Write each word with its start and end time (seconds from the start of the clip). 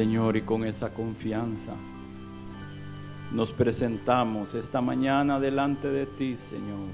Señor, 0.00 0.38
y 0.38 0.40
con 0.40 0.64
esa 0.64 0.94
confianza 0.94 1.74
nos 3.34 3.50
presentamos 3.50 4.54
esta 4.54 4.80
mañana 4.80 5.38
delante 5.38 5.88
de 5.88 6.06
ti, 6.06 6.38
Señor, 6.38 6.88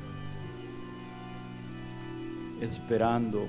esperando 2.61 3.47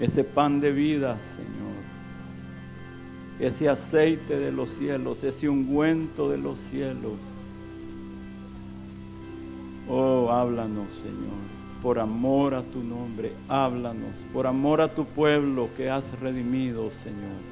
ese 0.00 0.24
pan 0.24 0.58
de 0.58 0.72
vida, 0.72 1.20
Señor, 1.20 1.82
ese 3.38 3.68
aceite 3.68 4.38
de 4.38 4.50
los 4.50 4.70
cielos, 4.70 5.22
ese 5.22 5.46
ungüento 5.46 6.30
de 6.30 6.38
los 6.38 6.58
cielos. 6.58 7.18
Oh, 9.86 10.30
háblanos, 10.30 10.90
Señor, 10.94 11.53
por 11.84 11.98
amor 11.98 12.54
a 12.54 12.62
tu 12.62 12.82
nombre, 12.82 13.34
háblanos, 13.46 14.14
por 14.32 14.46
amor 14.46 14.80
a 14.80 14.88
tu 14.88 15.04
pueblo 15.04 15.68
que 15.76 15.90
has 15.90 16.18
redimido, 16.18 16.90
Señor. 16.90 17.42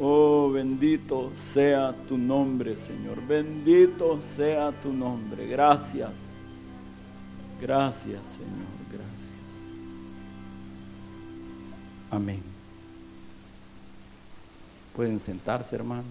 Oh, 0.00 0.50
bendito 0.50 1.30
sea 1.36 1.94
tu 2.08 2.18
nombre, 2.18 2.76
Señor. 2.76 3.24
Bendito 3.24 4.20
sea 4.20 4.72
tu 4.82 4.92
nombre. 4.92 5.46
Gracias. 5.46 6.10
Gracias, 7.60 8.26
Señor. 8.26 8.66
Gracias. 8.90 9.30
Amén. 12.10 12.42
Pueden 14.96 15.20
sentarse, 15.20 15.76
hermanos. 15.76 16.04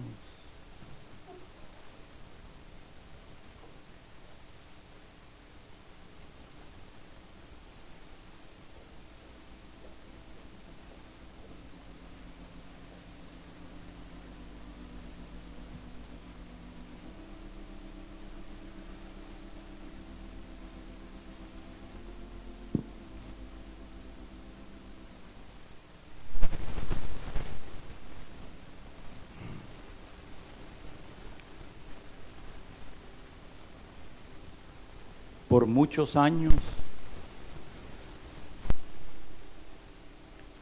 Por 35.58 35.66
muchos 35.66 36.14
años 36.14 36.54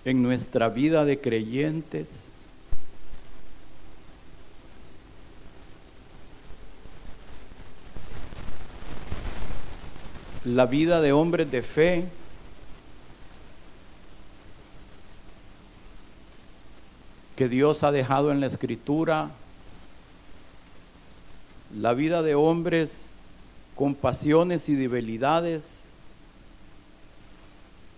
en 0.06 0.22
nuestra 0.22 0.70
vida 0.70 1.04
de 1.04 1.20
creyentes. 1.20 2.08
La 10.46 10.64
vida 10.64 11.02
de 11.02 11.12
hombres 11.12 11.50
de 11.50 11.62
fe. 11.62 12.08
que 17.36 17.50
Dios 17.50 17.82
ha 17.82 17.92
dejado 17.92 18.32
en 18.32 18.40
la 18.40 18.46
escritura, 18.46 19.28
la 21.78 21.92
vida 21.92 22.22
de 22.22 22.34
hombres 22.34 23.10
con 23.76 23.94
pasiones 23.94 24.68
y 24.68 24.74
debilidades 24.74 25.76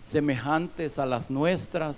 semejantes 0.09 0.99
a 0.99 1.07
las 1.07 1.31
nuestras, 1.31 1.97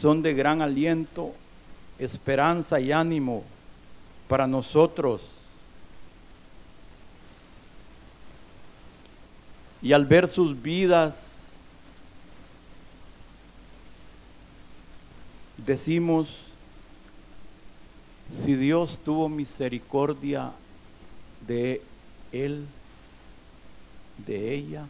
son 0.00 0.22
de 0.22 0.34
gran 0.34 0.60
aliento, 0.60 1.34
esperanza 1.98 2.80
y 2.80 2.90
ánimo 2.90 3.44
para 4.28 4.46
nosotros. 4.46 5.22
Y 9.82 9.92
al 9.92 10.04
ver 10.04 10.28
sus 10.28 10.60
vidas, 10.60 11.52
decimos, 15.58 16.49
si 18.32 18.54
Dios 18.54 19.00
tuvo 19.04 19.28
misericordia 19.28 20.52
de 21.46 21.82
él, 22.32 22.66
de 24.26 24.54
ella, 24.54 24.86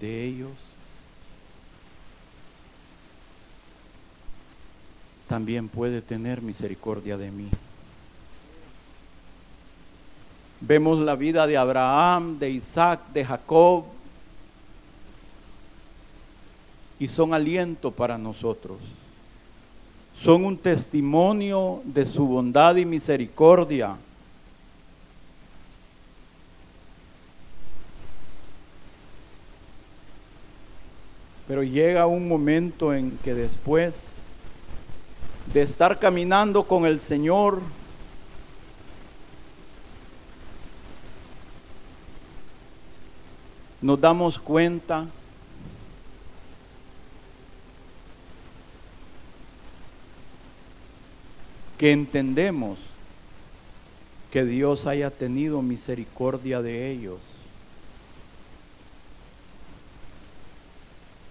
de 0.00 0.24
ellos, 0.24 0.50
también 5.26 5.68
puede 5.68 6.00
tener 6.00 6.40
misericordia 6.40 7.16
de 7.16 7.30
mí. 7.30 7.48
Vemos 10.60 10.98
la 10.98 11.14
vida 11.14 11.46
de 11.46 11.56
Abraham, 11.56 12.38
de 12.38 12.50
Isaac, 12.50 13.00
de 13.12 13.24
Jacob, 13.24 13.84
y 16.98 17.06
son 17.06 17.32
aliento 17.32 17.92
para 17.92 18.18
nosotros 18.18 18.78
son 20.22 20.44
un 20.44 20.56
testimonio 20.56 21.80
de 21.84 22.04
su 22.04 22.26
bondad 22.26 22.76
y 22.76 22.84
misericordia. 22.84 23.96
Pero 31.46 31.62
llega 31.62 32.06
un 32.06 32.28
momento 32.28 32.92
en 32.92 33.16
que 33.24 33.32
después 33.32 34.12
de 35.52 35.62
estar 35.62 35.98
caminando 35.98 36.64
con 36.64 36.84
el 36.84 37.00
Señor, 37.00 37.60
nos 43.80 43.98
damos 44.00 44.38
cuenta 44.38 45.06
que 51.78 51.92
entendemos 51.92 52.78
que 54.32 54.44
Dios 54.44 54.86
haya 54.86 55.10
tenido 55.10 55.62
misericordia 55.62 56.60
de 56.60 56.90
ellos, 56.90 57.20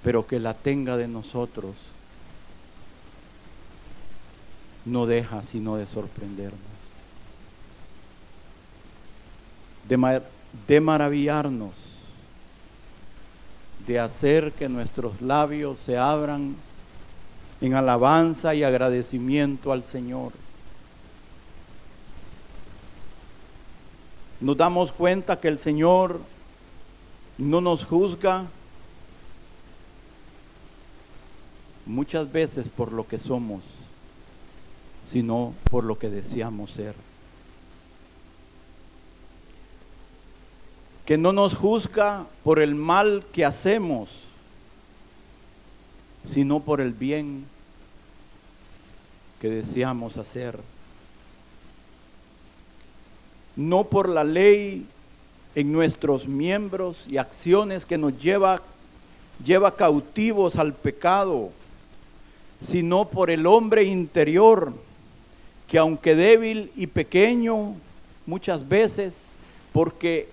pero 0.04 0.26
que 0.26 0.40
la 0.40 0.54
tenga 0.54 0.96
de 0.96 1.08
nosotros 1.08 1.76
no 4.86 5.06
deja 5.06 5.44
sino 5.44 5.76
de 5.76 5.86
sorprendernos, 5.86 6.62
de, 9.90 10.22
de 10.66 10.82
maravillarnos, 10.82 11.74
de 13.86 14.00
hacer 14.00 14.54
que 14.54 14.70
nuestros 14.70 15.22
labios 15.22 15.78
se 15.80 15.98
abran 15.98 16.56
en 17.62 17.74
alabanza 17.74 18.54
y 18.54 18.64
agradecimiento 18.64 19.72
al 19.72 19.84
Señor. 19.84 20.32
Nos 24.40 24.56
damos 24.56 24.92
cuenta 24.92 25.40
que 25.40 25.48
el 25.48 25.58
Señor 25.58 26.20
no 27.38 27.62
nos 27.62 27.84
juzga 27.84 28.46
muchas 31.88 32.32
veces 32.32 32.68
por 32.70 32.92
lo 32.92 33.08
que 33.08 33.18
somos, 33.18 33.64
sino 35.10 35.54
por 35.72 35.84
lo 35.84 35.98
que 35.98 36.10
deseamos 36.10 36.72
ser. 36.72 36.94
Que 41.06 41.18
no 41.18 41.32
nos 41.32 41.56
juzga 41.56 42.28
por 42.44 42.60
el 42.60 42.76
mal 42.76 43.26
que 43.32 43.46
hacemos, 43.46 44.27
sino 46.28 46.60
por 46.60 46.82
el 46.82 46.92
bien 46.92 47.46
que 49.42 49.50
deseamos 49.50 50.18
hacer. 50.18 50.60
No 53.56 53.86
por 53.86 54.10
la 54.10 54.24
ley 54.24 54.86
en 55.56 55.72
nuestros 55.72 56.28
miembros 56.28 57.06
y 57.08 57.18
acciones 57.18 57.86
que 57.86 57.98
nos 57.98 58.18
lleva, 58.20 58.62
lleva 59.44 59.76
cautivos 59.76 60.58
al 60.58 60.74
pecado, 60.74 61.50
sino 62.62 63.08
por 63.08 63.32
el 63.32 63.48
hombre 63.48 63.84
interior 63.84 64.74
que 65.68 65.78
aunque 65.78 66.16
débil 66.16 66.72
y 66.76 66.88
pequeño 66.88 67.76
muchas 68.26 68.68
veces, 68.68 69.32
porque 69.74 70.30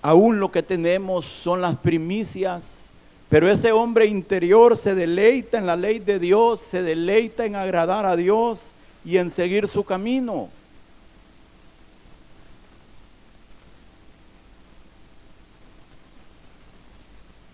Aún 0.00 0.38
lo 0.38 0.52
que 0.52 0.62
tenemos 0.62 1.24
son 1.24 1.60
las 1.60 1.76
primicias, 1.76 2.86
pero 3.28 3.50
ese 3.50 3.72
hombre 3.72 4.06
interior 4.06 4.78
se 4.78 4.94
deleita 4.94 5.58
en 5.58 5.66
la 5.66 5.76
ley 5.76 5.98
de 5.98 6.18
Dios, 6.18 6.60
se 6.60 6.82
deleita 6.82 7.44
en 7.44 7.56
agradar 7.56 8.06
a 8.06 8.16
Dios 8.16 8.60
y 9.04 9.16
en 9.16 9.28
seguir 9.28 9.66
su 9.68 9.84
camino. 9.84 10.48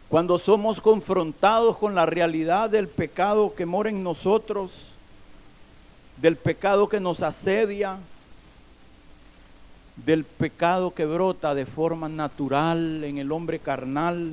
Cuando 0.09 0.39
somos 0.39 0.81
confrontados 0.81 1.77
con 1.77 1.97
la 1.97 2.07
realidad 2.07 2.71
del 2.71 2.87
pecado 2.87 3.53
que 3.55 3.67
mora 3.67 3.91
en 3.91 4.05
nosotros, 4.05 4.71
del 6.19 6.37
pecado 6.37 6.89
que 6.89 7.01
nos 7.01 7.21
asedia, 7.21 7.99
del 9.97 10.25
pecado 10.25 10.93
que 10.93 11.07
brota 11.07 11.55
de 11.55 11.67
forma 11.67 12.09
natural 12.09 13.05
en 13.05 13.19
el 13.19 13.31
hombre 13.31 13.59
carnal, 13.59 14.33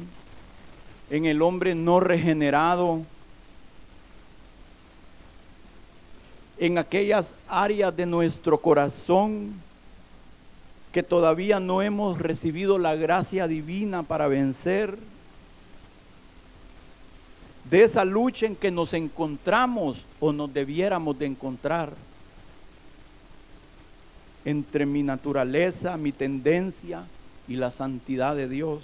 en 1.09 1.25
el 1.25 1.41
hombre 1.41 1.75
no 1.75 1.99
regenerado, 1.99 3.01
en 6.57 6.77
aquellas 6.77 7.35
áreas 7.47 7.95
de 7.95 8.05
nuestro 8.05 8.59
corazón 8.59 9.53
que 10.91 11.03
todavía 11.03 11.59
no 11.59 11.81
hemos 11.81 12.19
recibido 12.19 12.77
la 12.77 12.95
gracia 12.95 13.47
divina 13.47 14.03
para 14.03 14.27
vencer, 14.27 14.97
de 17.69 17.83
esa 17.83 18.03
lucha 18.03 18.47
en 18.47 18.55
que 18.55 18.69
nos 18.69 18.93
encontramos 18.93 20.03
o 20.19 20.33
nos 20.33 20.53
debiéramos 20.53 21.17
de 21.17 21.27
encontrar 21.27 21.93
entre 24.45 24.85
mi 24.85 25.03
naturaleza, 25.03 25.97
mi 25.97 26.11
tendencia 26.11 27.03
y 27.47 27.55
la 27.55 27.71
santidad 27.71 28.35
de 28.35 28.47
Dios. 28.47 28.83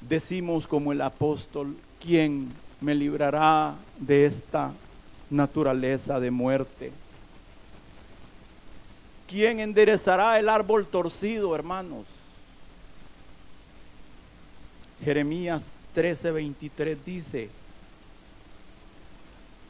Decimos 0.00 0.66
como 0.66 0.92
el 0.92 1.00
apóstol, 1.00 1.76
¿quién 2.00 2.52
me 2.80 2.94
librará 2.94 3.74
de 3.98 4.26
esta 4.26 4.72
naturaleza 5.30 6.20
de 6.20 6.30
muerte? 6.30 6.92
¿Quién 9.26 9.60
enderezará 9.60 10.38
el 10.38 10.48
árbol 10.48 10.86
torcido, 10.86 11.54
hermanos? 11.54 12.04
Jeremías 15.02 15.70
13:23 15.94 16.96
dice, 17.04 17.50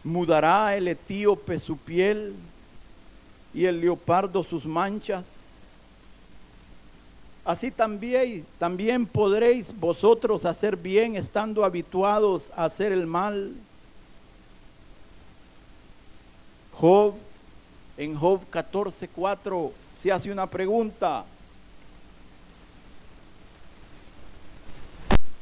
mudará 0.04 0.76
el 0.76 0.86
etíope 0.86 1.58
su 1.58 1.76
piel 1.78 2.34
y 3.54 3.64
el 3.64 3.80
leopardo 3.80 4.44
sus 4.44 4.66
manchas. 4.66 5.24
Así 7.44 7.70
también, 7.70 8.46
también 8.58 9.06
podréis 9.06 9.74
vosotros 9.78 10.44
hacer 10.44 10.76
bien 10.76 11.16
estando 11.16 11.64
habituados 11.64 12.50
a 12.54 12.64
hacer 12.64 12.92
el 12.92 13.06
mal. 13.06 13.52
Job, 16.72 17.14
en 17.96 18.14
Job 18.14 18.40
14:4 18.50 19.72
se 20.00 20.12
hace 20.12 20.30
una 20.30 20.48
pregunta. 20.48 21.24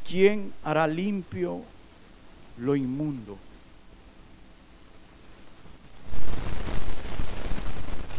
¿Quién 0.07 0.53
hará 0.63 0.87
limpio 0.87 1.63
lo 2.59 2.77
inmundo? 2.77 3.39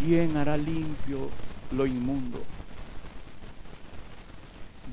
¿Quién 0.04 0.36
hará 0.36 0.58
limpio 0.58 1.30
lo 1.72 1.86
inmundo? 1.86 2.44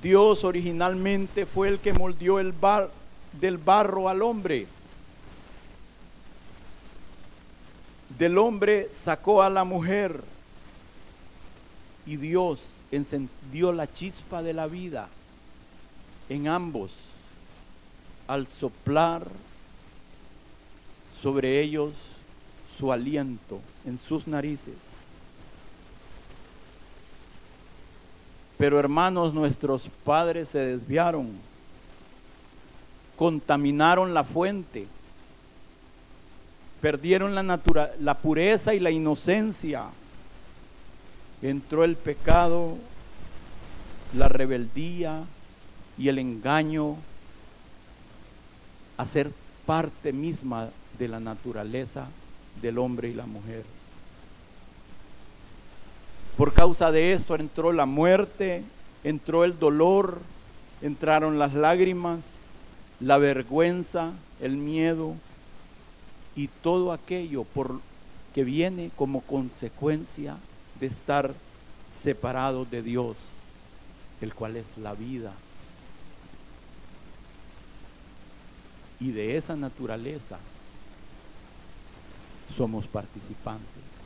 Dios 0.01 0.45
originalmente 0.45 1.47
fue 1.47 1.67
el 1.67 1.81
que 1.81 1.93
moldeó 1.93 2.39
el 2.39 2.53
bar, 2.53 2.93
del 3.33 3.59
barro 3.59 4.09
al 4.09 4.23
hombre. 4.23 4.69
Del 8.17 8.39
hombre 8.39 8.89
sacó 8.93 9.43
a 9.43 9.51
la 9.51 9.65
mujer 9.65 10.23
y 12.07 12.15
Dios 12.15 12.61
encendió 12.93 13.73
la 13.73 13.93
chispa 13.93 14.45
de 14.45 14.53
la 14.53 14.69
vida 14.69 15.09
en 16.29 16.47
ambos 16.47 16.93
al 18.29 18.47
soplar 18.47 19.27
sobre 21.21 21.61
ellos 21.61 21.95
su 22.79 22.93
aliento 22.93 23.61
en 23.85 23.99
sus 23.99 24.29
narices. 24.29 25.00
Pero 28.61 28.79
hermanos, 28.79 29.33
nuestros 29.33 29.89
padres 30.05 30.51
se 30.51 30.59
desviaron, 30.59 31.31
contaminaron 33.17 34.13
la 34.13 34.23
fuente, 34.23 34.87
perdieron 36.83 37.35
la, 37.35 37.59
la 37.99 38.15
pureza 38.19 38.75
y 38.75 38.81
la 38.81 38.91
inocencia. 38.91 39.85
Entró 41.41 41.85
el 41.85 41.97
pecado, 41.97 42.77
la 44.13 44.29
rebeldía, 44.29 45.25
y 45.97 46.09
el 46.09 46.19
engaño 46.19 46.97
a 48.99 49.07
ser 49.07 49.33
parte 49.65 50.13
misma 50.13 50.69
de 50.99 51.09
la 51.09 51.19
naturaleza 51.19 52.09
del 52.61 52.77
hombre 52.77 53.09
y 53.09 53.15
la 53.15 53.25
mujer. 53.25 53.65
Por 56.41 56.55
causa 56.55 56.91
de 56.91 57.13
esto 57.13 57.35
entró 57.35 57.71
la 57.71 57.85
muerte, 57.85 58.65
entró 59.05 59.45
el 59.45 59.59
dolor, 59.59 60.23
entraron 60.81 61.39
las 61.39 61.53
lágrimas, 61.53 62.21
la 62.99 63.19
vergüenza, 63.19 64.13
el 64.41 64.57
miedo 64.57 65.17
y 66.35 66.49
todo 66.49 66.95
aquello 66.95 67.45
por 67.45 67.83
que 68.33 68.43
viene 68.45 68.91
como 68.97 69.21
consecuencia 69.21 70.39
de 70.81 70.87
estar 70.87 71.35
separados 71.95 72.71
de 72.71 72.81
Dios, 72.81 73.19
el 74.23 74.33
cual 74.33 74.57
es 74.57 74.65
la 74.79 74.95
vida. 74.95 75.35
y 78.99 79.13
de 79.13 79.37
esa 79.37 79.57
naturaleza 79.57 80.39
somos 82.57 82.87
participantes. 82.87 84.00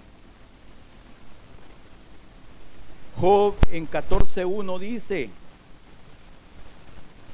Job 3.25 3.55
en 3.73 3.89
14.1 3.89 4.79
dice, 4.79 5.31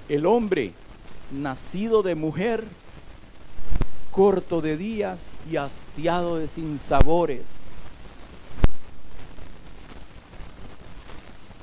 el 0.09 0.25
hombre 0.25 0.73
nacido 1.33 2.05
de 2.05 2.15
mujer, 2.15 2.63
corto 4.13 4.61
de 4.61 4.77
días 4.77 5.19
y 5.51 5.57
hastiado 5.57 6.37
de 6.37 6.47
sinsabores. 6.47 7.43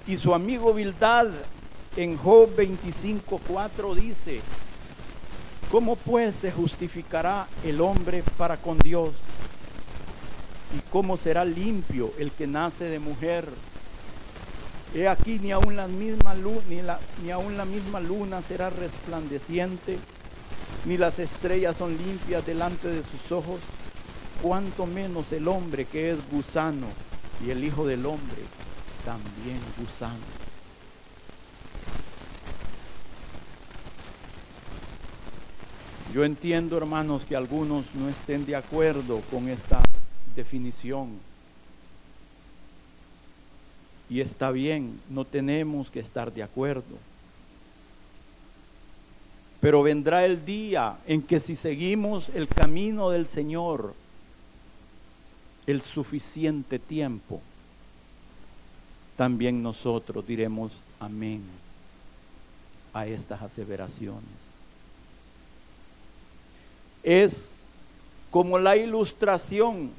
Y 0.08 0.18
su 0.18 0.34
amigo 0.34 0.74
Bildad 0.74 1.28
en 1.96 2.18
Job 2.18 2.54
25.4 2.54 3.96
dice, 3.96 4.42
¿Cómo 5.72 5.96
pues 5.96 6.36
se 6.36 6.52
justificará 6.52 7.48
el 7.64 7.80
hombre 7.80 8.26
para 8.38 8.58
con 8.58 8.78
Dios? 8.80 9.12
¿Y 10.78 10.82
cómo 10.92 11.16
será 11.16 11.46
limpio 11.46 12.12
el 12.20 12.34
que 12.34 12.46
nace 12.46 12.90
de 12.90 13.00
mujer? 13.00 13.48
He 14.98 15.08
aquí 15.08 15.38
ni 15.38 15.52
aun 15.52 15.76
la 15.76 15.88
misma 15.88 16.34
ni, 16.34 16.82
la, 16.82 17.00
ni 17.22 17.28
la 17.28 17.66
misma 17.66 18.00
luna 18.00 18.42
será 18.42 18.72
resplandeciente, 18.72 20.00
ni 20.86 20.98
las 20.98 21.20
estrellas 21.20 21.78
son 21.78 21.96
limpias 21.96 22.44
delante 22.44 22.88
de 22.88 23.04
sus 23.04 23.32
ojos, 23.32 23.60
cuanto 24.42 24.88
menos 24.88 25.32
el 25.32 25.48
hombre 25.48 25.86
que 25.86 26.10
es 26.10 26.18
gusano 26.32 26.88
y 27.46 27.52
el 27.52 27.64
Hijo 27.64 27.86
del 27.86 28.08
Hombre 28.08 28.42
también 29.06 29.60
gusano. 29.78 30.16
Yo 36.12 36.24
entiendo, 36.24 36.76
hermanos, 36.76 37.24
que 37.24 37.36
algunos 37.36 37.86
no 37.94 38.10
estén 38.10 38.48
de 38.48 38.56
acuerdo 38.56 39.22
con 39.30 39.48
esta 39.48 39.80
definición. 40.36 41.27
Y 44.10 44.22
está 44.22 44.52
bien, 44.52 45.00
no 45.10 45.26
tenemos 45.26 45.90
que 45.90 46.00
estar 46.00 46.34
de 46.34 46.44
acuerdo. 46.44 46.98
Pero 49.60 49.84
vendrá 49.84 50.26
el 50.26 50.46
día 50.46 50.98
en 51.08 51.22
que 51.22 51.40
si 51.40 51.56
seguimos 51.56 52.30
el 52.30 52.48
camino 52.48 53.10
del 53.10 53.28
Señor 53.28 53.94
el 55.66 55.82
suficiente 55.82 56.80
tiempo, 56.80 57.42
también 59.18 59.62
nosotros 59.62 60.26
diremos 60.26 60.72
amén 61.00 61.42
a 62.94 63.06
estas 63.06 63.42
aseveraciones 63.42 64.48
es 67.08 67.54
como 68.32 68.60
la 68.60 68.76
ilustración 68.76 69.92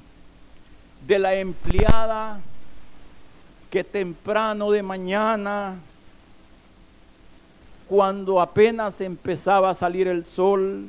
de 1.06 1.18
la 1.18 1.34
empleada 1.34 2.38
que 3.70 3.84
temprano 3.84 4.70
de 4.70 4.82
mañana, 4.82 5.78
cuando 7.88 8.40
apenas 8.40 9.00
empezaba 9.00 9.70
a 9.70 9.74
salir 9.74 10.08
el 10.08 10.24
sol, 10.24 10.86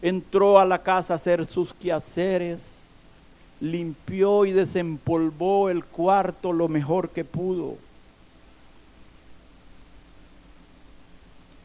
entró 0.00 0.58
a 0.58 0.64
la 0.64 0.82
casa 0.82 1.14
a 1.14 1.16
hacer 1.16 1.46
sus 1.46 1.72
quehaceres, 1.72 2.80
limpió 3.60 4.44
y 4.44 4.52
desempolvó 4.52 5.70
el 5.70 5.84
cuarto 5.84 6.52
lo 6.52 6.68
mejor 6.68 7.10
que 7.10 7.24
pudo. 7.24 7.76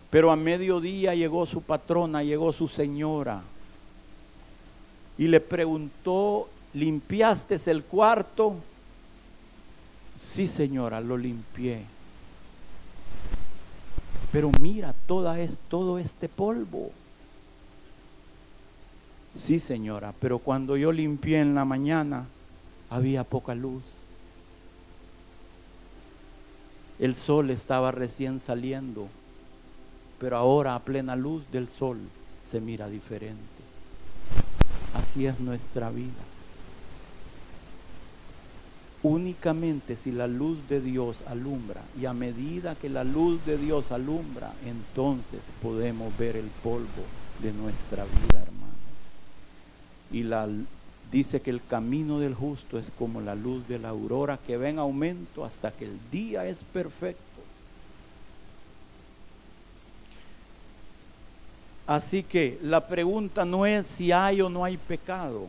Pero 0.10 0.32
a 0.32 0.36
mediodía 0.36 1.16
llegó 1.16 1.46
su 1.46 1.62
patrona, 1.62 2.24
llegó 2.24 2.54
su 2.54 2.68
señora 2.68 3.42
y 5.18 5.28
le 5.28 5.42
preguntó, 5.42 6.48
¿limpiaste 6.74 7.60
el 7.66 7.84
cuarto? 7.84 8.56
Sí, 10.20 10.48
señora, 10.48 11.00
lo 11.02 11.18
limpié. 11.18 11.84
Pero 14.32 14.52
mira, 14.60 14.94
toda 15.08 15.40
es, 15.40 15.60
todo 15.70 16.00
este 16.00 16.28
polvo. 16.28 16.92
Sí, 19.38 19.60
señora, 19.60 20.14
pero 20.20 20.40
cuando 20.40 20.78
yo 20.78 20.92
limpié 20.92 21.40
en 21.40 21.54
la 21.56 21.66
mañana, 21.66 22.26
había 22.90 23.24
poca 23.24 23.54
luz. 23.56 23.84
El 27.00 27.16
sol 27.16 27.52
estaba 27.52 27.92
recién 27.92 28.40
saliendo, 28.40 29.08
pero 30.20 30.38
ahora 30.38 30.74
a 30.74 30.80
plena 30.80 31.16
luz 31.16 31.44
del 31.52 31.68
sol 31.68 32.00
se 32.50 32.60
mira 32.60 32.90
diferente. 32.90 33.38
Así 34.96 35.28
es 35.28 35.40
nuestra 35.40 35.92
vida. 35.92 36.37
Únicamente 39.10 39.96
si 39.96 40.12
la 40.12 40.28
luz 40.28 40.58
de 40.68 40.82
Dios 40.82 41.20
alumbra 41.28 41.82
y 41.98 42.06
a 42.08 42.14
medida 42.14 42.76
que 42.76 42.90
la 42.90 43.06
luz 43.06 43.40
de 43.46 43.58
Dios 43.58 43.94
alumbra, 43.94 44.52
entonces 44.66 45.40
podemos 45.62 46.16
ver 46.18 46.36
el 46.36 46.50
polvo 46.62 47.06
de 47.42 47.54
nuestra 47.54 48.04
vida, 48.04 48.42
hermano. 48.42 48.74
Y 50.12 50.24
la 50.24 50.50
dice 51.10 51.42
que 51.42 51.52
el 51.52 51.66
camino 51.66 52.20
del 52.20 52.36
justo 52.36 52.78
es 52.78 52.92
como 53.00 53.22
la 53.22 53.34
luz 53.34 53.66
de 53.70 53.80
la 53.80 53.90
aurora 53.90 54.40
que 54.46 54.58
va 54.58 54.68
en 54.68 54.78
aumento 54.78 55.46
hasta 55.46 55.72
que 55.72 55.86
el 55.86 55.98
día 56.12 56.46
es 56.46 56.58
perfecto. 56.74 57.22
Así 61.86 62.24
que 62.24 62.60
la 62.62 62.86
pregunta 62.86 63.46
no 63.46 63.66
es 63.66 63.88
si 63.88 64.12
hay 64.12 64.42
o 64.42 64.50
no 64.50 64.66
hay 64.66 64.76
pecado. 64.76 65.48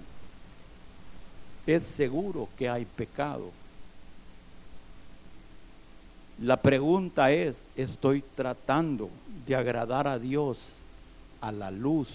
Es 1.68 1.82
seguro 1.82 2.48
que 2.56 2.66
hay 2.66 2.86
pecado. 2.86 3.50
La 6.40 6.56
pregunta 6.62 7.30
es, 7.30 7.60
¿estoy 7.76 8.24
tratando 8.34 9.10
de 9.46 9.54
agradar 9.54 10.08
a 10.08 10.18
Dios 10.18 10.60
a 11.42 11.52
la 11.52 11.70
luz 11.70 12.08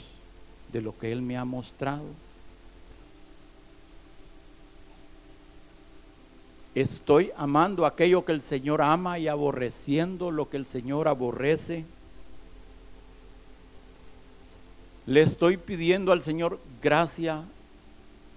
de 0.71 0.81
lo 0.81 0.97
que 0.97 1.11
Él 1.11 1.21
me 1.21 1.37
ha 1.37 1.45
mostrado? 1.45 2.05
Estoy 6.73 7.29
amando 7.37 7.85
aquello 7.85 8.25
que 8.25 8.31
el 8.31 8.41
Señor 8.41 8.81
ama 8.81 9.19
y 9.19 9.27
aborreciendo 9.27 10.31
lo 10.31 10.49
que 10.49 10.57
el 10.57 10.65
Señor 10.65 11.07
aborrece. 11.07 11.85
Le 15.05 15.21
estoy 15.21 15.57
pidiendo 15.57 16.11
al 16.11 16.23
Señor 16.23 16.59
gracia 16.81 17.43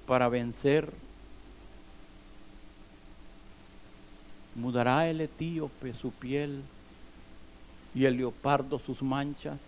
para 0.06 0.28
vencer. 0.28 1.05
Mudará 4.56 5.08
el 5.08 5.20
etíope 5.20 5.92
su 5.92 6.10
piel 6.10 6.62
y 7.94 8.06
el 8.06 8.16
leopardo 8.16 8.78
sus 8.78 9.02
manchas. 9.02 9.60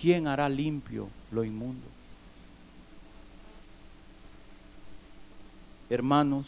¿Quién 0.00 0.26
hará 0.26 0.48
limpio 0.48 1.08
lo 1.30 1.44
inmundo? 1.44 1.86
Hermanos, 5.90 6.46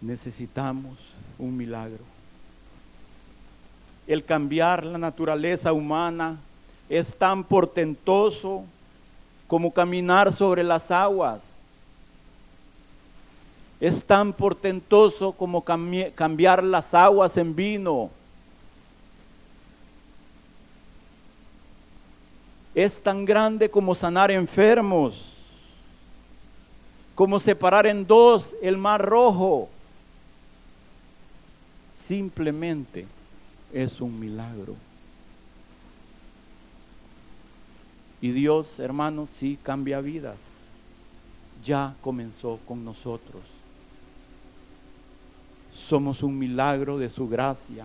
necesitamos 0.00 0.98
un 1.38 1.56
milagro. 1.56 2.04
El 4.06 4.24
cambiar 4.24 4.84
la 4.84 4.98
naturaleza 4.98 5.72
humana 5.72 6.36
es 6.88 7.16
tan 7.16 7.44
portentoso 7.44 8.64
como 9.46 9.72
caminar 9.72 10.32
sobre 10.32 10.64
las 10.64 10.90
aguas. 10.90 11.59
Es 13.80 14.04
tan 14.04 14.32
portentoso 14.32 15.32
como 15.32 15.64
cambiar 15.64 16.62
las 16.62 16.92
aguas 16.92 17.36
en 17.38 17.56
vino. 17.56 18.10
Es 22.74 23.02
tan 23.02 23.24
grande 23.24 23.70
como 23.70 23.94
sanar 23.94 24.30
enfermos, 24.30 25.24
como 27.14 27.40
separar 27.40 27.86
en 27.86 28.06
dos 28.06 28.54
el 28.62 28.76
mar 28.76 29.02
rojo 29.02 29.68
simplemente 32.10 33.06
es 33.72 34.00
un 34.00 34.18
milagro. 34.18 34.74
Y 38.20 38.32
Dios, 38.32 38.80
hermanos, 38.80 39.28
sí 39.38 39.56
cambia 39.62 40.00
vidas. 40.00 40.36
Ya 41.64 41.94
comenzó 42.02 42.58
con 42.66 42.84
nosotros. 42.84 43.59
Somos 45.90 46.22
un 46.22 46.38
milagro 46.38 46.98
de 46.98 47.08
su 47.08 47.28
gracia. 47.28 47.84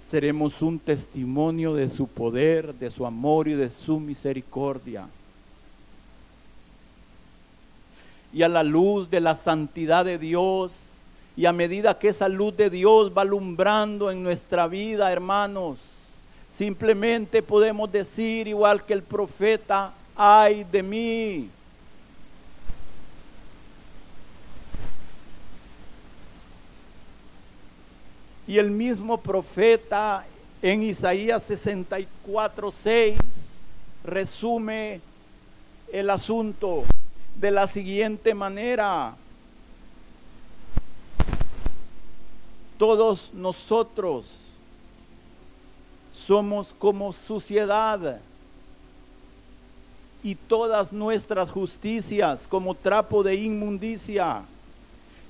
Seremos 0.00 0.62
un 0.62 0.78
testimonio 0.78 1.74
de 1.74 1.88
su 1.88 2.06
poder, 2.06 2.72
de 2.72 2.88
su 2.88 3.04
amor 3.04 3.48
y 3.48 3.54
de 3.54 3.68
su 3.68 3.98
misericordia. 3.98 5.08
Y 8.32 8.42
a 8.42 8.48
la 8.48 8.62
luz 8.62 9.10
de 9.10 9.20
la 9.20 9.34
santidad 9.34 10.04
de 10.04 10.18
Dios, 10.18 10.72
y 11.36 11.46
a 11.46 11.52
medida 11.52 11.98
que 11.98 12.10
esa 12.10 12.28
luz 12.28 12.56
de 12.56 12.70
Dios 12.70 13.10
va 13.10 13.22
alumbrando 13.22 14.12
en 14.12 14.22
nuestra 14.22 14.68
vida, 14.68 15.10
hermanos, 15.10 15.78
simplemente 16.52 17.42
podemos 17.42 17.90
decir, 17.90 18.46
igual 18.46 18.84
que 18.84 18.92
el 18.92 19.02
profeta, 19.02 19.92
ay 20.14 20.62
de 20.62 20.82
mí. 20.84 21.50
Y 28.48 28.56
el 28.56 28.70
mismo 28.70 29.18
profeta 29.18 30.24
en 30.62 30.82
Isaías 30.82 31.42
64, 31.42 32.72
6 32.72 33.18
resume 34.02 35.02
el 35.92 36.08
asunto 36.08 36.84
de 37.36 37.50
la 37.50 37.66
siguiente 37.66 38.32
manera. 38.32 39.14
Todos 42.78 43.30
nosotros 43.34 44.30
somos 46.14 46.74
como 46.78 47.12
suciedad 47.12 48.18
y 50.22 50.34
todas 50.34 50.90
nuestras 50.90 51.50
justicias 51.50 52.46
como 52.48 52.74
trapo 52.74 53.22
de 53.22 53.34
inmundicia. 53.34 54.40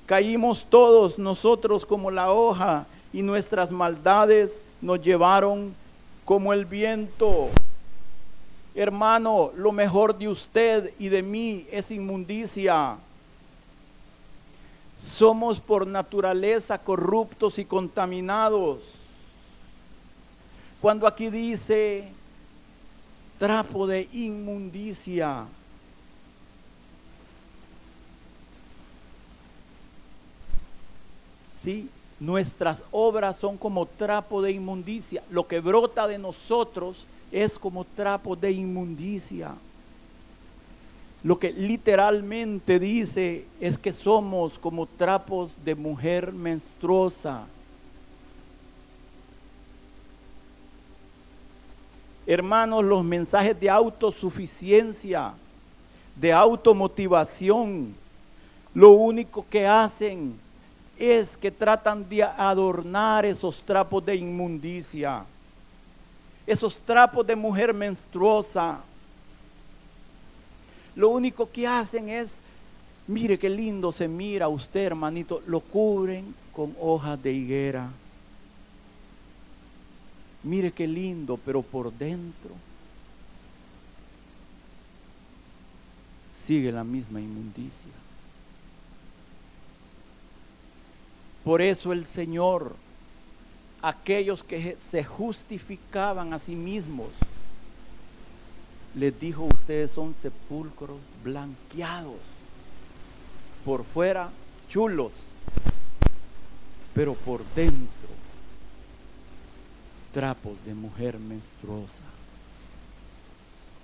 Caímos 0.05 0.65
todos 0.69 1.19
nosotros 1.19 1.85
como 1.85 2.09
la 2.11 2.31
hoja 2.31 2.87
y 3.11 3.21
nuestras 3.21 3.71
maldades 3.71 4.63
nos 4.81 5.01
llevaron 5.01 5.73
como 6.25 6.53
el 6.53 6.65
viento. 6.65 7.49
Hermano, 8.75 9.51
lo 9.55 9.71
mejor 9.71 10.17
de 10.17 10.27
usted 10.27 10.93
y 10.99 11.09
de 11.09 11.23
mí 11.23 11.65
es 11.71 11.91
inmundicia. 11.91 12.97
Somos 15.01 15.59
por 15.59 15.87
naturaleza 15.87 16.77
corruptos 16.77 17.57
y 17.57 17.65
contaminados. 17.65 18.79
Cuando 20.81 21.07
aquí 21.07 21.29
dice 21.29 22.09
trapo 23.37 23.87
de 23.87 24.07
inmundicia, 24.13 25.45
¿sí? 31.61 31.89
Nuestras 32.19 32.83
obras 32.91 33.37
son 33.37 33.57
como 33.57 33.85
trapo 33.85 34.41
de 34.41 34.51
inmundicia. 34.51 35.23
Lo 35.31 35.47
que 35.47 35.59
brota 35.59 36.07
de 36.07 36.17
nosotros 36.17 37.05
es 37.31 37.57
como 37.57 37.85
trapo 37.85 38.35
de 38.35 38.51
inmundicia. 38.51 39.53
Lo 41.23 41.39
que 41.39 41.51
literalmente 41.51 42.79
dice 42.79 43.45
es 43.59 43.77
que 43.77 43.93
somos 43.93 44.57
como 44.57 44.85
trapos 44.85 45.51
de 45.63 45.75
mujer 45.75 46.31
menstruosa. 46.33 47.45
Hermanos, 52.25 52.83
los 52.83 53.03
mensajes 53.03 53.59
de 53.59 53.69
autosuficiencia, 53.69 55.33
de 56.15 56.31
automotivación, 56.31 57.95
lo 58.73 58.91
único 58.91 59.45
que 59.49 59.65
hacen 59.65 60.35
es 60.99 61.37
que 61.37 61.49
tratan 61.49 62.07
de 62.07 62.23
adornar 62.23 63.25
esos 63.25 63.63
trapos 63.63 64.05
de 64.05 64.15
inmundicia, 64.15 65.23
esos 66.45 66.77
trapos 66.77 67.25
de 67.25 67.35
mujer 67.35 67.73
menstruosa 67.73 68.79
lo 70.95 71.09
único 71.09 71.49
que 71.49 71.65
hacen 71.65 72.09
es 72.09 72.41
Mire 73.09 73.39
qué 73.39 73.49
lindo 73.49 73.91
se 73.91 74.07
mira 74.07 74.47
usted, 74.49 74.81
hermanito. 74.81 75.41
Lo 75.47 75.61
cubren 75.61 76.35
con 76.53 76.75
hojas 76.79 77.21
de 77.23 77.33
higuera. 77.33 77.89
Mire 80.43 80.71
qué 80.71 80.87
lindo, 80.87 81.35
pero 81.43 81.63
por 81.63 81.91
dentro 81.91 82.51
sigue 86.31 86.71
la 86.71 86.83
misma 86.83 87.19
inmundicia. 87.19 87.98
Por 91.43 91.61
eso 91.61 91.93
el 91.93 92.05
Señor, 92.05 92.75
aquellos 93.81 94.43
que 94.43 94.77
se 94.79 95.03
justificaban 95.03 96.33
a 96.33 96.39
sí 96.39 96.55
mismos, 96.55 97.09
les 98.95 99.17
dijo, 99.19 99.43
ustedes 99.43 99.91
son 99.91 100.13
sepulcros 100.13 100.97
blanqueados, 101.23 102.19
por 103.63 103.83
fuera 103.83 104.29
chulos, 104.67 105.11
pero 106.93 107.13
por 107.13 107.43
dentro 107.55 108.09
trapos 110.11 110.53
de 110.65 110.73
mujer 110.73 111.19
menstruosa. 111.19 112.09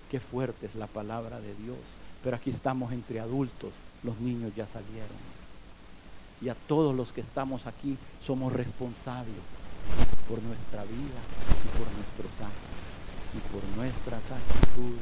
Qué 0.10 0.20
fuerte 0.20 0.66
es 0.68 0.76
la 0.76 0.88
palabra 0.88 1.40
de 1.40 1.54
Dios. 1.56 1.78
Pero 2.24 2.36
aquí 2.36 2.50
estamos 2.50 2.92
entre 2.92 3.20
adultos, 3.20 3.72
los 4.04 4.20
niños 4.20 4.54
ya 4.56 4.66
salieron. 4.66 5.35
Y 6.42 6.50
a 6.50 6.56
todos 6.56 6.96
los 6.96 7.12
que 7.12 7.22
estamos 7.22 7.66
aquí 7.66 7.98
somos 8.26 8.54
responsables 8.54 9.36
por 10.28 10.42
nuestra 10.44 10.84
vida 10.84 11.20
y 11.64 11.78
por 11.78 11.88
nuestros 11.94 12.32
actos 12.42 12.76
y 13.36 13.40
por 13.54 13.78
nuestras 13.78 14.22
actitudes. 14.32 15.02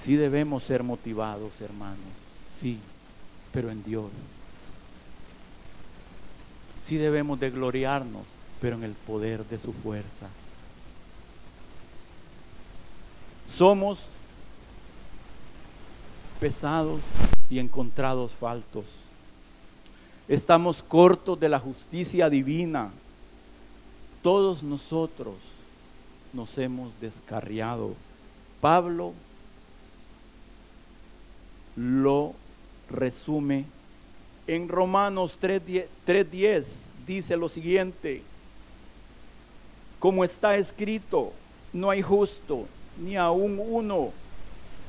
Sí 0.00 0.16
debemos 0.16 0.62
ser 0.62 0.82
motivados, 0.82 1.60
hermanos, 1.60 1.98
sí, 2.60 2.78
pero 3.52 3.70
en 3.70 3.82
Dios. 3.82 4.10
Sí 6.82 6.96
debemos 6.98 7.40
de 7.40 7.50
gloriarnos, 7.50 8.26
pero 8.60 8.76
en 8.76 8.84
el 8.84 8.92
poder 8.92 9.46
de 9.46 9.58
su 9.58 9.72
fuerza. 9.72 10.28
Somos 13.48 13.98
pesados 16.40 17.00
y 17.50 17.58
encontrados 17.58 18.32
faltos. 18.32 18.84
Estamos 20.28 20.82
cortos 20.82 21.38
de 21.38 21.48
la 21.48 21.58
justicia 21.58 22.30
divina. 22.30 22.90
Todos 24.22 24.62
nosotros 24.62 25.34
nos 26.32 26.56
hemos 26.58 26.92
descarriado. 27.00 27.94
Pablo 28.60 29.12
lo 31.76 32.32
resume 32.90 33.66
en 34.46 34.68
Romanos 34.68 35.36
3.10 35.40 36.64
dice 37.06 37.36
lo 37.36 37.48
siguiente, 37.48 38.22
como 39.98 40.24
está 40.24 40.56
escrito, 40.56 41.32
no 41.72 41.90
hay 41.90 42.02
justo, 42.02 42.66
ni 43.02 43.16
aún 43.16 43.58
uno, 43.58 44.12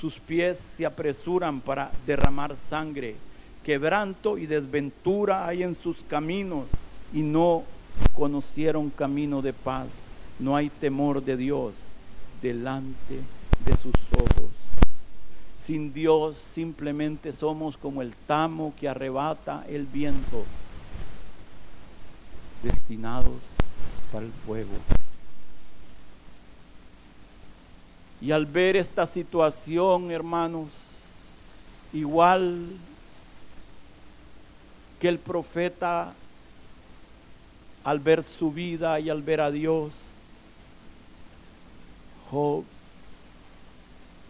sus 0.00 0.18
pies 0.18 0.58
se 0.76 0.86
apresuran 0.86 1.60
para 1.60 1.90
derramar 2.06 2.56
sangre, 2.56 3.16
quebranto 3.62 4.38
y 4.38 4.46
desventura 4.46 5.46
hay 5.46 5.62
en 5.62 5.76
sus 5.76 5.98
caminos 6.08 6.66
y 7.12 7.22
no 7.22 7.64
conocieron 8.14 8.88
camino 8.88 9.42
de 9.42 9.52
paz, 9.52 9.88
no 10.38 10.56
hay 10.56 10.70
temor 10.70 11.22
de 11.22 11.36
Dios 11.36 11.74
delante 12.40 13.20
de 13.66 13.76
sus 13.76 13.94
ojos. 14.14 14.50
Sin 15.62 15.92
Dios 15.92 16.38
simplemente 16.54 17.34
somos 17.34 17.76
como 17.76 18.00
el 18.00 18.14
tamo 18.26 18.72
que 18.80 18.88
arrebata 18.88 19.66
el 19.68 19.84
viento, 19.84 20.44
destinados 22.62 23.40
para 24.10 24.24
el 24.24 24.32
fuego. 24.32 24.72
Y 28.20 28.32
al 28.32 28.46
ver 28.46 28.76
esta 28.76 29.06
situación, 29.06 30.10
hermanos, 30.10 30.68
igual 31.92 32.66
que 35.00 35.08
el 35.08 35.18
profeta, 35.18 36.12
al 37.82 37.98
ver 37.98 38.22
su 38.24 38.52
vida 38.52 39.00
y 39.00 39.08
al 39.08 39.22
ver 39.22 39.40
a 39.40 39.50
Dios, 39.50 39.92
Job 42.30 42.64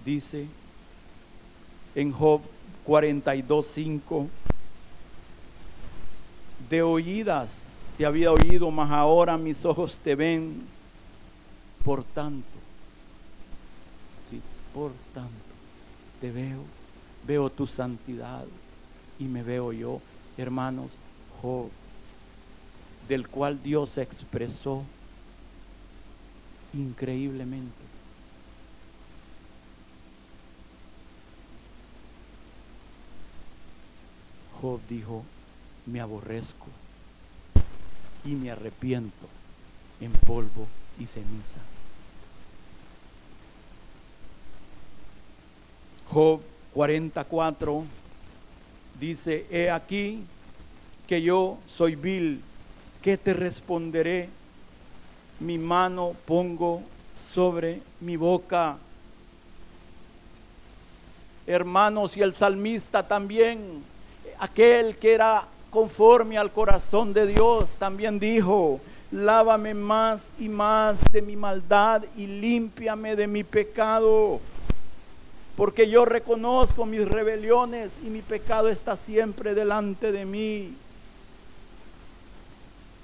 dice, 0.04 0.46
en 1.94 2.12
Job 2.12 2.40
42.5. 2.86 4.28
De 6.68 6.82
oídas 6.82 7.50
te 7.98 8.06
había 8.06 8.32
oído, 8.32 8.70
mas 8.70 8.90
ahora 8.90 9.36
mis 9.36 9.64
ojos 9.64 9.98
te 10.02 10.14
ven. 10.14 10.62
Por 11.84 12.04
tanto, 12.04 12.59
por 14.74 14.92
tanto, 15.14 15.30
te 16.20 16.30
veo, 16.30 16.62
veo 17.26 17.50
tu 17.50 17.66
santidad 17.66 18.44
y 19.18 19.24
me 19.24 19.42
veo 19.42 19.72
yo, 19.72 20.00
hermanos, 20.36 20.90
Job, 21.40 21.70
del 23.08 23.28
cual 23.28 23.62
Dios 23.62 23.98
expresó 23.98 24.84
increíblemente 26.72 27.90
Job 34.60 34.80
dijo, 34.88 35.24
me 35.86 36.00
aborrezco 36.00 36.66
y 38.24 38.34
me 38.34 38.50
arrepiento 38.50 39.26
en 40.00 40.12
polvo 40.12 40.66
y 40.98 41.06
ceniza. 41.06 41.60
Job 46.12 46.40
44 46.74 47.84
dice, 48.98 49.46
he 49.50 49.70
aquí 49.70 50.24
que 51.06 51.22
yo 51.22 51.58
soy 51.68 51.94
vil, 51.94 52.40
¿qué 53.02 53.16
te 53.16 53.32
responderé? 53.32 54.28
Mi 55.38 55.56
mano 55.56 56.14
pongo 56.26 56.82
sobre 57.32 57.80
mi 58.00 58.16
boca. 58.16 58.76
Hermanos, 61.46 62.16
y 62.16 62.22
el 62.22 62.34
salmista 62.34 63.06
también 63.06 63.82
aquel 64.38 64.96
que 64.96 65.12
era 65.12 65.44
conforme 65.70 66.36
al 66.36 66.52
corazón 66.52 67.12
de 67.12 67.26
Dios, 67.26 67.70
también 67.78 68.18
dijo, 68.18 68.80
lávame 69.12 69.74
más 69.74 70.28
y 70.38 70.48
más 70.48 70.98
de 71.12 71.22
mi 71.22 71.36
maldad 71.36 72.02
y 72.16 72.26
límpiame 72.26 73.14
de 73.16 73.26
mi 73.26 73.44
pecado, 73.44 74.40
porque 75.60 75.90
yo 75.90 76.06
reconozco 76.06 76.86
mis 76.86 77.06
rebeliones 77.06 77.92
y 78.02 78.08
mi 78.08 78.22
pecado 78.22 78.70
está 78.70 78.96
siempre 78.96 79.52
delante 79.52 80.10
de 80.10 80.24
mí. 80.24 80.74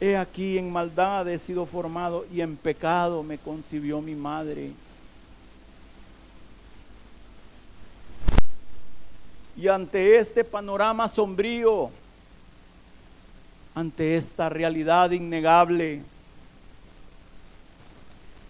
He 0.01 0.17
aquí 0.17 0.57
en 0.57 0.73
maldad 0.73 1.29
he 1.29 1.39
sido 1.39 1.67
formado 1.67 2.25
y 2.33 2.41
en 2.41 2.57
pecado 2.57 3.23
me 3.23 3.37
concibió 3.37 4.01
mi 4.01 4.15
madre. 4.15 4.73
Y 9.59 9.69
ante 9.69 10.17
este 10.17 10.43
panorama 10.43 11.11
sombrío, 11.11 11.91
ante 13.75 14.17
esta 14.17 14.49
realidad 14.49 15.11
innegable, 15.11 16.01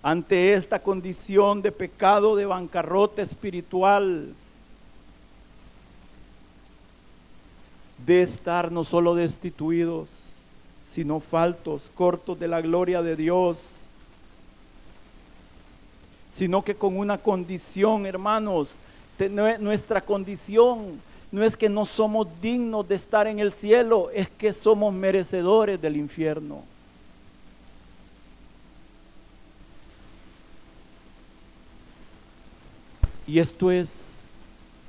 ante 0.03 0.55
esta 0.55 0.81
condición 0.81 1.63
de 1.63 1.73
pecado, 1.73 2.37
de 2.37 2.47
bancarrota 2.47 3.23
espiritual, 3.23 4.35
de 8.05 8.23
estar 8.23 8.71
no 8.71 8.85
solo 8.85 9.15
destituidos, 9.15 10.09
sino 10.93 11.21
faltos, 11.21 11.91
cortos 11.95 12.39
de 12.39 12.49
la 12.49 12.61
gloria 12.61 13.03
de 13.03 13.17
Dios, 13.17 13.59
sino 16.33 16.63
que 16.63 16.75
con 16.75 16.99
una 16.99 17.19
condición, 17.19 18.07
hermanos, 18.07 18.69
nuestra 19.59 20.01
condición 20.03 21.01
no 21.33 21.43
es 21.43 21.57
que 21.57 21.69
no 21.69 21.85
somos 21.85 22.29
dignos 22.41 22.87
de 22.87 22.95
estar 22.95 23.27
en 23.27 23.39
el 23.39 23.53
cielo, 23.53 24.11
es 24.13 24.29
que 24.29 24.53
somos 24.53 24.93
merecedores 24.93 25.81
del 25.81 25.97
infierno. 25.97 26.63
Y 33.27 33.41
esto 33.41 33.73
es 33.73 33.89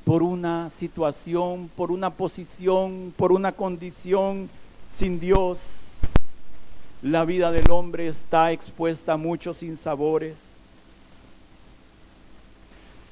por 0.06 0.22
una 0.22 0.70
situación, 0.70 1.72
por 1.76 1.92
una 1.92 2.12
posición, 2.12 3.14
por 3.18 3.32
una 3.32 3.52
condición 3.52 4.50
sin 4.96 5.20
Dios. 5.20 5.58
La 7.02 7.26
vida 7.26 7.52
del 7.52 7.70
hombre 7.72 8.08
está 8.08 8.52
expuesta 8.52 9.14
a 9.14 9.18
muchos 9.18 9.58
sinsabores. 9.58 10.38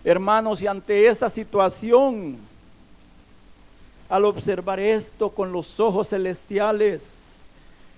Hermanos, 0.04 0.62
y 0.62 0.68
ante 0.68 1.08
esa 1.08 1.30
situación, 1.30 2.38
al 4.08 4.26
observar 4.26 4.80
esto 4.80 5.32
con 5.32 5.52
los 5.52 5.80
ojos 5.80 6.10
celestiales 6.10 7.02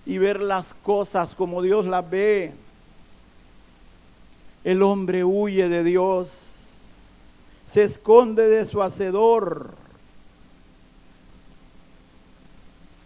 y 0.06 0.18
ver 0.18 0.40
las 0.40 0.74
cosas 0.74 1.36
como 1.36 1.62
Dios 1.62 1.86
las 1.86 2.10
ve, 2.10 2.54
el 4.64 4.82
hombre 4.82 5.26
huye 5.26 5.68
de 5.68 5.84
Dios, 5.84 6.47
se 7.72 7.84
esconde 7.84 8.48
de 8.48 8.66
su 8.66 8.82
hacedor, 8.82 9.72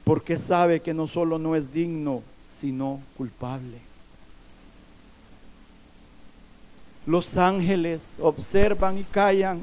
porque 0.04 0.38
sabe 0.38 0.82
que 0.82 0.94
no 0.94 1.08
solo 1.08 1.40
no 1.40 1.56
es 1.56 1.74
digno, 1.74 2.22
sino 2.60 3.00
culpable. 3.18 3.80
Los 7.06 7.36
ángeles 7.38 8.14
observan 8.20 9.00
y 9.00 9.04
callan. 9.04 9.60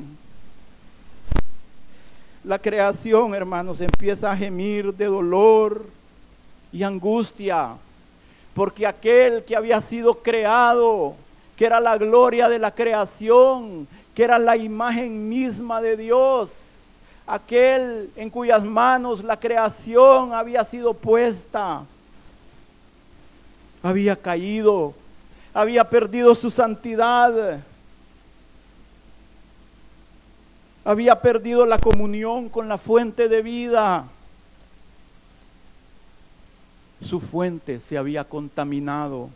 La 2.42 2.58
creación, 2.58 3.34
hermanos, 3.34 3.80
empieza 3.80 4.32
a 4.32 4.36
gemir 4.36 4.92
de 4.94 5.04
dolor 5.04 5.86
y 6.72 6.82
angustia, 6.82 7.74
porque 8.54 8.86
aquel 8.86 9.44
que 9.44 9.54
había 9.54 9.80
sido 9.80 10.14
creado, 10.14 11.14
que 11.56 11.66
era 11.66 11.80
la 11.80 11.96
gloria 11.96 12.48
de 12.48 12.58
la 12.58 12.74
creación, 12.74 13.86
que 14.18 14.24
era 14.24 14.36
la 14.36 14.56
imagen 14.56 15.28
misma 15.28 15.80
de 15.80 15.96
Dios, 15.96 16.50
aquel 17.24 18.10
en 18.16 18.30
cuyas 18.30 18.64
manos 18.64 19.22
la 19.22 19.38
creación 19.38 20.32
había 20.32 20.64
sido 20.64 20.92
puesta, 20.92 21.84
había 23.80 24.16
caído, 24.16 24.92
había 25.54 25.88
perdido 25.88 26.34
su 26.34 26.50
santidad, 26.50 27.60
había 30.84 31.22
perdido 31.22 31.64
la 31.64 31.78
comunión 31.78 32.48
con 32.48 32.66
la 32.66 32.76
fuente 32.76 33.28
de 33.28 33.40
vida. 33.40 34.04
Su 37.00 37.20
fuente 37.20 37.78
se 37.78 37.96
había 37.96 38.24
contaminado. 38.24 39.30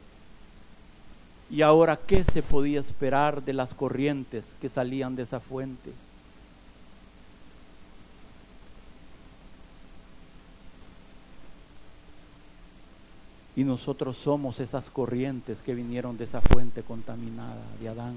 Y 1.52 1.60
ahora, 1.60 1.98
¿qué 1.98 2.24
se 2.24 2.42
podía 2.42 2.80
esperar 2.80 3.44
de 3.44 3.52
las 3.52 3.74
corrientes 3.74 4.56
que 4.58 4.70
salían 4.70 5.16
de 5.16 5.24
esa 5.24 5.38
fuente? 5.38 5.92
Y 13.54 13.64
nosotros 13.64 14.16
somos 14.16 14.60
esas 14.60 14.88
corrientes 14.88 15.60
que 15.60 15.74
vinieron 15.74 16.16
de 16.16 16.24
esa 16.24 16.40
fuente 16.40 16.82
contaminada 16.82 17.60
de 17.78 17.88
Adán. 17.90 18.14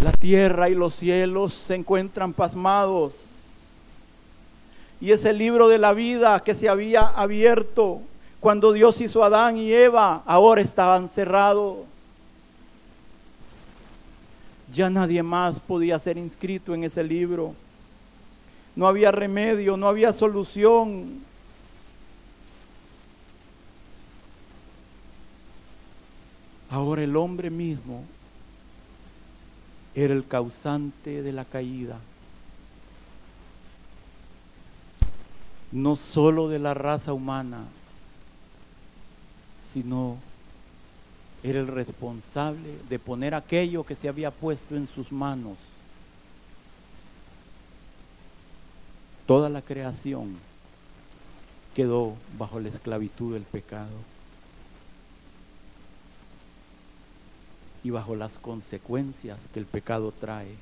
La 0.00 0.12
tierra 0.12 0.68
y 0.68 0.76
los 0.76 0.94
cielos 0.94 1.54
se 1.54 1.74
encuentran 1.74 2.34
pasmados. 2.34 3.14
Y 5.00 5.10
ese 5.10 5.32
libro 5.32 5.66
de 5.66 5.78
la 5.78 5.92
vida 5.92 6.38
que 6.44 6.54
se 6.54 6.68
había 6.68 7.04
abierto 7.04 8.02
cuando 8.40 8.72
Dios 8.72 9.00
hizo 9.00 9.22
a 9.22 9.26
Adán 9.26 9.56
y 9.56 9.72
Eva, 9.72 10.22
ahora 10.26 10.60
estaban 10.60 11.08
cerrados. 11.08 11.78
Ya 14.72 14.90
nadie 14.90 15.22
más 15.22 15.58
podía 15.58 15.98
ser 15.98 16.18
inscrito 16.18 16.74
en 16.74 16.84
ese 16.84 17.02
libro. 17.02 17.54
No 18.74 18.86
había 18.86 19.10
remedio, 19.10 19.76
no 19.76 19.88
había 19.88 20.12
solución. 20.12 21.24
Ahora 26.68 27.02
el 27.02 27.16
hombre 27.16 27.48
mismo 27.48 28.04
era 29.94 30.12
el 30.12 30.26
causante 30.26 31.22
de 31.22 31.32
la 31.32 31.46
caída. 31.46 31.98
No 35.72 35.96
solo 35.96 36.48
de 36.48 36.58
la 36.58 36.74
raza 36.74 37.14
humana, 37.14 37.64
sino 39.76 40.16
era 41.42 41.60
el 41.60 41.66
responsable 41.66 42.78
de 42.88 42.98
poner 42.98 43.34
aquello 43.34 43.84
que 43.84 43.94
se 43.94 44.08
había 44.08 44.30
puesto 44.30 44.74
en 44.74 44.88
sus 44.88 45.12
manos. 45.12 45.58
Toda 49.26 49.50
la 49.50 49.60
creación 49.60 50.34
quedó 51.74 52.14
bajo 52.38 52.58
la 52.58 52.70
esclavitud 52.70 53.34
del 53.34 53.42
pecado. 53.42 53.92
y 57.84 57.90
bajo 57.90 58.16
las 58.16 58.38
consecuencias 58.40 59.38
que 59.54 59.60
el 59.60 59.66
pecado 59.66 60.12
trae, 60.20 60.56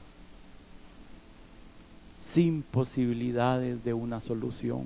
sin 2.22 2.60
posibilidades 2.60 3.82
de 3.82 3.94
una 3.94 4.20
solución, 4.20 4.84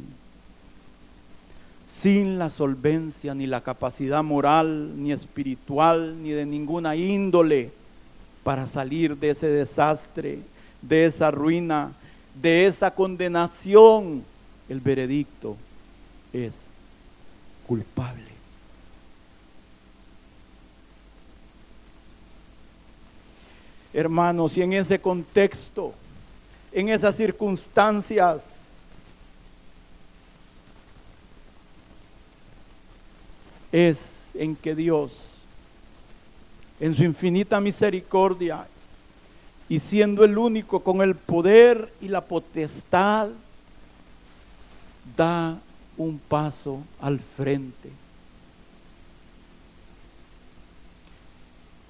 sin 1.89 2.39
la 2.39 2.51
solvencia 2.51 3.35
ni 3.35 3.47
la 3.47 3.63
capacidad 3.63 4.23
moral, 4.23 4.93
ni 5.03 5.11
espiritual, 5.11 6.23
ni 6.23 6.31
de 6.31 6.45
ninguna 6.45 6.95
índole 6.95 7.71
para 8.45 8.67
salir 8.67 9.17
de 9.17 9.31
ese 9.31 9.49
desastre, 9.49 10.41
de 10.83 11.07
esa 11.07 11.31
ruina, 11.31 11.93
de 12.41 12.67
esa 12.67 12.91
condenación, 12.95 14.23
el 14.69 14.81
veredicto 14.81 15.57
es 16.33 16.67
culpable. 17.67 18.29
Hermanos, 23.95 24.57
y 24.57 24.63
en 24.63 24.75
ese 24.75 25.01
contexto, 25.01 25.95
en 26.71 26.91
esas 26.91 27.17
circunstancias, 27.17 28.58
es 33.73 34.31
en 34.35 34.57
que 34.57 34.75
Dios, 34.75 35.19
en 36.81 36.95
su 36.95 37.05
infinita 37.05 37.61
misericordia, 37.61 38.67
y 39.69 39.81
siendo 39.81 40.25
el 40.25 40.39
único 40.39 40.81
con 40.81 41.03
el 41.03 41.15
poder 41.15 41.93
y 42.01 42.09
la 42.09 42.23
potestad, 42.23 43.29
da 45.17 45.59
un 45.97 46.19
paso 46.19 46.81
al 47.01 47.19
frente 47.19 47.91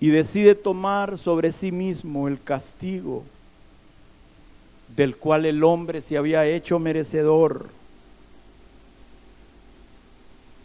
y 0.01 0.09
decide 0.09 0.55
tomar 0.55 1.19
sobre 1.19 1.53
sí 1.53 1.73
mismo 1.73 2.29
el 2.29 2.41
castigo 2.41 3.25
del 4.97 5.17
cual 5.17 5.47
el 5.47 5.65
hombre 5.65 6.01
se 6.01 6.17
había 6.17 6.47
hecho 6.47 6.79
merecedor. 6.79 7.69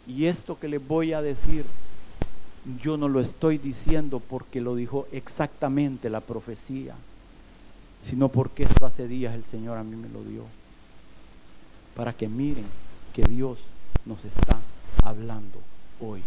Y 0.06 0.26
esto 0.26 0.58
que 0.58 0.68
les 0.68 0.86
voy 0.86 1.12
a 1.12 1.22
decir, 1.22 1.64
yo 2.82 2.96
no 2.96 3.08
lo 3.08 3.20
estoy 3.20 3.58
diciendo 3.58 4.20
porque 4.20 4.60
lo 4.60 4.74
dijo 4.74 5.06
exactamente 5.12 6.10
la 6.10 6.20
profecía, 6.20 6.94
sino 8.04 8.28
porque 8.28 8.64
esto 8.64 8.86
hace 8.86 9.08
días 9.08 9.34
el 9.34 9.44
Señor 9.44 9.78
a 9.78 9.84
mí 9.84 9.96
me 9.96 10.08
lo 10.08 10.22
dio. 10.22 10.42
Para 11.96 12.12
que 12.12 12.28
miren 12.28 12.66
que 13.14 13.22
Dios 13.22 13.60
nos 14.04 14.24
está 14.24 14.58
hablando 15.02 15.60
hoy. 16.00 16.22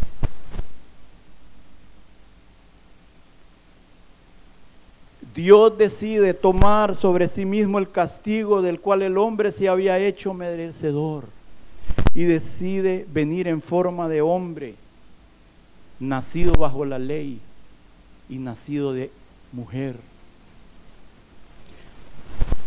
Dios 5.35 5.77
decide 5.77 6.33
tomar 6.33 6.95
sobre 6.95 7.27
sí 7.27 7.45
mismo 7.45 7.77
el 7.77 7.91
castigo 7.91 8.63
del 8.63 8.79
cual 8.79 9.03
el 9.03 9.19
hombre 9.19 9.51
se 9.51 9.69
había 9.69 9.99
hecho 9.99 10.33
merecedor 10.33 11.36
y 12.17 12.23
decide 12.23 13.05
venir 13.13 13.47
en 13.47 13.61
forma 13.61 14.09
de 14.09 14.21
hombre, 14.21 14.73
nacido 15.99 16.55
bajo 16.55 16.83
la 16.83 16.97
ley 16.97 17.39
y 18.27 18.39
nacido 18.39 18.91
de 18.91 19.11
mujer. 19.51 19.97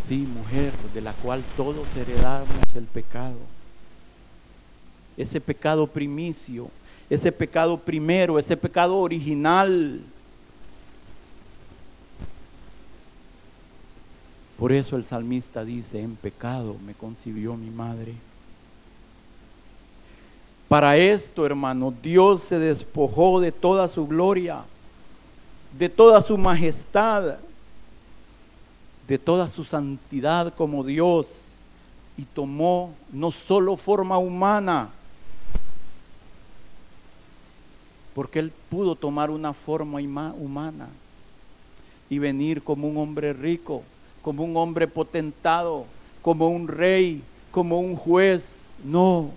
Sí, 0.06 0.18
mujer, 0.18 0.72
de 0.94 1.00
la 1.00 1.12
cual 1.14 1.42
todos 1.56 1.84
heredamos 1.96 2.62
el 2.76 2.84
pecado. 2.84 3.38
Ese 5.16 5.40
pecado 5.40 5.88
primicio, 5.88 6.70
ese 7.10 7.32
pecado 7.32 7.76
primero, 7.76 8.38
ese 8.38 8.56
pecado 8.56 8.98
original 8.98 10.00
Por 14.56 14.72
eso 14.72 14.96
el 14.96 15.04
salmista 15.04 15.64
dice, 15.64 16.02
en 16.02 16.16
pecado 16.16 16.76
me 16.84 16.92
concibió 16.92 17.56
mi 17.56 17.70
madre. 17.70 18.12
Para 20.70 20.96
esto, 20.96 21.44
hermano, 21.44 21.92
Dios 22.00 22.42
se 22.42 22.56
despojó 22.56 23.40
de 23.40 23.50
toda 23.50 23.88
su 23.88 24.06
gloria, 24.06 24.62
de 25.76 25.88
toda 25.88 26.22
su 26.22 26.38
majestad, 26.38 27.38
de 29.08 29.18
toda 29.18 29.48
su 29.48 29.64
santidad 29.64 30.54
como 30.54 30.84
Dios 30.84 31.40
y 32.16 32.22
tomó 32.22 32.94
no 33.10 33.32
solo 33.32 33.76
forma 33.76 34.18
humana, 34.18 34.90
porque 38.14 38.38
Él 38.38 38.52
pudo 38.68 38.94
tomar 38.94 39.28
una 39.28 39.52
forma 39.52 39.98
humana 40.38 40.88
y 42.08 42.20
venir 42.20 42.62
como 42.62 42.86
un 42.86 42.96
hombre 42.96 43.32
rico, 43.32 43.82
como 44.22 44.44
un 44.44 44.56
hombre 44.56 44.86
potentado, 44.86 45.86
como 46.22 46.48
un 46.48 46.68
rey, 46.68 47.24
como 47.50 47.80
un 47.80 47.96
juez. 47.96 48.66
No. 48.84 49.30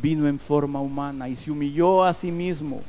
Vino 0.00 0.26
en 0.26 0.38
forma 0.38 0.80
humana 0.80 1.28
y 1.28 1.36
se 1.36 1.50
humilló 1.50 2.04
a 2.04 2.14
sí 2.14 2.30
mismo. 2.30 2.80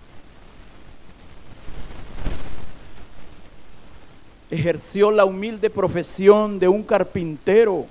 Ejerció 4.49 5.11
la 5.11 5.25
humilde 5.25 5.69
profesión 5.69 6.59
de 6.59 6.67
un 6.67 6.83
carpintero. 6.83 7.85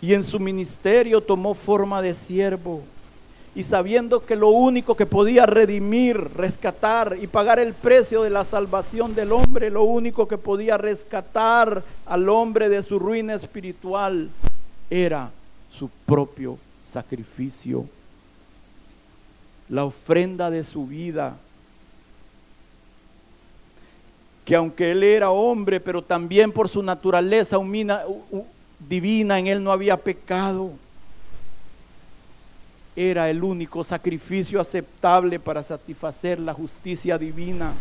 Y 0.00 0.14
en 0.14 0.22
su 0.22 0.38
ministerio 0.38 1.20
tomó 1.20 1.54
forma 1.54 2.00
de 2.00 2.14
siervo 2.14 2.82
y 3.58 3.64
sabiendo 3.64 4.24
que 4.24 4.36
lo 4.36 4.50
único 4.50 4.96
que 4.96 5.04
podía 5.04 5.44
redimir, 5.44 6.16
rescatar 6.36 7.16
y 7.20 7.26
pagar 7.26 7.58
el 7.58 7.74
precio 7.74 8.22
de 8.22 8.30
la 8.30 8.44
salvación 8.44 9.16
del 9.16 9.32
hombre, 9.32 9.68
lo 9.68 9.82
único 9.82 10.28
que 10.28 10.38
podía 10.38 10.78
rescatar 10.78 11.82
al 12.06 12.28
hombre 12.28 12.68
de 12.68 12.84
su 12.84 13.00
ruina 13.00 13.34
espiritual, 13.34 14.30
era 14.88 15.32
su 15.72 15.90
propio 16.06 16.56
sacrificio, 16.88 17.84
la 19.68 19.84
ofrenda 19.84 20.50
de 20.50 20.62
su 20.62 20.86
vida. 20.86 21.36
Que 24.44 24.54
aunque 24.54 24.92
él 24.92 25.02
era 25.02 25.30
hombre, 25.30 25.80
pero 25.80 26.00
también 26.00 26.52
por 26.52 26.68
su 26.68 26.80
naturaleza 26.80 27.58
divina, 28.88 29.36
en 29.40 29.46
él 29.48 29.64
no 29.64 29.72
había 29.72 29.96
pecado 29.96 30.70
era 33.00 33.30
el 33.30 33.44
único 33.44 33.84
sacrificio 33.84 34.60
aceptable 34.60 35.38
para 35.38 35.62
satisfacer 35.62 36.40
la 36.40 36.52
justicia 36.52 37.16
divina. 37.16 37.72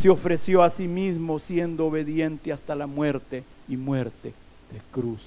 Se 0.00 0.10
ofreció 0.10 0.60
a 0.60 0.70
sí 0.70 0.88
mismo 0.88 1.38
siendo 1.38 1.86
obediente 1.86 2.52
hasta 2.52 2.74
la 2.74 2.88
muerte 2.88 3.44
y 3.68 3.76
muerte 3.76 4.34
de 4.72 4.80
cruz. 4.90 5.20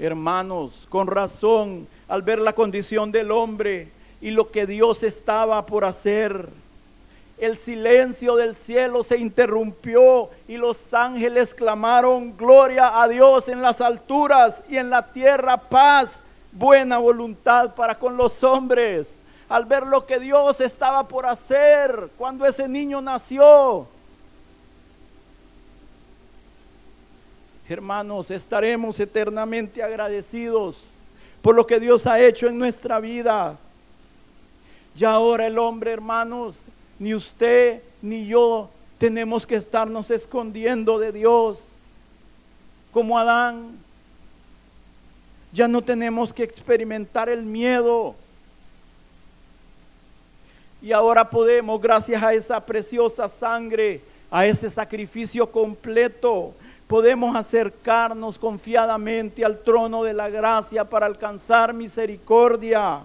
Hermanos, 0.00 0.88
con 0.88 1.06
razón, 1.06 1.86
al 2.08 2.22
ver 2.22 2.40
la 2.40 2.54
condición 2.54 3.12
del 3.12 3.30
hombre 3.30 3.90
y 4.20 4.32
lo 4.32 4.50
que 4.50 4.66
Dios 4.66 5.04
estaba 5.04 5.64
por 5.64 5.84
hacer, 5.84 6.48
el 7.38 7.58
silencio 7.58 8.36
del 8.36 8.56
cielo 8.56 9.04
se 9.04 9.18
interrumpió 9.18 10.30
y 10.48 10.56
los 10.56 10.94
ángeles 10.94 11.54
clamaron, 11.54 12.34
gloria 12.36 13.02
a 13.02 13.08
Dios 13.08 13.48
en 13.48 13.60
las 13.60 13.80
alturas 13.80 14.62
y 14.70 14.78
en 14.78 14.88
la 14.88 15.12
tierra 15.12 15.58
paz, 15.58 16.20
buena 16.50 16.96
voluntad 16.98 17.74
para 17.74 17.98
con 17.98 18.16
los 18.16 18.42
hombres. 18.42 19.18
Al 19.48 19.66
ver 19.66 19.86
lo 19.86 20.06
que 20.06 20.18
Dios 20.18 20.60
estaba 20.60 21.06
por 21.06 21.26
hacer 21.26 22.10
cuando 22.16 22.46
ese 22.46 22.66
niño 22.68 23.00
nació. 23.00 23.86
Hermanos, 27.68 28.30
estaremos 28.30 28.98
eternamente 28.98 29.82
agradecidos 29.82 30.84
por 31.42 31.54
lo 31.54 31.66
que 31.66 31.78
Dios 31.78 32.06
ha 32.06 32.18
hecho 32.18 32.48
en 32.48 32.58
nuestra 32.58 32.98
vida. 32.98 33.56
Ya 34.96 35.12
ahora 35.12 35.46
el 35.46 35.58
hombre, 35.58 35.92
hermanos, 35.92 36.56
ni 36.98 37.14
usted 37.14 37.82
ni 38.02 38.26
yo 38.26 38.70
tenemos 38.98 39.46
que 39.46 39.56
estarnos 39.56 40.10
escondiendo 40.10 40.98
de 40.98 41.12
Dios 41.12 41.58
como 42.92 43.18
Adán. 43.18 43.78
Ya 45.52 45.68
no 45.68 45.82
tenemos 45.82 46.32
que 46.32 46.42
experimentar 46.42 47.28
el 47.28 47.42
miedo. 47.42 48.14
Y 50.80 50.92
ahora 50.92 51.28
podemos, 51.28 51.80
gracias 51.80 52.22
a 52.22 52.32
esa 52.32 52.64
preciosa 52.64 53.28
sangre, 53.28 54.02
a 54.30 54.46
ese 54.46 54.70
sacrificio 54.70 55.50
completo, 55.50 56.54
podemos 56.86 57.34
acercarnos 57.34 58.38
confiadamente 58.38 59.44
al 59.44 59.58
trono 59.58 60.04
de 60.04 60.14
la 60.14 60.28
gracia 60.28 60.84
para 60.84 61.06
alcanzar 61.06 61.74
misericordia. 61.74 63.02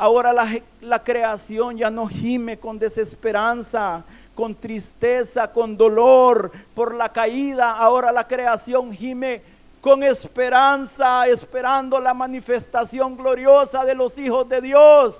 Ahora 0.00 0.32
la, 0.80 1.04
creación 1.04 1.76
ya 1.76 1.90
no 1.90 2.06
gime 2.06 2.58
con 2.58 2.78
desesperanza, 2.78 4.02
con 4.34 4.54
tristeza, 4.54 5.52
con 5.52 5.76
dolor 5.76 6.50
por 6.74 6.94
la 6.94 7.12
caída. 7.12 7.72
Ahora 7.72 8.10
la 8.10 8.26
creación 8.26 8.94
gime 8.94 9.42
con 9.82 10.02
esperanza, 10.02 11.28
esperando 11.28 12.00
la 12.00 12.14
manifestación 12.14 13.14
gloriosa 13.14 13.84
de 13.84 13.94
los 13.94 14.16
hijos 14.16 14.48
de 14.48 14.62
Dios. 14.62 15.16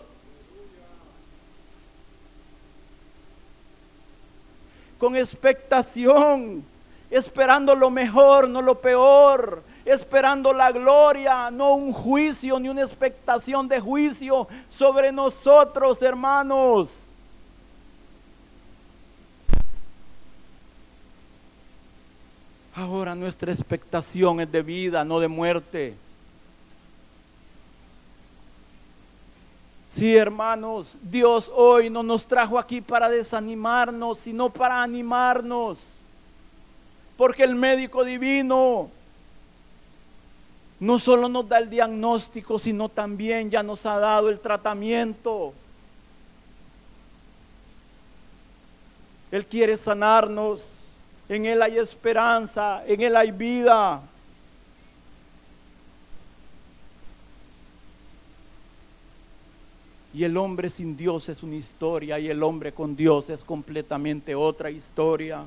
Con 4.98 5.14
expectación, 5.14 6.64
esperando 7.10 7.74
lo 7.74 7.90
mejor, 7.90 8.48
no 8.48 8.62
lo 8.62 8.80
peor 8.80 9.62
esperando 9.90 10.52
la 10.52 10.70
gloria, 10.70 11.50
no 11.50 11.74
un 11.74 11.92
juicio 11.92 12.60
ni 12.60 12.68
una 12.68 12.82
expectación 12.82 13.68
de 13.68 13.80
juicio 13.80 14.46
sobre 14.68 15.10
nosotros, 15.10 16.00
hermanos. 16.02 17.00
Ahora 22.74 23.14
nuestra 23.14 23.52
expectación 23.52 24.40
es 24.40 24.50
de 24.50 24.62
vida, 24.62 25.04
no 25.04 25.18
de 25.18 25.28
muerte. 25.28 25.96
Sí, 29.88 30.16
hermanos, 30.16 30.96
Dios 31.02 31.50
hoy 31.52 31.90
no 31.90 32.04
nos 32.04 32.24
trajo 32.24 32.60
aquí 32.60 32.80
para 32.80 33.08
desanimarnos, 33.08 34.20
sino 34.20 34.50
para 34.50 34.82
animarnos. 34.82 35.78
Porque 37.16 37.42
el 37.42 37.56
médico 37.56 38.04
divino 38.04 38.88
no 40.80 40.98
solo 40.98 41.28
nos 41.28 41.46
da 41.46 41.58
el 41.58 41.68
diagnóstico, 41.68 42.58
sino 42.58 42.88
también 42.88 43.50
ya 43.50 43.62
nos 43.62 43.84
ha 43.84 43.98
dado 43.98 44.30
el 44.30 44.40
tratamiento. 44.40 45.52
Él 49.30 49.46
quiere 49.46 49.76
sanarnos. 49.76 50.78
En 51.28 51.44
Él 51.44 51.62
hay 51.62 51.78
esperanza, 51.78 52.82
en 52.86 53.02
Él 53.02 53.14
hay 53.14 53.30
vida. 53.30 54.02
Y 60.12 60.24
el 60.24 60.36
hombre 60.36 60.70
sin 60.70 60.96
Dios 60.96 61.28
es 61.28 61.42
una 61.42 61.54
historia 61.54 62.18
y 62.18 62.28
el 62.28 62.42
hombre 62.42 62.72
con 62.72 62.96
Dios 62.96 63.30
es 63.30 63.44
completamente 63.44 64.34
otra 64.34 64.70
historia. 64.70 65.44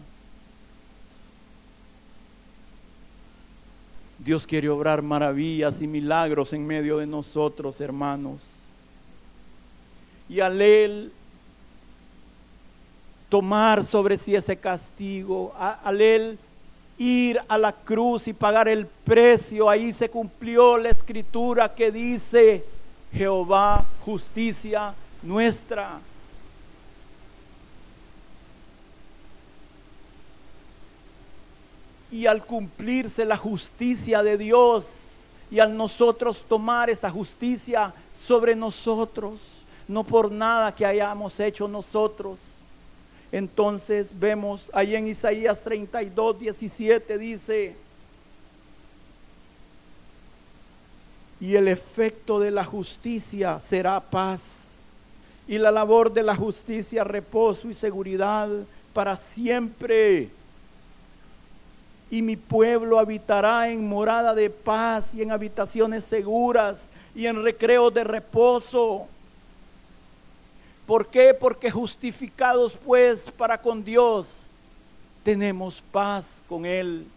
Dios 4.24 4.48
quiere 4.48 4.70
obrar 4.70 5.02
maravillas 5.02 5.82
y 5.82 5.88
milagros 5.88 6.54
en 6.54 6.66
medio 6.66 6.98
de 6.98 7.06
nosotros, 7.06 7.82
hermanos. 7.82 8.42
Y 10.30 10.40
al 10.40 10.62
Él 10.62 11.12
tomar 13.28 13.84
sobre 13.84 14.18
sí 14.18 14.34
ese 14.34 14.56
castigo, 14.56 15.54
al 15.58 16.00
Él 16.00 16.38
ir 16.98 17.40
a 17.50 17.58
la 17.58 17.74
cruz 17.74 18.28
y 18.28 18.34
pagar 18.34 18.70
el 18.70 18.86
precio, 18.86 19.70
ahí 19.70 19.92
se 19.92 20.10
cumplió 20.10 20.78
la 20.78 20.90
escritura 20.90 21.74
que 21.74 21.92
dice, 21.92 22.64
Jehová, 23.12 23.84
justicia 24.06 24.94
nuestra. 25.22 26.00
Y 32.14 32.28
al 32.28 32.46
cumplirse 32.46 33.26
la 33.26 33.38
justicia 33.38 34.22
de 34.22 34.38
Dios 34.38 34.86
y 35.50 35.60
al 35.60 35.76
nosotros 35.76 36.46
tomar 36.48 36.92
esa 36.92 37.10
justicia 37.10 37.92
sobre 38.16 38.56
nosotros, 38.56 39.40
no 39.88 40.04
por 40.04 40.32
nada 40.32 40.76
que 40.76 40.86
hayamos 40.86 41.40
hecho 41.40 41.68
nosotros. 41.68 42.38
Entonces 43.32 44.12
vemos 44.20 44.70
ahí 44.74 44.96
en 44.96 45.08
Isaías 45.08 45.60
32, 45.64 46.40
17 46.40 47.18
dice, 47.18 47.76
y 51.40 51.56
el 51.56 51.68
efecto 51.68 52.40
de 52.40 52.52
la 52.52 52.64
justicia 52.64 53.60
será 53.60 54.00
paz, 54.00 54.74
y 55.48 55.58
la 55.58 55.72
labor 55.72 56.14
de 56.14 56.22
la 56.22 56.36
justicia 56.36 57.04
reposo 57.04 57.68
y 57.68 57.74
seguridad 57.74 58.50
para 58.94 59.18
siempre. 59.18 60.30
Y 62.14 62.22
mi 62.22 62.36
pueblo 62.36 63.00
habitará 63.00 63.72
en 63.72 63.90
morada 63.90 64.36
de 64.36 64.48
paz 64.48 65.16
y 65.16 65.24
en 65.24 65.32
habitaciones 65.32 66.04
seguras 66.04 66.88
y 67.16 67.26
en 67.26 67.42
recreos 67.42 67.92
de 67.92 68.04
reposo. 68.04 69.08
¿Por 70.86 71.08
qué? 71.08 71.34
Porque 71.34 71.72
justificados 71.72 72.74
pues 72.86 73.32
para 73.32 73.60
con 73.60 73.84
Dios, 73.84 74.28
tenemos 75.24 75.82
paz 75.92 76.44
con 76.48 76.68
Él. 76.68 77.08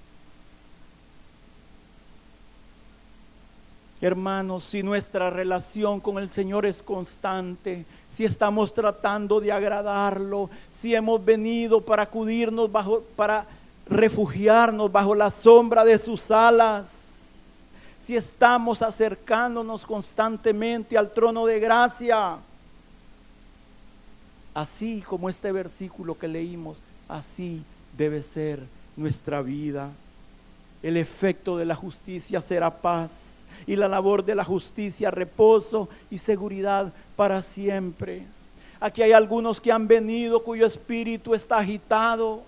Hermanos, 4.01 4.65
si 4.65 4.83
nuestra 4.83 5.29
relación 5.29 6.01
con 6.01 6.17
el 6.17 6.31
Señor 6.31 6.65
es 6.65 6.83
constante, 6.83 7.85
si 8.11 8.25
estamos 8.25 8.73
tratando 8.73 9.41
de 9.41 9.53
agradarlo, 9.53 10.49
si 10.71 10.95
hemos 10.95 11.23
venido 11.23 11.83
para 11.83 12.05
acudirnos 12.05 12.73
bajo, 12.73 13.03
para 13.15 13.47
refugiarnos 13.89 14.91
bajo 14.91 15.15
la 15.15 15.31
sombra 15.31 15.85
de 15.85 15.99
sus 15.99 16.31
alas, 16.31 17.05
si 18.03 18.17
estamos 18.17 18.83
acercándonos 18.83 19.85
constantemente 19.85 20.97
al 20.97 21.11
trono 21.11 21.47
de 21.47 21.59
gracia, 21.59 22.37
así 24.55 25.03
como 25.03 25.29
este 25.29 25.53
versículo 25.53 26.17
que 26.17 26.29
leímos, 26.29 26.79
así 27.09 27.63
debe 27.97 28.23
ser 28.23 28.63
nuestra 28.97 29.43
vida. 29.43 29.91
El 30.83 30.97
efecto 30.97 31.57
de 31.57 31.65
la 31.65 31.75
justicia 31.75 32.41
será 32.41 32.71
paz 32.71 33.45
y 33.67 33.75
la 33.75 33.89
labor 33.89 34.25
de 34.25 34.35
la 34.35 34.45
justicia 34.45 35.11
reposo 35.11 35.89
y 36.11 36.19
seguridad 36.19 36.93
para 37.17 37.43
siempre. 37.43 38.23
Aquí 38.79 39.03
hay 39.03 39.13
algunos 39.13 39.61
que 39.61 39.73
han 39.73 39.89
venido 39.89 40.45
cuyo 40.45 40.67
espíritu 40.67 41.35
está 41.35 41.59
agitado 41.59 42.43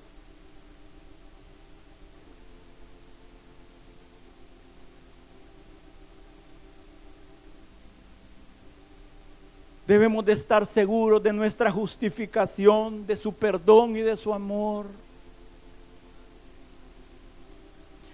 Debemos 9.88 10.22
de 10.22 10.34
estar 10.34 10.66
seguros 10.66 11.22
de 11.22 11.32
nuestra 11.32 11.72
justificación, 11.72 13.06
de 13.06 13.16
su 13.16 13.32
perdón 13.32 13.96
y 13.96 14.00
de 14.00 14.18
su 14.18 14.34
amor. 14.34 14.84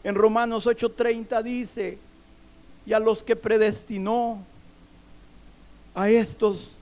En 0.04 0.14
Romanos 0.14 0.68
8:30 0.68 1.42
dice, 1.42 1.98
y 2.86 2.92
a 2.92 3.00
los 3.00 3.24
que 3.24 3.34
predestinó, 3.34 4.38
a 5.96 6.08
estos 6.08 6.76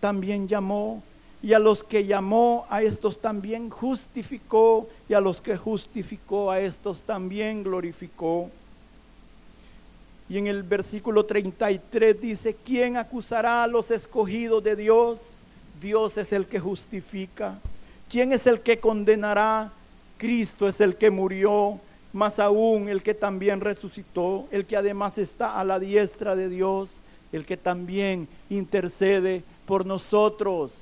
también 0.00 0.46
llamó, 0.46 1.02
y 1.42 1.54
a 1.54 1.58
los 1.58 1.82
que 1.82 2.04
llamó, 2.04 2.66
a 2.68 2.82
estos 2.82 3.18
también 3.18 3.70
justificó, 3.70 4.86
y 5.08 5.14
a 5.14 5.20
los 5.22 5.40
que 5.40 5.56
justificó, 5.56 6.50
a 6.50 6.60
estos 6.60 7.04
también 7.04 7.64
glorificó. 7.64 8.50
Y 10.28 10.38
en 10.38 10.46
el 10.48 10.62
versículo 10.62 11.24
33 11.24 12.20
dice, 12.20 12.56
¿quién 12.64 12.96
acusará 12.96 13.62
a 13.62 13.68
los 13.68 13.90
escogidos 13.90 14.62
de 14.62 14.74
Dios? 14.74 15.20
Dios 15.80 16.16
es 16.18 16.32
el 16.32 16.46
que 16.46 16.58
justifica. 16.58 17.58
¿Quién 18.08 18.32
es 18.32 18.46
el 18.46 18.60
que 18.60 18.78
condenará? 18.78 19.72
Cristo 20.18 20.68
es 20.68 20.80
el 20.80 20.96
que 20.96 21.10
murió, 21.10 21.78
más 22.12 22.38
aún 22.38 22.88
el 22.88 23.02
que 23.02 23.14
también 23.14 23.60
resucitó, 23.60 24.46
el 24.50 24.64
que 24.64 24.76
además 24.76 25.18
está 25.18 25.60
a 25.60 25.64
la 25.64 25.78
diestra 25.78 26.34
de 26.34 26.48
Dios, 26.48 26.90
el 27.32 27.44
que 27.44 27.56
también 27.56 28.28
intercede 28.48 29.44
por 29.66 29.84
nosotros. 29.84 30.72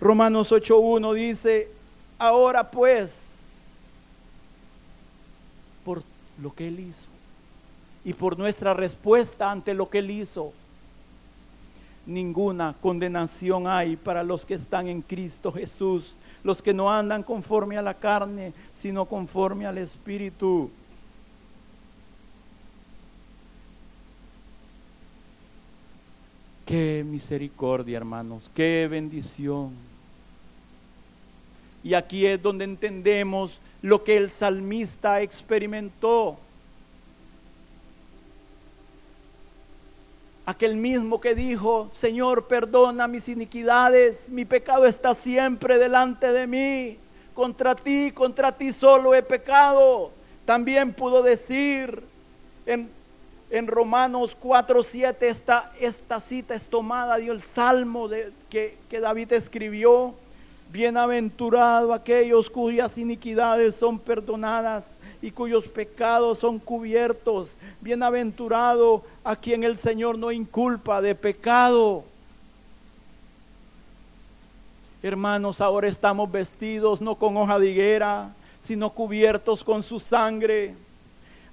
Romanos 0.00 0.50
8.1 0.52 1.12
dice, 1.14 1.68
ahora 2.18 2.70
pues, 2.70 3.12
por 5.84 6.02
lo 6.40 6.54
que 6.54 6.68
Él 6.68 6.80
hizo 6.80 7.10
y 8.04 8.12
por 8.14 8.38
nuestra 8.38 8.74
respuesta 8.74 9.50
ante 9.50 9.74
lo 9.74 9.90
que 9.90 9.98
Él 9.98 10.10
hizo. 10.10 10.52
Ninguna 12.06 12.74
condenación 12.80 13.66
hay 13.66 13.96
para 13.96 14.24
los 14.24 14.46
que 14.46 14.54
están 14.54 14.88
en 14.88 15.02
Cristo 15.02 15.52
Jesús, 15.52 16.14
los 16.42 16.62
que 16.62 16.72
no 16.72 16.90
andan 16.90 17.22
conforme 17.22 17.76
a 17.76 17.82
la 17.82 17.94
carne, 17.94 18.52
sino 18.74 19.04
conforme 19.04 19.66
al 19.66 19.78
Espíritu. 19.78 20.70
Qué 26.64 27.04
misericordia, 27.06 27.98
hermanos, 27.98 28.50
qué 28.54 28.88
bendición. 28.90 29.89
Y 31.82 31.94
aquí 31.94 32.26
es 32.26 32.40
donde 32.42 32.64
entendemos 32.64 33.60
lo 33.82 34.04
que 34.04 34.16
el 34.16 34.30
salmista 34.30 35.22
experimentó. 35.22 36.38
Aquel 40.44 40.76
mismo 40.76 41.20
que 41.20 41.34
dijo, 41.34 41.88
Señor, 41.92 42.46
perdona 42.48 43.06
mis 43.06 43.28
iniquidades, 43.28 44.28
mi 44.28 44.44
pecado 44.44 44.84
está 44.84 45.14
siempre 45.14 45.78
delante 45.78 46.32
de 46.32 46.46
mí. 46.46 46.98
Contra 47.34 47.74
ti, 47.74 48.10
contra 48.10 48.52
ti 48.52 48.72
solo 48.72 49.14
he 49.14 49.22
pecado. 49.22 50.10
También 50.44 50.92
pudo 50.92 51.22
decir 51.22 52.02
en, 52.66 52.90
en 53.50 53.66
Romanos 53.68 54.36
4, 54.38 54.82
7, 54.82 55.28
esta, 55.28 55.72
esta 55.78 56.20
cita 56.20 56.54
es 56.54 56.66
tomada 56.66 57.16
del 57.16 57.42
Salmo 57.42 58.08
de, 58.08 58.32
que, 58.50 58.76
que 58.88 59.00
David 59.00 59.32
escribió 59.32 60.14
Bienaventurado 60.72 61.92
aquellos 61.92 62.48
cuyas 62.48 62.96
iniquidades 62.96 63.74
son 63.74 63.98
perdonadas 63.98 64.96
y 65.20 65.32
cuyos 65.32 65.66
pecados 65.66 66.38
son 66.38 66.60
cubiertos. 66.60 67.50
Bienaventurado 67.80 69.02
a 69.24 69.34
quien 69.34 69.64
el 69.64 69.76
Señor 69.76 70.16
no 70.16 70.30
inculpa 70.30 71.02
de 71.02 71.16
pecado. 71.16 72.04
Hermanos, 75.02 75.60
ahora 75.60 75.88
estamos 75.88 76.30
vestidos 76.30 77.00
no 77.00 77.16
con 77.16 77.36
hoja 77.36 77.58
de 77.58 77.70
higuera, 77.70 78.30
sino 78.62 78.90
cubiertos 78.90 79.64
con 79.64 79.82
su 79.82 79.98
sangre. 79.98 80.76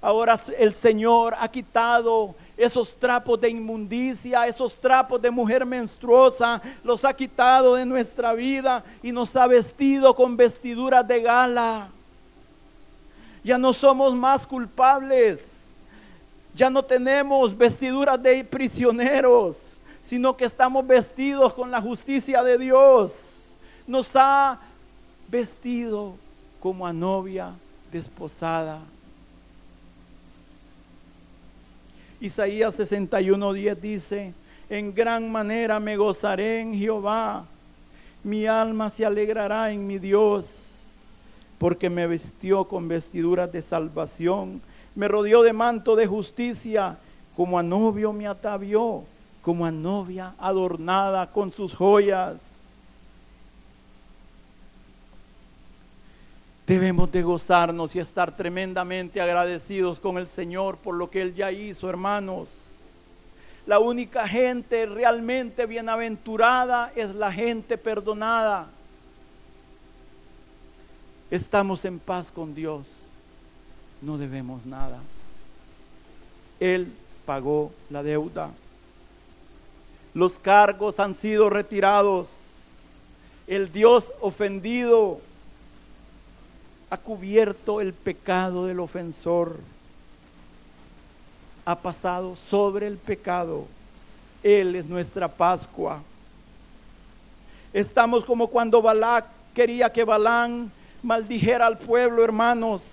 Ahora 0.00 0.38
el 0.58 0.72
Señor 0.72 1.34
ha 1.40 1.48
quitado 1.48 2.36
esos 2.58 2.96
trapos 2.96 3.40
de 3.40 3.48
inmundicia, 3.48 4.46
esos 4.48 4.74
trapos 4.74 5.22
de 5.22 5.30
mujer 5.30 5.64
menstruosa, 5.64 6.60
los 6.82 7.04
ha 7.04 7.14
quitado 7.14 7.76
de 7.76 7.86
nuestra 7.86 8.32
vida 8.32 8.84
y 9.00 9.12
nos 9.12 9.34
ha 9.36 9.46
vestido 9.46 10.14
con 10.14 10.36
vestiduras 10.36 11.06
de 11.06 11.22
gala. 11.22 11.88
Ya 13.44 13.56
no 13.56 13.72
somos 13.72 14.12
más 14.14 14.44
culpables, 14.44 15.40
ya 16.52 16.68
no 16.68 16.82
tenemos 16.82 17.56
vestiduras 17.56 18.20
de 18.20 18.44
prisioneros, 18.44 19.56
sino 20.02 20.36
que 20.36 20.44
estamos 20.44 20.84
vestidos 20.84 21.54
con 21.54 21.70
la 21.70 21.80
justicia 21.80 22.42
de 22.42 22.58
Dios. 22.58 23.24
Nos 23.86 24.10
ha 24.16 24.58
vestido 25.28 26.16
como 26.58 26.84
a 26.84 26.92
novia 26.92 27.52
desposada. 27.92 28.80
Isaías 32.20 32.78
61:10 32.78 33.76
dice, 33.76 34.34
en 34.68 34.92
gran 34.94 35.30
manera 35.30 35.78
me 35.78 35.96
gozaré 35.96 36.60
en 36.60 36.74
Jehová, 36.74 37.44
mi 38.24 38.46
alma 38.46 38.90
se 38.90 39.06
alegrará 39.06 39.70
en 39.70 39.86
mi 39.86 39.98
Dios, 39.98 40.72
porque 41.58 41.88
me 41.88 42.06
vistió 42.06 42.64
con 42.64 42.88
vestiduras 42.88 43.52
de 43.52 43.62
salvación, 43.62 44.60
me 44.96 45.06
rodeó 45.06 45.42
de 45.42 45.52
manto 45.52 45.94
de 45.94 46.06
justicia, 46.06 46.98
como 47.36 47.56
a 47.56 47.62
novio 47.62 48.12
me 48.12 48.26
atavió, 48.26 49.04
como 49.40 49.64
a 49.64 49.70
novia 49.70 50.34
adornada 50.38 51.30
con 51.30 51.52
sus 51.52 51.72
joyas. 51.72 52.57
Debemos 56.68 57.10
de 57.10 57.22
gozarnos 57.22 57.96
y 57.96 57.98
estar 57.98 58.36
tremendamente 58.36 59.22
agradecidos 59.22 59.98
con 59.98 60.18
el 60.18 60.28
Señor 60.28 60.76
por 60.76 60.96
lo 60.96 61.08
que 61.08 61.22
Él 61.22 61.34
ya 61.34 61.50
hizo, 61.50 61.88
hermanos. 61.88 62.50
La 63.66 63.78
única 63.78 64.28
gente 64.28 64.84
realmente 64.84 65.64
bienaventurada 65.64 66.92
es 66.94 67.14
la 67.14 67.32
gente 67.32 67.78
perdonada. 67.78 68.68
Estamos 71.30 71.86
en 71.86 71.98
paz 71.98 72.30
con 72.30 72.54
Dios. 72.54 72.84
No 74.02 74.18
debemos 74.18 74.66
nada. 74.66 74.98
Él 76.60 76.92
pagó 77.24 77.72
la 77.88 78.02
deuda. 78.02 78.50
Los 80.12 80.38
cargos 80.38 81.00
han 81.00 81.14
sido 81.14 81.48
retirados. 81.48 82.28
El 83.46 83.72
Dios 83.72 84.12
ofendido 84.20 85.22
ha 86.90 86.96
cubierto 86.96 87.80
el 87.80 87.92
pecado 87.92 88.66
del 88.66 88.80
ofensor. 88.80 89.56
ha 91.64 91.76
pasado 91.76 92.34
sobre 92.34 92.86
el 92.86 92.96
pecado. 92.96 93.66
Él 94.42 94.74
es 94.74 94.86
nuestra 94.86 95.28
Pascua. 95.28 96.02
Estamos 97.74 98.24
como 98.24 98.46
cuando 98.46 98.80
Balac 98.80 99.26
quería 99.52 99.92
que 99.92 100.02
Balán 100.02 100.72
maldijera 101.02 101.66
al 101.66 101.76
pueblo, 101.76 102.24
hermanos. 102.24 102.84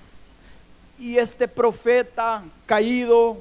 Y 0.99 1.17
este 1.17 1.47
profeta 1.47 2.43
caído 2.65 3.37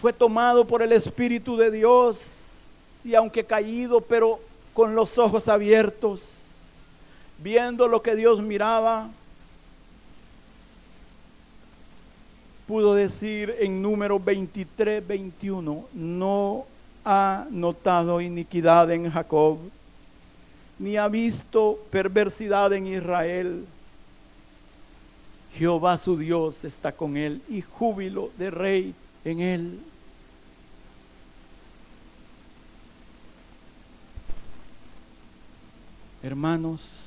fue 0.00 0.12
tomado 0.12 0.64
por 0.64 0.82
el 0.82 0.90
Espíritu 0.90 1.56
de 1.56 1.70
Dios 1.70 2.22
y 3.04 3.14
aunque 3.14 3.44
caído, 3.44 4.00
pero 4.00 4.40
con 4.72 4.94
los 4.94 5.18
ojos 5.18 5.46
abiertos, 5.46 6.22
viendo 7.42 7.88
lo 7.88 8.02
que 8.02 8.14
Dios 8.14 8.42
miraba, 8.42 9.08
pudo 12.66 12.94
decir 12.94 13.54
en 13.58 13.82
número 13.82 14.20
23, 14.20 15.06
21, 15.06 15.88
no 15.92 16.66
ha 17.04 17.46
notado 17.50 18.20
iniquidad 18.20 18.90
en 18.92 19.10
Jacob, 19.10 19.58
ni 20.78 20.96
ha 20.96 21.08
visto 21.08 21.84
perversidad 21.90 22.72
en 22.72 22.86
Israel. 22.86 23.64
Jehová 25.54 25.98
su 25.98 26.16
Dios 26.16 26.64
está 26.64 26.92
con 26.92 27.16
él 27.16 27.42
y 27.48 27.60
júbilo 27.60 28.30
de 28.38 28.50
rey 28.50 28.94
en 29.24 29.40
él. 29.40 29.80
Hermanos, 36.22 36.99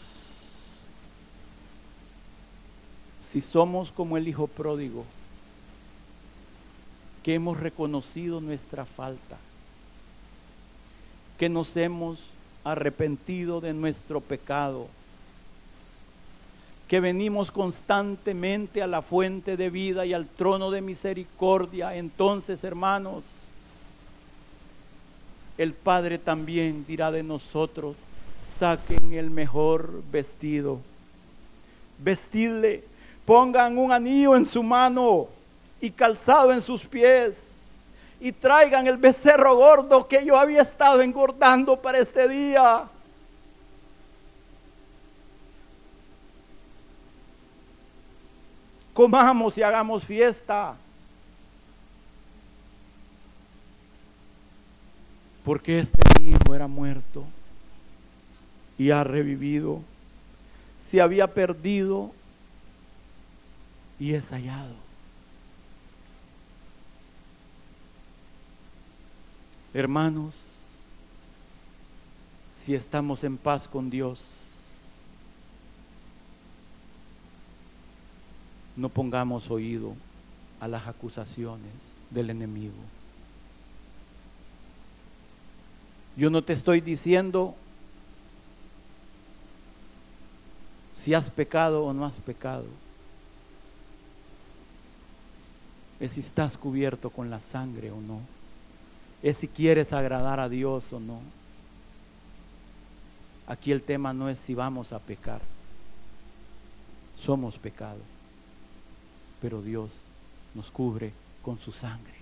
si 3.34 3.42
somos 3.42 3.92
como 3.92 4.16
el 4.16 4.28
hijo 4.28 4.46
pródigo, 4.46 5.06
que 7.24 7.34
hemos 7.34 7.60
reconocido 7.60 8.40
nuestra 8.42 8.86
falta, 8.86 9.40
que 11.40 11.50
nos 11.50 11.76
hemos 11.76 12.20
arrepentido 12.64 13.60
de 13.60 13.74
nuestro 13.74 14.22
pecado, 14.22 14.86
que 16.88 17.00
venimos 17.00 17.50
constantemente 17.50 18.84
a 18.84 18.88
la 18.88 19.02
fuente 19.02 19.58
de 19.58 19.72
vida 19.72 20.06
y 20.06 20.14
al 20.14 20.28
trono 20.28 20.70
de 20.70 20.82
misericordia, 20.82 21.96
entonces 21.96 22.64
hermanos, 22.64 23.24
el 25.58 25.74
Padre 25.74 26.20
también 26.20 26.86
dirá 26.88 27.12
de 27.12 27.24
nosotros, 27.24 27.96
saquen 28.48 29.14
el 29.14 29.32
mejor 29.32 30.04
vestido, 30.12 30.82
vestirle, 31.98 32.93
pongan 33.26 33.78
un 33.78 33.92
anillo 33.92 34.36
en 34.36 34.46
su 34.46 34.62
mano 34.64 35.28
y 35.80 35.90
calzado 35.90 36.52
en 36.52 36.62
sus 36.62 36.86
pies 36.86 37.54
y 38.20 38.32
traigan 38.32 38.88
el 38.88 38.98
becerro 38.98 39.56
gordo 39.56 40.08
que 40.08 40.26
yo 40.26 40.38
había 40.38 40.62
estado 40.62 41.02
engordando 41.02 41.82
para 41.82 42.00
este 42.00 42.28
día. 42.28 42.88
Comamos 48.94 49.58
y 49.58 49.64
hagamos 49.64 50.06
fiesta. 50.06 50.76
Porque 55.44 55.80
este 55.80 56.02
hijo 56.22 56.56
era 56.56 56.68
muerto 56.68 57.26
y 58.78 58.92
ha 58.92 59.04
revivido. 59.04 59.82
Se 60.90 61.02
había 61.02 61.28
perdido 61.34 62.12
y 64.04 64.14
es 64.16 64.32
hallado. 64.32 64.76
Hermanos, 69.74 70.34
si 72.54 72.76
estamos 72.76 73.24
en 73.24 73.38
paz 73.38 73.66
con 73.66 73.90
Dios, 73.90 74.20
no 78.76 78.90
pongamos 78.90 79.50
oído 79.50 79.96
a 80.60 80.68
las 80.68 80.86
acusaciones 80.86 81.72
del 82.10 82.30
enemigo. 82.30 82.74
Yo 86.18 86.30
no 86.30 86.44
te 86.44 86.52
estoy 86.52 86.82
diciendo 86.82 87.56
si 90.98 91.14
has 91.14 91.30
pecado 91.30 91.86
o 91.86 91.94
no 91.94 92.06
has 92.06 92.20
pecado. 92.20 92.66
Es 96.04 96.12
si 96.12 96.20
estás 96.20 96.58
cubierto 96.58 97.10
con 97.10 97.30
la 97.30 97.40
sangre 97.40 97.90
o 97.90 98.02
no 98.02 98.20
es 99.24 99.38
si 99.38 99.48
quieres 99.48 99.94
agradar 99.94 100.42
a 100.42 100.50
Dios 100.50 100.92
o 100.92 101.00
no. 101.00 101.22
Aquí 103.48 103.72
el 103.72 103.82
tema 103.82 104.12
no 104.12 104.28
es 104.28 104.38
si 104.38 104.54
vamos 104.54 104.92
a 104.92 105.00
pecar. 105.00 105.40
Somos 107.18 107.58
pecado. 107.58 108.00
Pero 109.42 109.62
Dios 109.62 109.90
nos 110.54 110.70
cubre 110.72 111.14
con 111.42 111.58
su 111.58 111.72
sangre. 111.72 112.14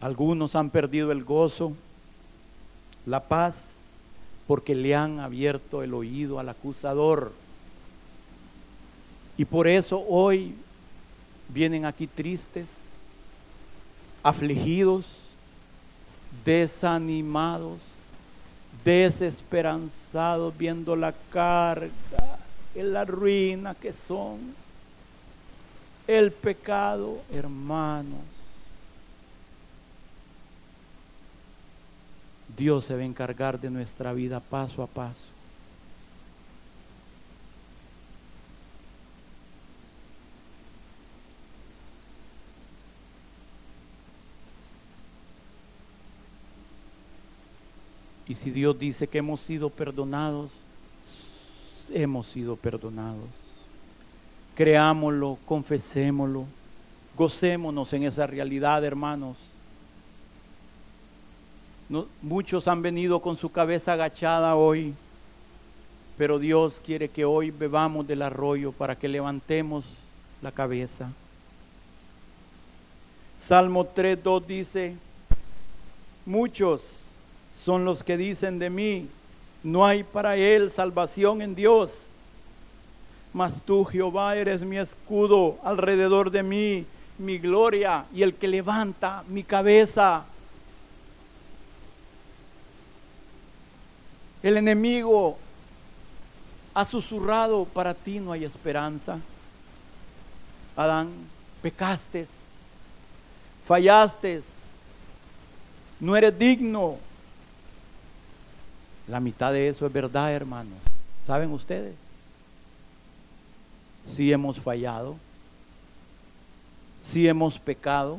Algunos 0.00 0.54
han 0.54 0.70
perdido 0.70 1.10
el 1.10 1.24
gozo, 1.24 1.72
la 3.06 3.24
paz, 3.24 3.76
porque 4.46 4.76
le 4.76 4.94
han 4.94 5.18
abierto 5.18 5.82
el 5.82 5.94
oído 5.94 6.38
al 6.38 6.48
acusador. 6.48 7.32
Y 9.36 9.44
por 9.44 9.66
eso 9.66 10.04
hoy 10.08 10.54
vienen 11.48 11.84
aquí 11.84 12.06
tristes, 12.06 12.66
afligidos, 14.22 15.04
desanimados, 16.44 17.78
desesperanzados, 18.84 20.56
viendo 20.56 20.96
la 20.96 21.12
carga, 21.30 22.38
la 22.74 23.04
ruina 23.04 23.74
que 23.74 23.92
son, 23.92 24.54
el 26.06 26.32
pecado, 26.32 27.20
hermanos. 27.32 28.20
Dios 32.56 32.84
se 32.84 32.94
va 32.94 33.00
a 33.00 33.04
encargar 33.04 33.58
de 33.58 33.70
nuestra 33.70 34.12
vida 34.12 34.40
paso 34.40 34.82
a 34.82 34.86
paso. 34.86 35.26
Y 48.32 48.34
si 48.34 48.50
Dios 48.50 48.78
dice 48.78 49.06
que 49.06 49.18
hemos 49.18 49.42
sido 49.42 49.68
perdonados, 49.68 50.52
hemos 51.90 52.26
sido 52.26 52.56
perdonados. 52.56 53.28
Creámoslo, 54.56 55.36
confesémoslo, 55.44 56.46
gocémonos 57.14 57.92
en 57.92 58.04
esa 58.04 58.26
realidad, 58.26 58.82
hermanos. 58.86 59.36
muchos 62.22 62.68
han 62.68 62.80
venido 62.80 63.20
con 63.20 63.36
su 63.36 63.52
cabeza 63.52 63.92
agachada 63.92 64.56
hoy, 64.56 64.94
pero 66.16 66.38
Dios 66.38 66.80
quiere 66.82 67.10
que 67.10 67.26
hoy 67.26 67.50
bebamos 67.50 68.06
del 68.06 68.22
arroyo 68.22 68.72
para 68.72 68.98
que 68.98 69.08
levantemos 69.08 69.92
la 70.40 70.52
cabeza. 70.52 71.12
Salmo 73.36 73.84
3.2 73.84 74.46
dice, 74.46 74.96
muchos 76.24 77.01
son 77.54 77.84
los 77.84 78.02
que 78.02 78.16
dicen 78.16 78.58
de 78.58 78.70
mí, 78.70 79.08
no 79.62 79.86
hay 79.86 80.02
para 80.02 80.36
él 80.36 80.70
salvación 80.70 81.42
en 81.42 81.54
Dios. 81.54 81.98
Mas 83.32 83.62
tú, 83.62 83.84
Jehová, 83.84 84.36
eres 84.36 84.62
mi 84.62 84.78
escudo 84.78 85.58
alrededor 85.62 86.30
de 86.30 86.42
mí, 86.42 86.86
mi 87.18 87.38
gloria 87.38 88.04
y 88.12 88.22
el 88.22 88.34
que 88.34 88.48
levanta 88.48 89.24
mi 89.28 89.42
cabeza. 89.42 90.24
El 94.42 94.56
enemigo 94.56 95.38
ha 96.74 96.84
susurrado, 96.84 97.64
para 97.64 97.94
ti 97.94 98.18
no 98.18 98.32
hay 98.32 98.44
esperanza. 98.44 99.18
Adán, 100.74 101.10
pecaste, 101.62 102.26
fallaste, 103.64 104.42
no 106.00 106.16
eres 106.16 106.36
digno, 106.36 106.96
la 109.08 109.20
mitad 109.20 109.52
de 109.52 109.68
eso 109.68 109.86
es 109.86 109.92
verdad, 109.92 110.32
hermanos. 110.32 110.78
¿Saben 111.24 111.50
ustedes? 111.52 111.94
Si 114.04 114.32
hemos 114.32 114.60
fallado, 114.60 115.16
si 117.02 117.26
hemos 117.26 117.58
pecado 117.58 118.18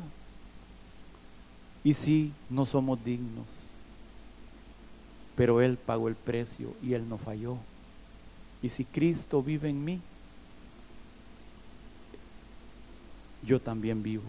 y 1.84 1.94
si 1.94 2.32
no 2.50 2.66
somos 2.66 3.04
dignos. 3.04 3.46
Pero 5.36 5.62
Él 5.62 5.78
pagó 5.78 6.08
el 6.08 6.16
precio 6.16 6.74
y 6.82 6.94
Él 6.94 7.08
no 7.08 7.18
falló. 7.18 7.58
Y 8.62 8.70
si 8.70 8.86
Cristo 8.86 9.42
vive 9.42 9.70
en 9.70 9.84
mí, 9.84 10.00
yo 13.42 13.60
también 13.60 14.04
vivo. 14.04 14.24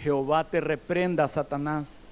Jehová 0.00 0.44
te 0.44 0.60
reprenda, 0.60 1.28
Satanás. 1.28 2.09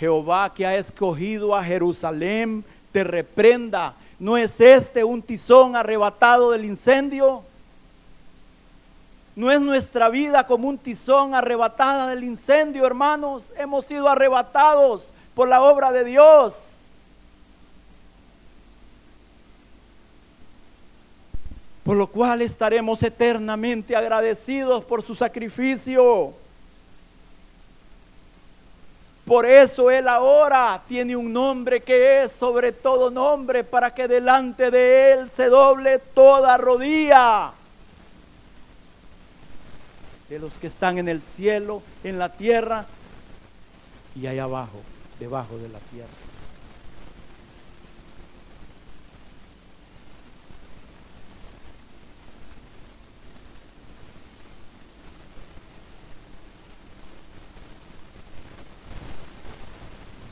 Jehová 0.00 0.50
que 0.54 0.64
ha 0.64 0.76
escogido 0.76 1.54
a 1.54 1.62
Jerusalén, 1.62 2.64
te 2.90 3.04
reprenda. 3.04 3.94
¿No 4.18 4.38
es 4.38 4.58
este 4.58 5.04
un 5.04 5.20
tizón 5.20 5.76
arrebatado 5.76 6.52
del 6.52 6.64
incendio? 6.64 7.42
¿No 9.36 9.50
es 9.50 9.60
nuestra 9.60 10.08
vida 10.08 10.46
como 10.46 10.68
un 10.68 10.78
tizón 10.78 11.34
arrebatada 11.34 12.06
del 12.08 12.24
incendio, 12.24 12.86
hermanos? 12.86 13.52
Hemos 13.58 13.84
sido 13.84 14.08
arrebatados 14.08 15.10
por 15.34 15.48
la 15.48 15.60
obra 15.60 15.92
de 15.92 16.04
Dios. 16.04 16.54
Por 21.84 21.98
lo 21.98 22.06
cual 22.06 22.40
estaremos 22.40 23.02
eternamente 23.02 23.94
agradecidos 23.94 24.82
por 24.82 25.02
su 25.02 25.14
sacrificio. 25.14 26.32
Por 29.30 29.46
eso 29.46 29.92
Él 29.92 30.08
ahora 30.08 30.82
tiene 30.88 31.14
un 31.14 31.32
nombre 31.32 31.82
que 31.82 32.24
es 32.24 32.32
sobre 32.32 32.72
todo 32.72 33.12
nombre, 33.12 33.62
para 33.62 33.94
que 33.94 34.08
delante 34.08 34.72
de 34.72 35.12
Él 35.12 35.30
se 35.30 35.44
doble 35.44 36.00
toda 36.00 36.56
rodilla. 36.56 37.52
De 40.28 40.40
los 40.40 40.52
que 40.54 40.66
están 40.66 40.98
en 40.98 41.08
el 41.08 41.22
cielo, 41.22 41.80
en 42.02 42.18
la 42.18 42.32
tierra 42.32 42.86
y 44.16 44.26
allá 44.26 44.42
abajo, 44.42 44.80
debajo 45.20 45.58
de 45.58 45.68
la 45.68 45.78
tierra. 45.78 46.29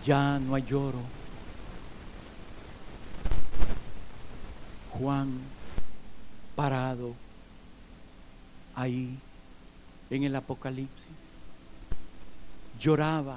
Ya 0.09 0.39
no 0.39 0.55
hay 0.55 0.63
lloro. 0.63 1.01
Juan 4.99 5.39
parado 6.57 7.13
ahí 8.75 9.19
en 10.09 10.23
el 10.23 10.35
Apocalipsis 10.35 11.13
lloraba 12.81 13.37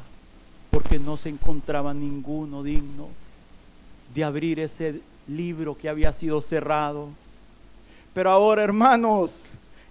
porque 0.72 0.98
no 0.98 1.18
se 1.18 1.28
encontraba 1.28 1.94
ninguno 1.94 2.64
digno 2.64 3.10
de 4.16 4.24
abrir 4.24 4.62
ese 4.62 5.02
libro 5.28 5.78
que 5.78 5.90
había 5.90 6.14
sido 6.14 6.40
cerrado. 6.40 7.10
Pero 8.14 8.32
ahora, 8.32 8.64
hermanos, 8.64 9.34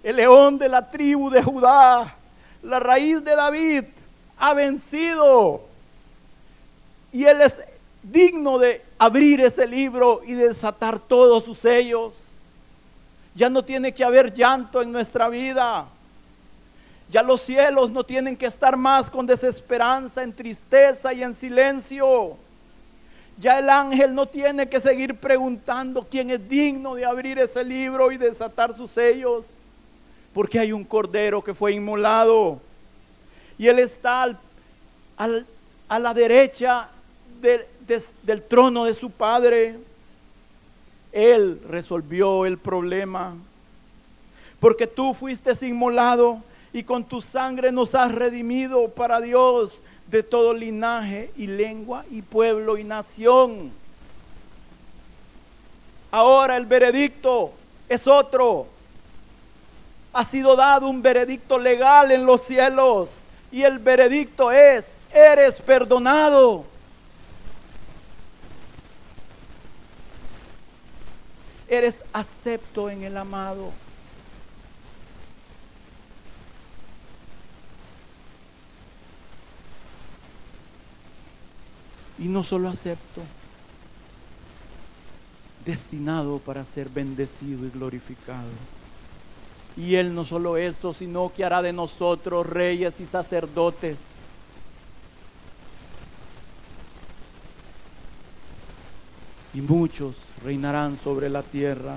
el 0.01 0.15
león 0.15 0.57
de 0.57 0.67
la 0.67 0.89
tribu 0.89 1.29
de 1.29 1.43
Judá, 1.43 2.15
la 2.63 2.79
raíz 2.79 3.23
de 3.23 3.35
David, 3.35 3.83
ha 4.39 4.55
vencido 4.55 5.69
y 7.13 7.25
Él 7.25 7.41
es 7.41 7.61
digno 8.03 8.57
de 8.57 8.81
abrir 8.97 9.41
ese 9.41 9.67
libro 9.67 10.21
y 10.25 10.33
desatar 10.33 10.99
todos 10.99 11.43
sus 11.43 11.57
sellos. 11.57 12.13
Ya 13.35 13.49
no 13.49 13.63
tiene 13.63 13.93
que 13.93 14.03
haber 14.03 14.33
llanto 14.33 14.81
en 14.81 14.91
nuestra 14.91 15.29
vida. 15.29 15.87
Ya 17.09 17.21
los 17.21 17.41
cielos 17.41 17.91
no 17.91 18.03
tienen 18.03 18.37
que 18.37 18.45
estar 18.45 18.77
más 18.77 19.11
con 19.11 19.25
desesperanza, 19.25 20.23
en 20.23 20.33
tristeza 20.33 21.13
y 21.13 21.23
en 21.23 21.35
silencio. 21.35 22.37
Ya 23.37 23.59
el 23.59 23.69
ángel 23.69 24.13
no 24.13 24.25
tiene 24.25 24.69
que 24.69 24.79
seguir 24.79 25.15
preguntando 25.15 26.05
quién 26.09 26.29
es 26.29 26.47
digno 26.47 26.95
de 26.95 27.05
abrir 27.05 27.39
ese 27.39 27.63
libro 27.63 28.11
y 28.11 28.17
desatar 28.17 28.75
sus 28.75 28.91
sellos. 28.91 29.47
Porque 30.33 30.59
hay 30.59 30.71
un 30.71 30.85
cordero 30.85 31.43
que 31.43 31.53
fue 31.53 31.73
inmolado. 31.73 32.61
Y 33.57 33.67
él 33.67 33.79
está 33.79 34.37
a 35.17 35.99
la 35.99 36.13
derecha 36.13 36.89
del 37.41 38.43
trono 38.43 38.85
de 38.85 38.93
su 38.93 39.09
Padre. 39.09 39.77
Él 41.11 41.61
resolvió 41.67 42.45
el 42.45 42.57
problema. 42.57 43.35
Porque 44.59 44.87
tú 44.87 45.13
fuiste 45.13 45.53
inmolado 45.65 46.41
y 46.71 46.83
con 46.83 47.03
tu 47.03 47.21
sangre 47.21 47.71
nos 47.71 47.95
has 47.95 48.11
redimido 48.11 48.87
para 48.89 49.19
Dios 49.19 49.81
de 50.07 50.23
todo 50.23 50.53
linaje 50.53 51.31
y 51.35 51.47
lengua 51.47 52.05
y 52.11 52.21
pueblo 52.21 52.77
y 52.77 52.83
nación. 52.83 53.71
Ahora 56.11 56.57
el 56.57 56.65
veredicto 56.65 57.51
es 57.87 58.07
otro. 58.07 58.67
Ha 60.13 60.25
sido 60.25 60.55
dado 60.55 60.89
un 60.89 61.01
veredicto 61.01 61.57
legal 61.57 62.11
en 62.11 62.25
los 62.25 62.43
cielos 62.43 63.11
y 63.51 63.63
el 63.63 63.79
veredicto 63.79 64.51
es, 64.51 64.93
eres 65.13 65.61
perdonado. 65.61 66.65
Eres 71.71 72.03
acepto 72.11 72.89
en 72.89 73.01
el 73.03 73.15
amado. 73.15 73.71
Y 82.19 82.27
no 82.27 82.43
solo 82.43 82.69
acepto, 82.69 83.21
destinado 85.65 86.37
para 86.39 86.65
ser 86.65 86.89
bendecido 86.89 87.65
y 87.65 87.69
glorificado. 87.71 88.49
Y 89.77 89.95
Él 89.95 90.13
no 90.13 90.25
solo 90.25 90.57
eso, 90.57 90.93
sino 90.93 91.31
que 91.33 91.45
hará 91.45 91.61
de 91.61 91.71
nosotros 91.71 92.45
reyes 92.45 92.99
y 92.99 93.05
sacerdotes 93.05 93.97
y 99.53 99.61
muchos 99.61 100.15
reinarán 100.43 100.97
sobre 101.03 101.29
la 101.29 101.43
tierra. 101.43 101.95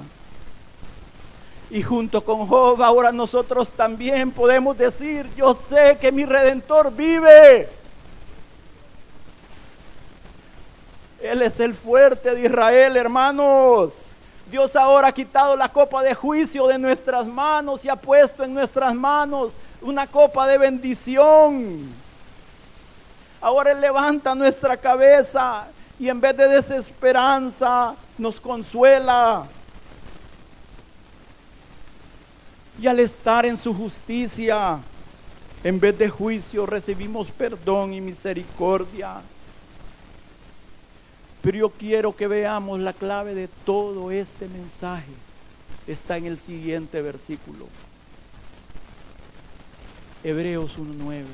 Y 1.71 1.83
junto 1.83 2.25
con 2.25 2.47
Job 2.47 2.83
ahora 2.83 3.11
nosotros 3.11 3.73
también 3.73 4.31
podemos 4.31 4.77
decir, 4.77 5.29
yo 5.37 5.55
sé 5.55 5.99
que 6.01 6.13
mi 6.13 6.25
redentor 6.25 6.93
vive. 6.93 7.69
Él 11.21 11.41
es 11.41 11.59
el 11.59 11.75
fuerte 11.75 12.35
de 12.35 12.43
Israel, 12.43 12.97
hermanos. 12.97 13.95
Dios 14.51 14.77
ahora 14.77 15.09
ha 15.09 15.13
quitado 15.13 15.57
la 15.57 15.71
copa 15.71 16.03
de 16.03 16.15
juicio 16.15 16.67
de 16.67 16.79
nuestras 16.79 17.27
manos 17.27 17.83
y 17.85 17.89
ha 17.89 17.97
puesto 17.97 18.45
en 18.45 18.53
nuestras 18.53 18.95
manos 18.95 19.55
una 19.81 20.07
copa 20.07 20.47
de 20.47 20.59
bendición. 20.59 21.91
Ahora 23.41 23.73
Él 23.73 23.81
levanta 23.81 24.35
nuestra 24.35 24.77
cabeza 24.77 25.67
y 25.99 26.11
en 26.11 26.21
vez 26.21 26.37
de 26.37 26.49
desesperanza 26.49 27.95
nos 28.19 28.41
consuela. 28.41 29.47
Y 32.81 32.87
al 32.87 32.99
estar 33.01 33.47
en 33.47 33.57
su 33.57 33.73
justicia, 33.73 34.81
en 35.63 35.81
vez 35.81 35.97
de 35.97 36.09
juicio, 36.09 36.67
recibimos 36.67 37.31
perdón 37.31 37.95
y 37.95 38.01
misericordia. 38.01 39.23
Pero 41.41 41.59
yo 41.59 41.71
quiero 41.71 42.17
que 42.17 42.27
veamos 42.27 42.81
la 42.81 42.93
clave 42.93 43.35
de 43.35 43.49
todo 43.65 44.11
este 44.11 44.49
mensaje. 44.49 45.13
Está 45.87 46.17
en 46.17 46.27
el 46.27 46.39
siguiente 46.39 47.03
versículo. 47.03 47.67
Hebreos 50.23 50.79
1.9. 50.79 51.25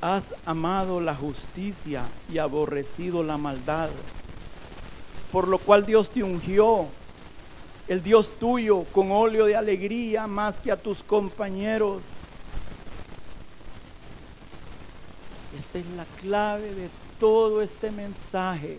has 0.00 0.34
amado 0.46 1.00
la 1.00 1.14
justicia 1.14 2.04
y 2.32 2.38
aborrecido 2.38 3.22
la 3.22 3.36
maldad, 3.36 3.90
por 5.32 5.48
lo 5.48 5.58
cual 5.58 5.84
Dios 5.86 6.10
te 6.10 6.22
ungió, 6.22 6.86
el 7.88 8.02
Dios 8.02 8.36
tuyo, 8.38 8.84
con 8.92 9.10
óleo 9.10 9.46
de 9.46 9.56
alegría 9.56 10.26
más 10.26 10.60
que 10.60 10.70
a 10.70 10.76
tus 10.76 11.02
compañeros. 11.02 12.02
Esta 15.56 15.78
es 15.78 15.86
la 15.96 16.04
clave 16.20 16.74
de 16.74 16.88
todo 17.18 17.62
este 17.62 17.90
mensaje. 17.90 18.78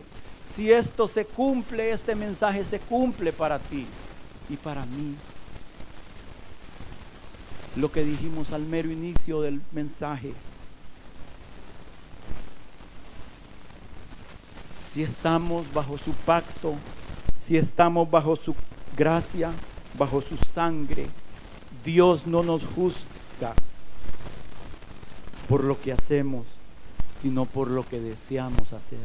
Si 0.56 0.72
esto 0.72 1.08
se 1.08 1.26
cumple, 1.26 1.92
este 1.92 2.16
mensaje 2.16 2.64
se 2.64 2.80
cumple 2.80 3.34
para 3.34 3.60
ti 3.60 3.86
y 4.50 4.56
para 4.56 4.86
mí. 4.86 5.16
Lo 7.76 7.92
que 7.92 8.04
dijimos 8.04 8.52
al 8.52 8.64
mero 8.64 8.90
inicio 8.92 9.42
del 9.42 9.62
mensaje. 9.72 10.34
Si 14.92 15.04
estamos 15.04 15.72
bajo 15.74 15.98
su 15.98 16.14
pacto, 16.14 16.76
si 17.44 17.58
estamos 17.58 18.10
bajo 18.10 18.36
su 18.36 18.56
gracia, 18.98 19.52
bajo 19.98 20.22
su 20.22 20.38
sangre, 20.38 21.08
Dios 21.84 22.26
no 22.26 22.44
nos 22.44 22.64
juzga. 22.66 23.54
por 25.48 25.64
lo 25.64 25.82
que 25.82 25.92
hacemos, 25.92 26.46
sino 27.20 27.46
por 27.46 27.72
lo 27.72 27.84
que 27.84 28.00
deseamos 28.00 28.72
hacer. 28.72 29.00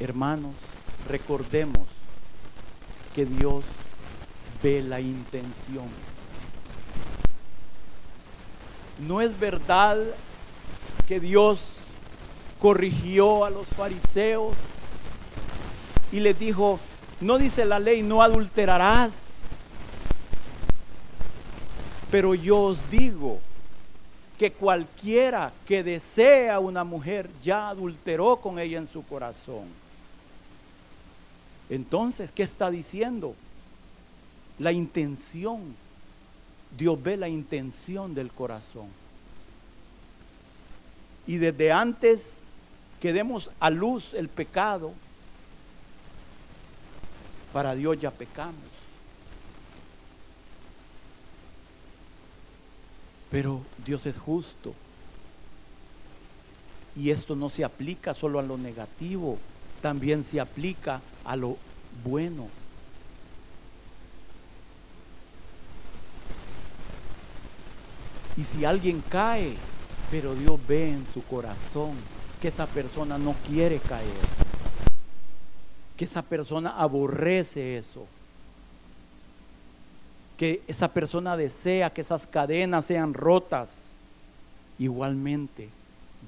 Hermanos, 0.00 0.54
recordemos 1.06 1.86
que 3.14 3.26
Dios 3.26 3.62
ve 4.62 4.82
la 4.82 5.00
intención. 5.00 5.88
No 9.06 9.20
es 9.20 9.38
verdad 9.38 9.98
que 11.06 11.20
Dios 11.20 11.75
corrigió 12.60 13.44
a 13.44 13.50
los 13.50 13.66
fariseos 13.66 14.54
y 16.12 16.20
les 16.20 16.38
dijo, 16.38 16.78
no 17.20 17.38
dice 17.38 17.64
la 17.64 17.78
ley, 17.78 18.02
no 18.02 18.22
adulterarás. 18.22 19.14
Pero 22.10 22.34
yo 22.34 22.60
os 22.60 22.90
digo 22.90 23.40
que 24.38 24.52
cualquiera 24.52 25.52
que 25.66 25.82
desea 25.82 26.58
una 26.60 26.84
mujer 26.84 27.28
ya 27.42 27.70
adulteró 27.70 28.36
con 28.36 28.58
ella 28.58 28.78
en 28.78 28.86
su 28.86 29.04
corazón. 29.04 29.64
Entonces, 31.68 32.30
¿qué 32.30 32.42
está 32.42 32.70
diciendo? 32.70 33.34
La 34.58 34.72
intención. 34.72 35.74
Dios 36.76 37.02
ve 37.02 37.16
la 37.16 37.28
intención 37.28 38.14
del 38.14 38.30
corazón. 38.30 38.86
Y 41.26 41.38
desde 41.38 41.72
antes 41.72 42.45
que 43.00 43.12
demos 43.12 43.50
a 43.60 43.70
luz 43.70 44.14
el 44.14 44.28
pecado, 44.28 44.92
para 47.52 47.74
Dios 47.74 47.98
ya 47.98 48.10
pecamos. 48.10 48.54
Pero 53.30 53.62
Dios 53.84 54.06
es 54.06 54.18
justo. 54.18 54.74
Y 56.94 57.10
esto 57.10 57.36
no 57.36 57.48
se 57.50 57.64
aplica 57.64 58.14
solo 58.14 58.38
a 58.38 58.42
lo 58.42 58.56
negativo, 58.56 59.38
también 59.82 60.24
se 60.24 60.40
aplica 60.40 61.00
a 61.24 61.36
lo 61.36 61.56
bueno. 62.04 62.48
Y 68.36 68.44
si 68.44 68.64
alguien 68.64 69.02
cae, 69.08 69.54
pero 70.10 70.34
Dios 70.34 70.58
ve 70.66 70.90
en 70.90 71.06
su 71.06 71.22
corazón 71.22 71.94
que 72.40 72.48
esa 72.48 72.66
persona 72.66 73.18
no 73.18 73.34
quiere 73.46 73.78
caer, 73.78 74.06
que 75.96 76.04
esa 76.04 76.22
persona 76.22 76.70
aborrece 76.70 77.78
eso, 77.78 78.06
que 80.36 80.62
esa 80.66 80.88
persona 80.88 81.36
desea 81.36 81.92
que 81.92 82.02
esas 82.02 82.26
cadenas 82.26 82.84
sean 82.84 83.14
rotas, 83.14 83.70
igualmente 84.78 85.70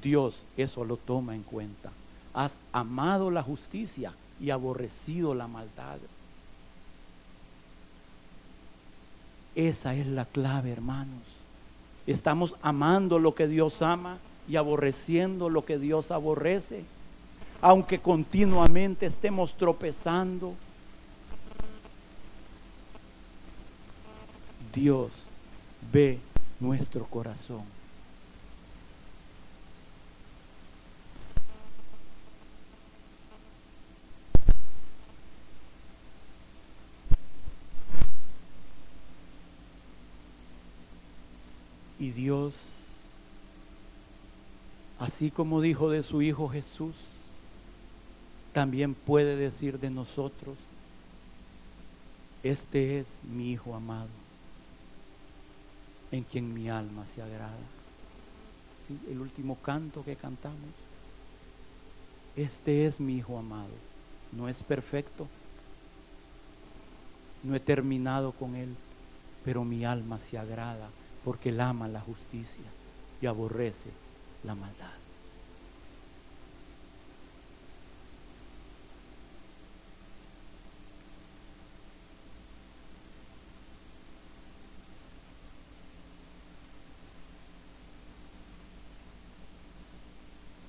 Dios 0.02 0.42
eso 0.56 0.84
lo 0.84 0.96
toma 0.96 1.34
en 1.34 1.42
cuenta. 1.42 1.90
Has 2.32 2.60
amado 2.72 3.30
la 3.30 3.42
justicia 3.42 4.12
y 4.40 4.50
aborrecido 4.50 5.34
la 5.34 5.48
maldad. 5.48 5.98
Esa 9.54 9.94
es 9.94 10.06
la 10.06 10.24
clave, 10.24 10.70
hermanos. 10.70 11.22
Estamos 12.06 12.54
amando 12.62 13.18
lo 13.18 13.34
que 13.34 13.48
Dios 13.48 13.82
ama 13.82 14.18
y 14.48 14.56
aborreciendo 14.56 15.50
lo 15.50 15.64
que 15.64 15.78
Dios 15.78 16.10
aborrece. 16.10 16.84
Aunque 17.60 17.98
continuamente 17.98 19.06
estemos 19.06 19.56
tropezando, 19.56 20.54
Dios 24.72 25.10
ve 25.92 26.18
nuestro 26.60 27.04
corazón. 27.04 27.62
Y 42.00 42.12
Dios, 42.12 42.77
así 45.08 45.30
como 45.30 45.62
dijo 45.62 45.88
de 45.88 46.02
su 46.02 46.20
Hijo 46.20 46.50
Jesús, 46.50 46.94
también 48.52 48.92
puede 48.92 49.36
decir 49.36 49.80
de 49.80 49.88
nosotros, 49.88 50.58
este 52.42 53.00
es 53.00 53.06
mi 53.24 53.52
Hijo 53.52 53.74
amado, 53.74 54.10
en 56.12 56.24
quien 56.24 56.52
mi 56.52 56.68
alma 56.68 57.06
se 57.06 57.22
agrada. 57.22 57.56
El 59.10 59.20
último 59.20 59.56
canto 59.56 60.04
que 60.04 60.14
cantamos, 60.14 60.58
este 62.36 62.84
es 62.84 63.00
mi 63.00 63.16
Hijo 63.16 63.38
amado, 63.38 63.72
no 64.32 64.46
es 64.46 64.62
perfecto, 64.62 65.26
no 67.42 67.54
he 67.54 67.60
terminado 67.60 68.32
con 68.32 68.54
Él, 68.56 68.76
pero 69.42 69.64
mi 69.64 69.86
alma 69.86 70.18
se 70.18 70.36
agrada 70.36 70.90
porque 71.24 71.48
él 71.48 71.60
ama 71.62 71.88
la 71.88 72.00
justicia 72.00 72.64
y 73.22 73.26
aborrece 73.26 73.90
la 74.44 74.54
maldad. 74.54 74.98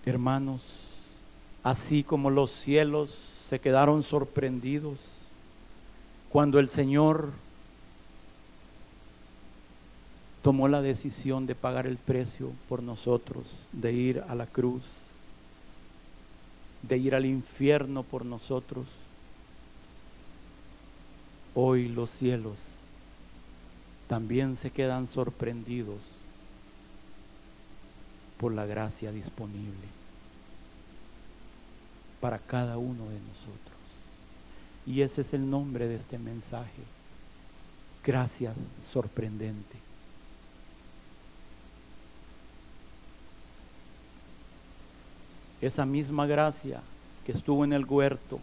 Hermanos, 0.05 0.61
así 1.63 2.03
como 2.03 2.32
los 2.32 2.49
cielos 2.49 3.11
se 3.47 3.59
quedaron 3.59 4.01
sorprendidos 4.01 4.97
cuando 6.30 6.59
el 6.59 6.67
Señor 6.67 7.32
tomó 10.49 10.67
la 10.67 10.81
decisión 10.81 11.45
de 11.45 11.53
pagar 11.53 11.85
el 11.85 11.97
precio 11.97 12.49
por 12.67 12.81
nosotros, 12.81 13.45
de 13.71 13.93
ir 13.93 14.23
a 14.27 14.33
la 14.33 14.47
cruz, 14.47 14.81
de 16.81 16.97
ir 16.97 17.13
al 17.13 17.27
infierno 17.27 18.01
por 18.01 18.25
nosotros. 18.25 18.87
Hoy 21.53 21.87
los 21.87 22.09
cielos 22.09 22.55
también 24.07 24.55
se 24.55 24.71
quedan 24.71 25.05
sorprendidos 25.05 25.99
por 28.39 28.51
la 28.51 28.65
gracia 28.65 29.11
disponible 29.11 29.87
para 32.19 32.39
cada 32.39 32.79
uno 32.79 33.03
de 33.03 33.19
nosotros. 33.19 33.77
Y 34.87 35.03
ese 35.03 35.21
es 35.21 35.31
el 35.35 35.47
nombre 35.47 35.87
de 35.87 35.97
este 35.97 36.17
mensaje. 36.17 36.81
Gracias 38.03 38.55
sorprendente. 38.91 39.88
Esa 45.62 45.86
misma 45.86 46.26
gracia 46.26 46.82
que 47.26 47.32
estuvo 47.32 47.64
en 47.64 47.74
el 47.74 47.86
huerto, 47.86 48.39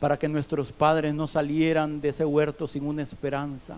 para 0.00 0.18
que 0.18 0.28
nuestros 0.28 0.72
padres 0.72 1.14
no 1.14 1.26
salieran 1.26 2.00
de 2.00 2.10
ese 2.10 2.24
huerto 2.24 2.66
sin 2.66 2.86
una 2.86 3.02
esperanza, 3.02 3.76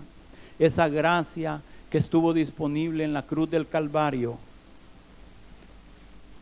esa 0.59 0.89
gracia 0.89 1.61
que 1.91 1.99
estuvo 1.99 2.33
disponible 2.33 3.05
en 3.05 3.13
la 3.13 3.23
cruz 3.23 3.51
del 3.51 3.69
Calvario, 3.69 4.37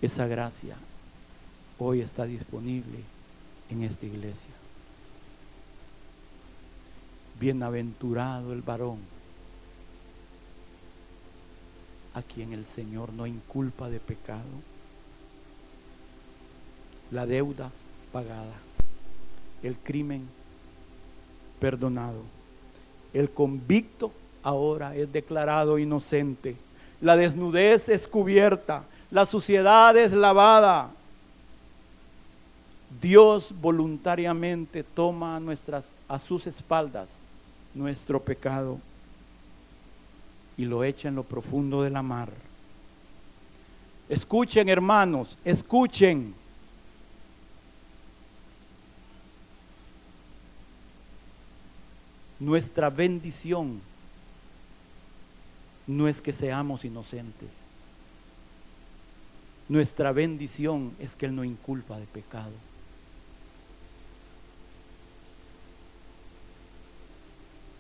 esa 0.01 0.27
gracia 0.27 0.77
hoy 1.79 2.01
está 2.01 2.25
disponible 2.25 2.99
en 3.71 3.83
esta 3.83 4.07
iglesia. 4.07 4.51
Bienaventurado 7.41 8.53
el 8.53 8.63
varón 8.63 8.99
a 12.15 12.23
quien 12.23 12.53
el 12.53 12.65
Señor 12.65 13.13
no 13.13 13.27
inculpa 13.27 13.89
de 13.89 13.99
pecado 13.99 14.74
la 17.11 17.27
deuda 17.27 17.71
pagada, 18.13 18.55
el 19.63 19.77
crimen 19.77 20.29
perdonado. 21.59 22.23
El 23.13 23.31
convicto 23.31 24.13
ahora 24.43 24.95
es 24.97 25.13
declarado 25.13 25.79
inocente. 25.79 26.57
La 27.01 27.17
desnudez 27.17 27.89
es 27.89 28.09
cubierta, 28.09 28.85
la 29.11 29.27
suciedad 29.27 29.97
es 29.97 30.13
lavada. 30.13 30.91
Dios 33.01 33.53
voluntariamente 33.61 34.83
toma 34.83 35.37
a, 35.37 35.41
nuestras, 35.41 35.93
a 36.09 36.19
sus 36.19 36.47
espaldas 36.47 37.21
nuestro 37.75 38.21
pecado 38.23 38.79
y 40.57 40.65
lo 40.65 40.85
echa 40.85 41.09
en 41.09 41.17
lo 41.17 41.25
profundo 41.25 41.83
de 41.83 41.91
la 41.91 42.03
mar. 42.03 42.31
Escuchen 44.09 44.69
hermanos, 44.69 45.37
escuchen. 45.45 46.35
Nuestra 52.45 52.91
bendición 52.91 53.81
no 55.87 56.09
es 56.09 56.21
que 56.21 56.33
seamos 56.33 56.85
inocentes. 56.85 57.49
Nuestra 59.69 60.13
bendición 60.13 60.95
es 60.99 61.17
que 61.17 61.27
Él 61.27 61.35
no 61.35 61.43
inculpa 61.43 61.99
de 61.99 62.07
pecado. 62.07 62.53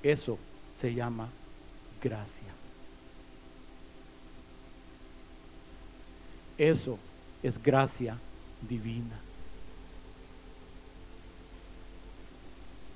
Eso 0.03 0.39
se 0.79 0.95
llama 0.95 1.29
gracia. 2.03 2.53
Eso 6.57 6.99
es 7.43 7.63
gracia 7.63 8.19
divina. 8.67 9.24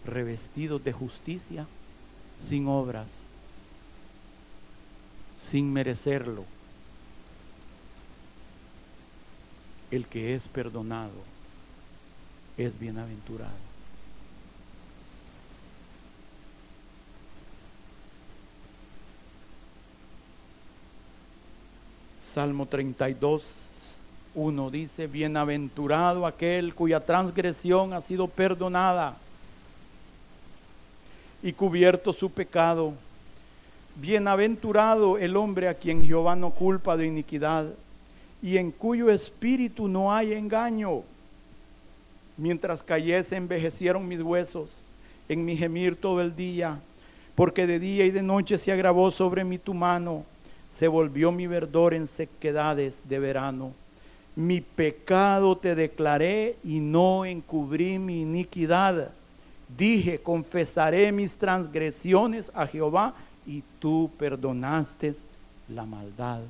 Revestidos 0.08 0.82
de 0.82 0.92
justicia, 0.92 1.66
sin 2.40 2.66
obras, 2.66 3.08
sin 5.38 5.70
merecerlo. 5.70 6.44
El 9.90 10.06
que 10.06 10.34
es 10.34 10.48
perdonado 10.48 11.12
es 12.56 12.78
bienaventurado. 12.78 13.68
Salmo 22.22 22.64
32, 22.64 23.44
1 24.34 24.70
dice, 24.70 25.06
bienaventurado 25.06 26.26
aquel 26.26 26.74
cuya 26.74 27.04
transgresión 27.04 27.92
ha 27.92 28.00
sido 28.00 28.26
perdonada 28.26 29.18
y 31.42 31.52
cubierto 31.52 32.12
su 32.12 32.30
pecado. 32.30 32.94
Bienaventurado 33.96 35.18
el 35.18 35.36
hombre 35.36 35.68
a 35.68 35.74
quien 35.74 36.02
Jehová 36.02 36.36
no 36.36 36.50
culpa 36.50 36.96
de 36.96 37.06
iniquidad 37.06 37.66
y 38.40 38.56
en 38.56 38.70
cuyo 38.70 39.10
espíritu 39.10 39.88
no 39.88 40.12
hay 40.12 40.32
engaño. 40.32 41.02
Mientras 42.36 42.82
cayese 42.82 43.36
envejecieron 43.36 44.06
mis 44.06 44.20
huesos 44.20 44.70
en 45.28 45.44
mi 45.44 45.56
gemir 45.56 45.96
todo 45.96 46.20
el 46.20 46.34
día, 46.36 46.80
porque 47.34 47.66
de 47.66 47.78
día 47.78 48.04
y 48.04 48.10
de 48.10 48.22
noche 48.22 48.56
se 48.58 48.72
agravó 48.72 49.10
sobre 49.10 49.44
mí 49.44 49.58
tu 49.58 49.74
mano 49.74 50.24
se 50.70 50.88
volvió 50.88 51.32
mi 51.32 51.46
verdor 51.46 51.94
en 51.94 52.06
sequedades 52.06 53.02
de 53.08 53.18
verano. 53.18 53.72
Mi 54.36 54.60
pecado 54.60 55.56
te 55.56 55.74
declaré 55.74 56.56
y 56.62 56.78
no 56.78 57.24
encubrí 57.24 57.98
mi 57.98 58.22
iniquidad. 58.22 59.10
Dije, 59.76 60.20
confesaré 60.20 61.12
mis 61.12 61.36
transgresiones 61.36 62.50
a 62.54 62.66
Jehová 62.66 63.14
y 63.46 63.62
tú 63.78 64.10
perdonaste 64.18 65.14
la 65.68 65.84
maldad 65.84 66.40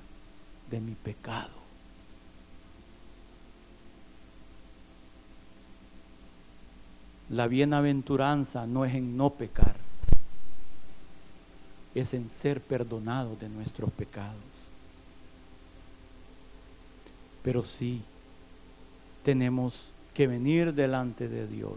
de 0.70 0.80
mi 0.80 0.94
pecado. 0.94 1.58
La 7.30 7.46
bienaventuranza 7.46 8.66
no 8.66 8.84
es 8.84 8.94
en 8.94 9.16
no 9.16 9.30
pecar 9.30 9.88
es 12.00 12.14
en 12.14 12.28
ser 12.28 12.60
perdonado 12.60 13.36
de 13.36 13.48
nuestros 13.48 13.90
pecados. 13.92 14.36
Pero 17.42 17.64
sí, 17.64 18.02
tenemos 19.24 19.90
que 20.14 20.26
venir 20.26 20.74
delante 20.74 21.28
de 21.28 21.46
Dios. 21.46 21.76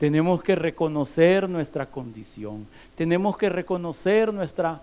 Tenemos 0.00 0.42
que 0.42 0.54
reconocer 0.54 1.46
nuestra 1.46 1.84
condición. 1.84 2.66
Tenemos 2.94 3.36
que 3.36 3.50
reconocer 3.50 4.32
nuestra 4.32 4.80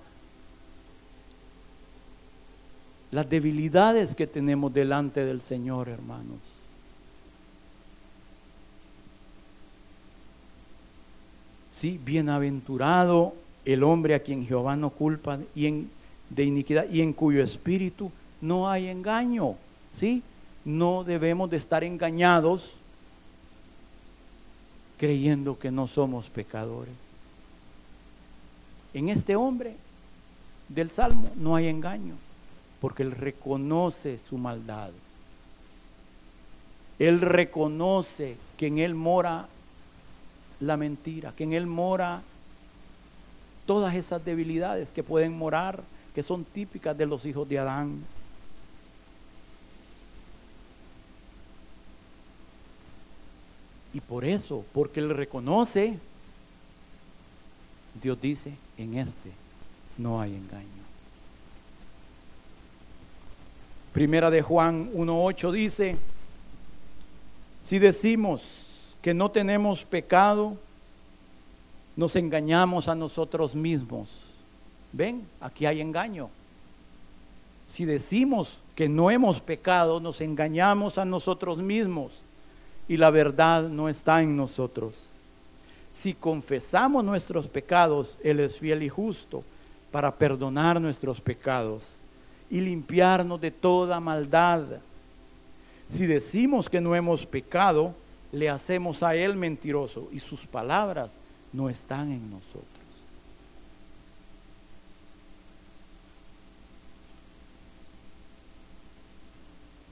debilidades 3.28 4.14
que 4.14 4.28
tenemos 4.28 4.72
delante 4.72 5.26
del 5.26 5.42
Señor, 5.42 5.90
hermanos. 5.90 6.38
Sí, 11.72 12.00
bienaventurado 12.06 13.34
el 13.66 13.82
hombre 13.82 14.14
a 14.14 14.20
quien 14.20 14.46
Jehová 14.46 14.76
no 14.76 14.92
culpa 14.92 15.40
y 15.56 15.66
en, 15.66 15.90
de 16.30 16.46
iniquidad 16.46 16.86
y 16.92 17.02
en 17.02 17.12
cuyo 17.12 17.44
espíritu 17.44 18.12
no 18.40 18.70
hay 18.70 18.88
engaño. 18.88 19.56
¿Sí? 19.92 20.22
No 20.64 21.04
debemos 21.04 21.50
de 21.50 21.58
estar 21.58 21.84
engañados 21.84 22.76
creyendo 24.98 25.58
que 25.60 25.72
no 25.72 25.88
somos 25.88 26.30
pecadores. 26.30 26.94
En 28.94 29.10
este 29.10 29.36
hombre 29.36 29.76
del 30.70 30.90
Salmo 30.90 31.30
no 31.36 31.56
hay 31.56 31.68
engaño, 31.68 32.16
porque 32.82 33.04
él 33.04 33.12
reconoce 33.12 34.18
su 34.18 34.38
maldad. 34.38 34.92
Él 37.00 37.22
reconoce 37.22 38.38
que 38.58 38.68
en 38.68 38.80
él 38.80 38.96
mora 38.96 39.48
la 40.60 40.78
mentira, 40.78 41.32
que 41.36 41.44
en 41.44 41.54
él 41.54 41.68
mora 41.68 42.24
todas 43.68 43.96
esas 43.96 44.24
debilidades 44.26 44.92
que 44.92 45.04
pueden 45.04 45.38
morar, 45.38 45.84
que 46.16 46.24
son 46.24 46.44
típicas 46.44 46.98
de 46.98 47.06
los 47.06 47.26
hijos 47.26 47.48
de 47.48 47.60
Adán. 47.60 48.04
Y 53.98 54.00
por 54.00 54.26
eso, 54.26 54.64
porque 54.74 55.00
él 55.00 55.10
reconoce, 55.10 55.98
Dios 58.00 58.22
dice, 58.22 58.54
en 58.78 58.96
este 58.96 59.32
no 59.98 60.22
hay 60.22 60.36
engaño. 60.36 60.68
Primera 63.94 64.30
de 64.30 64.44
Juan 64.44 64.94
1.8 64.94 65.52
dice, 65.52 65.98
si 67.64 67.80
decimos 67.80 68.44
que 69.02 69.16
no 69.16 69.32
tenemos 69.32 69.84
pecado, 69.84 70.56
nos 71.96 72.16
engañamos 72.16 72.88
a 72.88 72.94
nosotros 72.94 73.56
mismos. 73.56 74.10
¿Ven? 74.94 75.28
Aquí 75.42 75.66
hay 75.66 75.82
engaño. 75.82 76.30
Si 77.68 77.84
decimos 77.84 78.60
que 78.76 78.88
no 78.88 79.10
hemos 79.10 79.42
pecado, 79.42 80.00
nos 80.00 80.22
engañamos 80.22 81.00
a 81.00 81.06
nosotros 81.06 81.58
mismos 81.58 82.27
y 82.88 82.98
la 82.98 83.10
verdad 83.10 83.68
no 83.70 83.90
está 83.90 84.22
en 84.22 84.36
nosotros. 84.36 84.96
Si 85.92 86.14
confesamos 86.14 87.04
nuestros 87.04 87.48
pecados, 87.48 88.18
Él 88.24 88.40
es 88.40 88.58
fiel 88.58 88.84
y 88.84 88.90
justo 88.90 89.44
para 89.92 90.14
perdonar 90.14 90.80
nuestros 90.80 91.20
pecados 91.20 91.84
y 92.50 92.62
limpiarnos 92.62 93.42
de 93.42 93.52
toda 93.52 94.00
maldad. 94.00 94.64
Si 95.90 96.06
decimos 96.06 96.70
que 96.70 96.82
no 96.82 96.96
hemos 96.96 97.26
pecado, 97.26 97.94
le 98.32 98.50
hacemos 98.50 99.04
a 99.04 99.16
Él 99.16 99.36
mentiroso 99.36 100.08
y 100.12 100.20
sus 100.20 100.42
palabras 100.46 101.18
no 101.52 101.70
están 101.70 102.12
en 102.12 102.30
nosotros. 102.30 102.68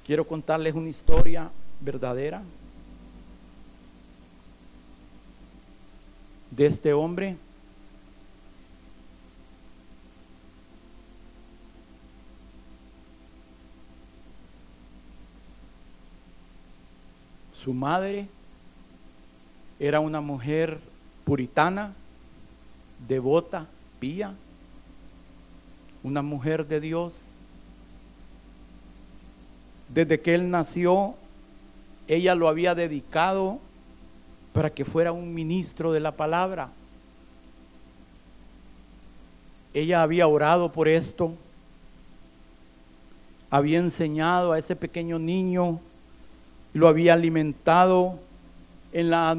Quiero 0.06 0.28
contarles 0.28 0.76
una 0.76 0.90
historia 0.90 1.50
verdadera 1.82 2.44
de 6.56 6.66
este 6.66 6.94
hombre 6.94 7.38
Su 17.66 17.74
madre 17.74 18.28
era 19.80 20.00
una 20.00 20.22
mujer 20.22 20.80
puritana, 21.24 21.96
devota, 23.08 23.66
pía, 24.00 24.36
una 26.04 26.22
mujer 26.22 26.68
de 26.68 26.80
Dios. 26.80 27.14
Desde 29.90 30.22
que 30.22 30.36
él 30.36 30.52
nació, 30.52 31.16
ella 32.08 32.36
lo 32.36 32.50
había 32.50 32.76
dedicado 32.76 33.58
para 34.56 34.70
que 34.70 34.86
fuera 34.86 35.12
un 35.12 35.34
ministro 35.34 35.92
de 35.92 36.00
la 36.00 36.14
palabra. 36.14 36.70
Ella 39.74 40.02
había 40.02 40.28
orado 40.28 40.72
por 40.72 40.88
esto, 40.88 41.34
había 43.50 43.80
enseñado 43.80 44.54
a 44.54 44.58
ese 44.58 44.78
pequeño 44.78 45.20
niño, 45.20 45.82
lo 46.72 46.88
había 46.88 47.16
alimentado 47.16 48.18
en 48.94 49.10
la 49.10 49.36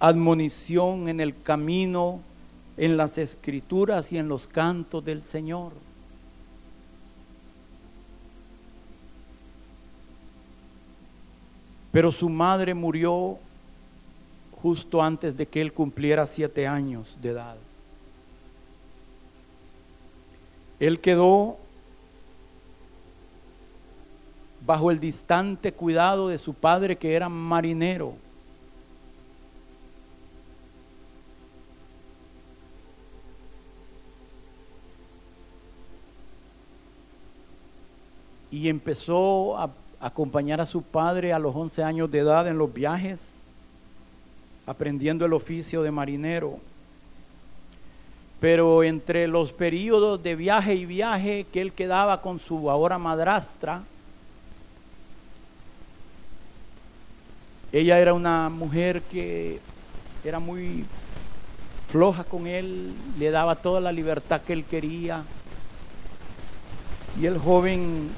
admonición 0.00 1.10
en 1.10 1.20
el 1.20 1.42
camino, 1.42 2.20
en 2.78 2.96
las 2.96 3.18
escrituras 3.18 4.10
y 4.10 4.16
en 4.16 4.28
los 4.28 4.48
cantos 4.48 5.04
del 5.04 5.22
Señor. 5.22 5.72
Pero 11.92 12.10
su 12.10 12.30
madre 12.30 12.72
murió 12.72 13.38
justo 14.62 15.02
antes 15.02 15.36
de 15.36 15.46
que 15.46 15.60
él 15.60 15.72
cumpliera 15.72 16.26
siete 16.26 16.66
años 16.66 17.16
de 17.20 17.30
edad. 17.30 17.56
Él 20.78 21.00
quedó 21.00 21.58
bajo 24.64 24.90
el 24.90 25.00
distante 25.00 25.72
cuidado 25.72 26.28
de 26.28 26.38
su 26.38 26.54
padre 26.54 26.96
que 26.96 27.14
era 27.14 27.28
marinero. 27.28 28.14
Y 38.50 38.68
empezó 38.68 39.56
a 39.56 39.70
acompañar 40.00 40.60
a 40.60 40.66
su 40.66 40.82
padre 40.82 41.32
a 41.32 41.38
los 41.38 41.54
11 41.54 41.84
años 41.84 42.10
de 42.10 42.18
edad 42.18 42.48
en 42.48 42.58
los 42.58 42.72
viajes, 42.72 43.39
aprendiendo 44.66 45.24
el 45.24 45.32
oficio 45.32 45.82
de 45.82 45.90
marinero. 45.90 46.58
Pero 48.40 48.82
entre 48.82 49.28
los 49.28 49.52
periodos 49.52 50.22
de 50.22 50.34
viaje 50.34 50.74
y 50.74 50.86
viaje 50.86 51.46
que 51.52 51.60
él 51.60 51.72
quedaba 51.72 52.22
con 52.22 52.38
su 52.38 52.70
ahora 52.70 52.98
madrastra, 52.98 53.82
ella 57.72 57.98
era 57.98 58.14
una 58.14 58.48
mujer 58.48 59.02
que 59.02 59.60
era 60.24 60.38
muy 60.40 60.84
floja 61.88 62.24
con 62.24 62.46
él, 62.46 62.92
le 63.18 63.30
daba 63.30 63.56
toda 63.56 63.80
la 63.80 63.92
libertad 63.92 64.40
que 64.40 64.52
él 64.52 64.64
quería. 64.64 65.24
Y 67.20 67.26
el 67.26 67.38
joven 67.38 68.08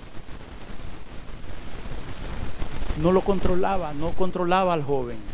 no 3.03 3.13
lo 3.13 3.23
controlaba, 3.23 3.95
no 3.95 4.11
controlaba 4.11 4.75
al 4.75 4.83
joven. 4.83 5.32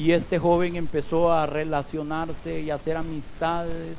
Y 0.00 0.12
este 0.12 0.38
joven 0.38 0.76
empezó 0.76 1.30
a 1.30 1.44
relacionarse 1.44 2.62
y 2.62 2.70
a 2.70 2.76
hacer 2.76 2.96
amistades 2.96 3.98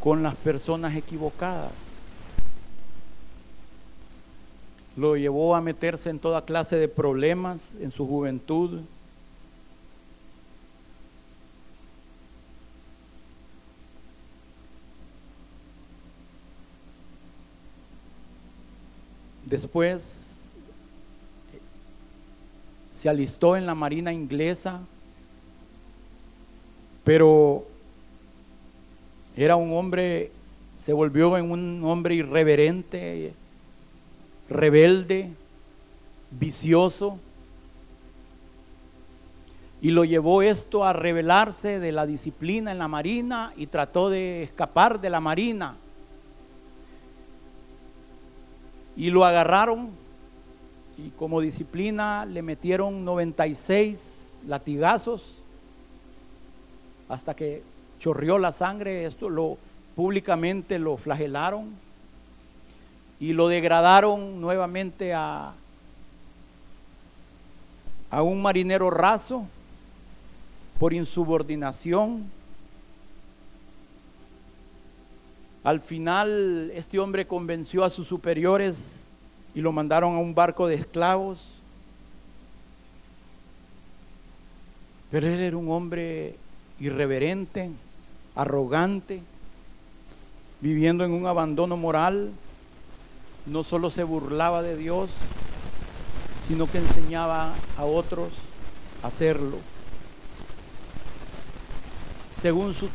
con 0.00 0.22
las 0.22 0.34
personas 0.36 0.96
equivocadas. 0.96 1.70
Lo 4.96 5.18
llevó 5.18 5.54
a 5.54 5.60
meterse 5.60 6.08
en 6.08 6.18
toda 6.18 6.46
clase 6.46 6.76
de 6.76 6.88
problemas 6.88 7.74
en 7.78 7.92
su 7.92 8.06
juventud. 8.06 8.80
Después 19.44 20.23
se 23.04 23.10
alistó 23.10 23.54
en 23.54 23.66
la 23.66 23.74
Marina 23.74 24.14
inglesa, 24.14 24.80
pero 27.04 27.66
era 29.36 29.56
un 29.56 29.74
hombre, 29.76 30.32
se 30.78 30.94
volvió 30.94 31.36
en 31.36 31.50
un 31.50 31.84
hombre 31.84 32.14
irreverente, 32.14 33.34
rebelde, 34.48 35.30
vicioso. 36.30 37.18
Y 39.82 39.90
lo 39.90 40.06
llevó 40.06 40.40
esto 40.40 40.82
a 40.82 40.94
rebelarse 40.94 41.80
de 41.80 41.92
la 41.92 42.06
disciplina 42.06 42.72
en 42.72 42.78
la 42.78 42.88
marina 42.88 43.52
y 43.58 43.66
trató 43.66 44.08
de 44.08 44.44
escapar 44.44 44.98
de 44.98 45.10
la 45.10 45.20
marina. 45.20 45.76
Y 48.96 49.10
lo 49.10 49.26
agarraron 49.26 49.90
y 50.96 51.10
como 51.10 51.40
disciplina 51.40 52.24
le 52.24 52.42
metieron 52.42 53.04
96 53.04 54.38
latigazos 54.46 55.38
hasta 57.08 57.34
que 57.34 57.62
chorrió 57.98 58.38
la 58.38 58.52
sangre, 58.52 59.04
esto 59.06 59.28
lo 59.28 59.58
públicamente 59.94 60.78
lo 60.78 60.96
flagelaron 60.96 61.70
y 63.20 63.32
lo 63.32 63.48
degradaron 63.48 64.40
nuevamente 64.40 65.14
a, 65.14 65.54
a 68.10 68.22
un 68.22 68.42
marinero 68.42 68.90
raso 68.90 69.46
por 70.78 70.92
insubordinación. 70.92 72.30
Al 75.62 75.80
final 75.80 76.70
este 76.74 76.98
hombre 76.98 77.26
convenció 77.26 77.84
a 77.84 77.90
sus 77.90 78.06
superiores 78.06 79.03
y 79.54 79.60
lo 79.60 79.72
mandaron 79.72 80.16
a 80.16 80.18
un 80.18 80.34
barco 80.34 80.66
de 80.66 80.74
esclavos. 80.74 81.38
Pero 85.10 85.28
él 85.28 85.40
era 85.40 85.56
un 85.56 85.70
hombre 85.70 86.36
irreverente, 86.80 87.70
arrogante, 88.34 89.22
viviendo 90.60 91.04
en 91.04 91.12
un 91.12 91.26
abandono 91.26 91.76
moral, 91.76 92.32
no 93.46 93.62
solo 93.62 93.90
se 93.90 94.02
burlaba 94.02 94.62
de 94.62 94.76
Dios, 94.76 95.10
sino 96.48 96.66
que 96.66 96.78
enseñaba 96.78 97.52
a 97.76 97.84
otros 97.84 98.30
a 99.02 99.08
hacerlo. 99.08 99.58
Según 102.40 102.74
su, 102.74 102.88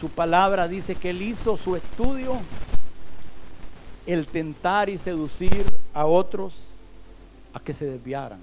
su 0.00 0.08
palabra 0.08 0.66
dice 0.66 0.94
que 0.94 1.10
él 1.10 1.22
hizo 1.22 1.56
su 1.56 1.76
estudio, 1.76 2.38
el 4.06 4.26
tentar 4.26 4.88
y 4.88 4.98
seducir 4.98 5.72
a 5.92 6.06
otros 6.06 6.54
a 7.52 7.60
que 7.60 7.72
se 7.72 7.86
desviaran. 7.86 8.40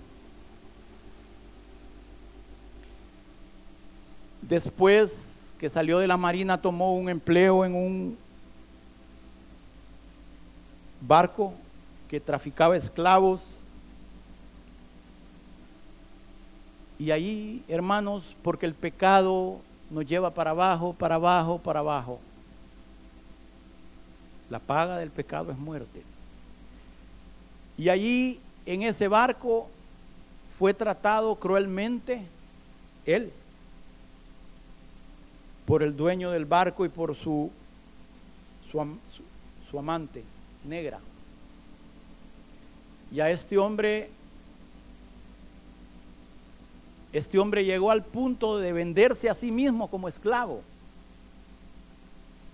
Después 4.42 5.54
que 5.60 5.70
salió 5.70 6.00
de 6.00 6.08
la 6.08 6.18
Marina 6.18 6.62
tomó 6.62 6.96
un 6.96 7.10
empleo 7.10 7.66
en 7.66 7.76
un 7.76 8.18
barco 11.02 11.54
que 12.08 12.20
traficaba 12.20 12.78
esclavos. 12.78 13.42
Y 17.00 17.12
ahí, 17.12 17.64
hermanos, 17.68 18.36
porque 18.42 18.66
el 18.66 18.74
pecado 18.74 19.60
nos 19.90 20.06
lleva 20.06 20.34
para 20.34 20.52
abajo, 20.52 20.94
para 20.94 21.16
abajo, 21.16 21.60
para 21.60 21.80
abajo. 21.80 22.20
La 24.50 24.60
paga 24.60 24.98
del 24.98 25.10
pecado 25.12 25.52
es 25.52 25.58
muerte. 25.58 26.04
Y 27.78 27.90
allí, 27.90 28.40
en 28.66 28.82
ese 28.82 29.08
barco, 29.08 29.70
fue 30.58 30.74
tratado 30.74 31.36
cruelmente 31.36 32.24
él 33.06 33.32
por 35.68 35.84
el 35.84 35.96
dueño 35.96 36.32
del 36.32 36.46
barco 36.46 36.86
y 36.86 36.90
por 36.90 37.16
su, 37.16 37.52
su, 38.72 39.78
amante 39.78 40.24
negra. 40.64 41.00
Y 43.12 43.20
a 43.20 43.30
este 43.30 43.58
hombre, 43.58 44.10
este 47.12 47.38
hombre 47.38 47.66
llegó 47.66 47.92
al 47.92 48.04
punto 48.04 48.58
de 48.60 48.72
venderse 48.72 49.30
a 49.30 49.36
sí 49.36 49.52
mismo 49.52 49.90
como 49.90 50.08
esclavo. 50.08 50.62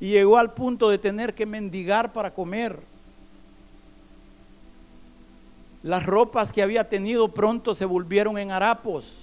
Y 0.03 0.09
llegó 0.09 0.37
al 0.37 0.53
punto 0.53 0.89
de 0.89 0.97
tener 0.97 1.33
que 1.33 1.45
mendigar 1.45 2.11
para 2.11 2.33
comer. 2.33 2.77
Las 5.81 6.05
ropas 6.05 6.51
que 6.51 6.61
había 6.61 6.89
tenido 6.89 7.29
pronto 7.29 7.73
se 7.73 7.85
volvieron 7.85 8.37
en 8.37 8.51
harapos. 8.51 9.15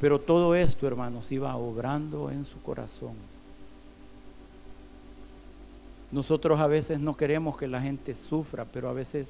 Pero 0.00 0.20
todo 0.20 0.54
esto, 0.54 0.86
hermanos, 0.86 1.32
iba 1.32 1.56
obrando 1.56 2.30
en 2.30 2.44
su 2.44 2.62
corazón. 2.62 3.16
Nosotros 6.12 6.60
a 6.60 6.68
veces 6.68 7.00
no 7.00 7.16
queremos 7.16 7.56
que 7.56 7.66
la 7.66 7.82
gente 7.82 8.14
sufra, 8.14 8.64
pero 8.64 8.88
a 8.88 8.92
veces 8.92 9.26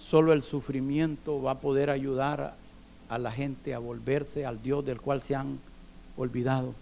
solo 0.00 0.32
el 0.32 0.42
sufrimiento 0.42 1.40
va 1.40 1.52
a 1.52 1.60
poder 1.60 1.90
ayudar 1.90 2.60
a 3.12 3.18
la 3.18 3.30
gente 3.30 3.74
a 3.74 3.78
volverse 3.78 4.46
al 4.46 4.62
Dios 4.62 4.82
del 4.86 4.98
cual 4.98 5.20
se 5.20 5.34
han 5.34 5.58
olvidado. 6.16 6.74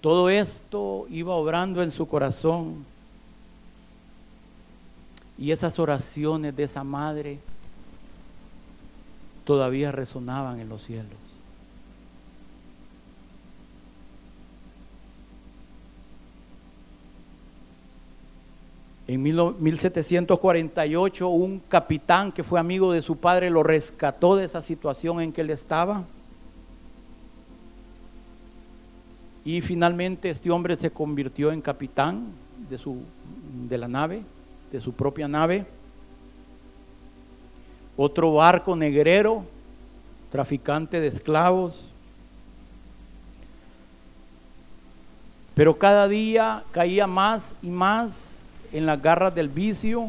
Todo 0.00 0.30
esto 0.30 1.06
iba 1.10 1.34
obrando 1.34 1.82
en 1.82 1.90
su 1.90 2.06
corazón 2.06 2.84
y 5.36 5.50
esas 5.50 5.80
oraciones 5.80 6.54
de 6.54 6.62
esa 6.62 6.84
madre 6.84 7.40
todavía 9.44 9.90
resonaban 9.90 10.60
en 10.60 10.68
los 10.68 10.84
cielos. 10.84 11.21
En 19.12 19.22
1748 19.22 21.28
un 21.28 21.58
capitán 21.58 22.32
que 22.32 22.42
fue 22.42 22.58
amigo 22.58 22.92
de 22.92 23.02
su 23.02 23.16
padre 23.16 23.50
lo 23.50 23.62
rescató 23.62 24.36
de 24.36 24.44
esa 24.44 24.62
situación 24.62 25.20
en 25.20 25.32
que 25.32 25.42
él 25.42 25.50
estaba. 25.50 26.04
Y 29.44 29.60
finalmente 29.60 30.30
este 30.30 30.50
hombre 30.50 30.76
se 30.76 30.90
convirtió 30.90 31.52
en 31.52 31.60
capitán 31.60 32.26
de, 32.70 32.78
su, 32.78 32.98
de 33.68 33.76
la 33.76 33.88
nave, 33.88 34.22
de 34.70 34.80
su 34.80 34.92
propia 34.92 35.28
nave 35.28 35.66
otro 37.96 38.32
barco 38.32 38.74
negrero 38.74 39.44
traficante 40.30 41.00
de 41.00 41.08
esclavos. 41.08 41.84
Pero 45.54 45.78
cada 45.78 46.08
día 46.08 46.64
caía 46.72 47.06
más 47.06 47.54
y 47.62 47.68
más 47.68 48.41
en 48.72 48.86
las 48.86 49.00
garras 49.00 49.34
del 49.34 49.48
vicio 49.48 50.08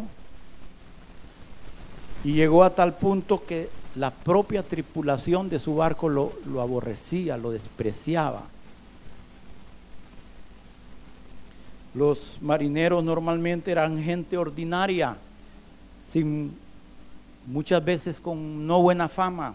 y 2.24 2.34
llegó 2.34 2.64
a 2.64 2.74
tal 2.74 2.96
punto 2.96 3.46
que 3.46 3.70
la 3.96 4.12
propia 4.12 4.64
tripulación 4.64 5.50
de 5.50 5.60
su 5.60 5.76
barco 5.76 6.10
lo, 6.10 6.34
lo 6.46 6.62
aborrecía, 6.62 7.38
lo 7.38 7.52
despreciaba. 7.52 8.44
Los 11.94 12.38
marineros 12.42 13.04
normalmente 13.04 13.72
eran 13.72 14.02
gente 14.02 14.38
ordinaria, 14.38 15.16
sin 16.08 16.58
muchas 17.46 17.84
veces 17.84 18.20
con 18.20 18.66
no 18.66 18.82
buena 18.82 19.10
fama, 19.10 19.54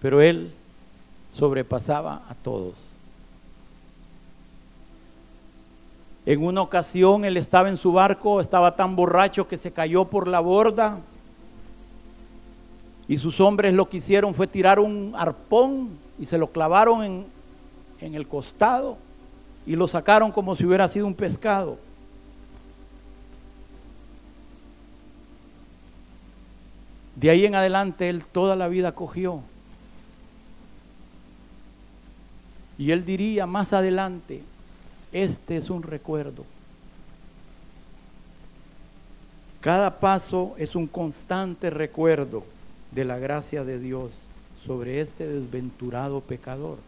pero 0.00 0.22
él 0.22 0.52
sobrepasaba 1.32 2.22
a 2.28 2.34
todos. 2.34 2.95
En 6.26 6.44
una 6.44 6.60
ocasión 6.60 7.24
él 7.24 7.36
estaba 7.36 7.68
en 7.68 7.76
su 7.76 7.92
barco, 7.92 8.40
estaba 8.40 8.74
tan 8.74 8.96
borracho 8.96 9.46
que 9.46 9.56
se 9.56 9.72
cayó 9.72 10.04
por 10.06 10.26
la 10.26 10.40
borda 10.40 10.98
y 13.06 13.18
sus 13.18 13.38
hombres 13.40 13.72
lo 13.72 13.88
que 13.88 13.98
hicieron 13.98 14.34
fue 14.34 14.48
tirar 14.48 14.80
un 14.80 15.14
arpón 15.16 15.90
y 16.18 16.24
se 16.24 16.36
lo 16.36 16.50
clavaron 16.50 17.04
en, 17.04 17.26
en 18.00 18.14
el 18.16 18.26
costado 18.26 18.98
y 19.64 19.76
lo 19.76 19.86
sacaron 19.86 20.32
como 20.32 20.56
si 20.56 20.66
hubiera 20.66 20.88
sido 20.88 21.06
un 21.06 21.14
pescado. 21.14 21.78
De 27.14 27.30
ahí 27.30 27.46
en 27.46 27.54
adelante 27.54 28.08
él 28.08 28.24
toda 28.24 28.56
la 28.56 28.66
vida 28.66 28.92
cogió. 28.92 29.40
Y 32.78 32.90
él 32.90 33.04
diría 33.04 33.46
más 33.46 33.72
adelante, 33.72 34.42
este 35.24 35.56
es 35.56 35.70
un 35.70 35.82
recuerdo. 35.82 36.44
Cada 39.60 39.98
paso 39.98 40.54
es 40.58 40.76
un 40.76 40.86
constante 40.86 41.70
recuerdo 41.70 42.44
de 42.92 43.04
la 43.04 43.18
gracia 43.18 43.64
de 43.64 43.80
Dios 43.80 44.10
sobre 44.64 45.00
este 45.00 45.26
desventurado 45.26 46.20
pecador. 46.20 46.78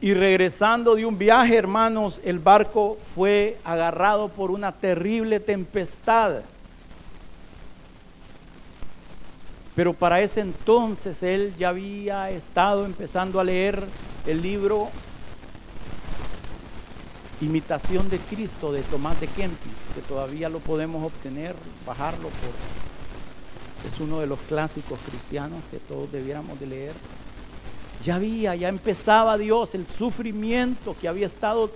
Y 0.00 0.14
regresando 0.14 0.94
de 0.94 1.04
un 1.04 1.18
viaje, 1.18 1.56
hermanos, 1.56 2.20
el 2.24 2.38
barco 2.38 2.98
fue 3.14 3.58
agarrado 3.64 4.28
por 4.28 4.52
una 4.52 4.70
terrible 4.70 5.40
tempestad. 5.40 6.42
Pero 9.74 9.92
para 9.92 10.20
ese 10.20 10.40
entonces 10.40 11.22
él 11.22 11.54
ya 11.58 11.70
había 11.70 12.30
estado 12.30 12.86
empezando 12.86 13.40
a 13.40 13.44
leer 13.44 13.84
el 14.28 14.42
libro 14.42 14.90
Imitación 17.40 18.10
de 18.10 18.18
Cristo 18.18 18.72
de 18.72 18.82
Tomás 18.82 19.18
de 19.20 19.26
Kempis, 19.26 19.72
que 19.94 20.02
todavía 20.02 20.50
lo 20.50 20.58
podemos 20.58 21.02
obtener, 21.02 21.54
bajarlo 21.86 22.28
por... 22.28 23.90
Es 23.90 23.98
uno 24.00 24.18
de 24.20 24.26
los 24.26 24.38
clásicos 24.40 24.98
cristianos 25.08 25.60
que 25.70 25.78
todos 25.78 26.12
debiéramos 26.12 26.60
de 26.60 26.66
leer. 26.66 26.92
Ya 28.04 28.16
había, 28.16 28.54
ya 28.54 28.68
empezaba 28.68 29.38
Dios 29.38 29.74
el 29.74 29.86
sufrimiento 29.86 30.94
que 31.00 31.08
había 31.08 31.26
estado 31.26 31.70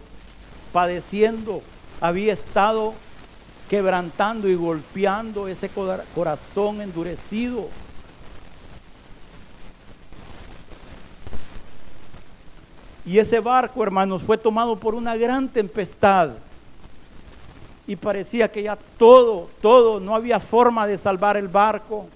padeciendo, 0.75 1.63
había 2.03 2.35
estado 2.35 2.93
quebrantando 3.71 4.49
y 4.49 4.57
golpeando 4.57 5.49
ese 5.49 5.71
corazón 6.15 6.83
endurecido 6.83 7.69
Y 13.05 13.19
ese 13.19 13.41
barco, 13.41 13.83
hermanos, 13.83 14.23
fue 14.23 14.39
tomado 14.39 14.77
por 14.77 14.95
una 14.95 15.17
gran 15.17 15.49
tempestad. 15.49 16.31
Y 17.87 17.97
parecía 17.97 18.51
que 18.51 18.63
ya 18.63 18.79
todo, 18.97 19.49
todo, 19.61 19.99
no 19.99 20.15
había 20.15 20.39
forma 20.39 20.87
de 20.87 20.97
salvar 20.97 21.37
el 21.37 21.49
barco. 21.49 22.07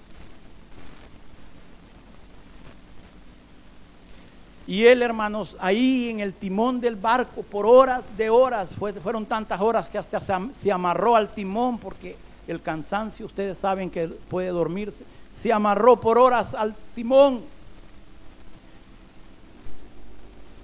Y 4.65 4.85
él, 4.85 5.01
hermanos, 5.01 5.55
ahí 5.59 6.09
en 6.09 6.19
el 6.19 6.33
timón 6.33 6.79
del 6.79 6.95
barco, 6.95 7.41
por 7.41 7.65
horas 7.65 8.03
de 8.17 8.29
horas, 8.29 8.73
fueron 8.75 9.25
tantas 9.25 9.61
horas 9.61 9.87
que 9.87 9.97
hasta 9.97 10.21
se 10.53 10.71
amarró 10.71 11.15
al 11.15 11.29
timón 11.29 11.77
porque 11.77 12.17
el 12.47 12.61
cansancio, 12.61 13.25
ustedes 13.25 13.57
saben 13.57 13.89
que 13.89 14.07
puede 14.07 14.49
dormirse, 14.49 15.05
se 15.33 15.53
amarró 15.53 15.99
por 15.99 16.17
horas 16.17 16.53
al 16.53 16.75
timón 16.95 17.41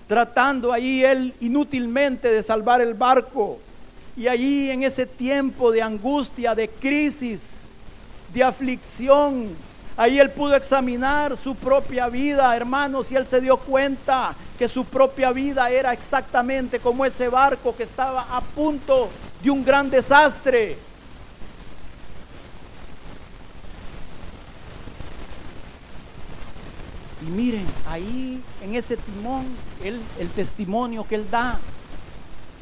tratando 0.08 0.74
allí 0.74 1.04
él 1.04 1.34
inútilmente 1.42 2.30
de 2.30 2.44
salvar 2.44 2.82
el 2.82 2.94
barco. 2.94 3.60
Y 4.16 4.28
allí 4.28 4.70
en 4.70 4.84
ese 4.84 5.06
tiempo 5.06 5.72
de 5.72 5.82
angustia, 5.82 6.54
de 6.54 6.70
crisis, 6.70 7.54
de 8.34 8.44
aflicción, 8.44 9.50
ahí 9.98 10.20
él 10.20 10.30
pudo 10.30 10.56
examinar 10.56 11.36
su 11.38 11.56
propia 11.56 12.10
vida, 12.10 12.56
hermanos, 12.56 13.12
y 13.12 13.16
él 13.16 13.26
se 13.26 13.42
dio 13.42 13.58
cuenta 13.58 14.36
que 14.58 14.68
su 14.68 14.86
propia 14.86 15.32
vida 15.32 15.70
era 15.70 15.94
exactamente 15.94 16.80
como 16.80 17.06
ese 17.06 17.28
barco 17.28 17.76
que 17.76 17.84
estaba 17.84 18.36
a 18.36 18.42
punto 18.42 19.10
de 19.42 19.50
un 19.50 19.66
gran 19.66 19.90
desastre. 19.90 20.78
Y 27.26 27.32
miren, 27.32 27.66
ahí 27.88 28.42
en 28.62 28.76
ese 28.76 28.98
timón, 28.98 29.46
el 29.84 30.30
testimonio 30.30 31.06
que 31.08 31.16
él 31.16 31.26
da, 31.32 31.60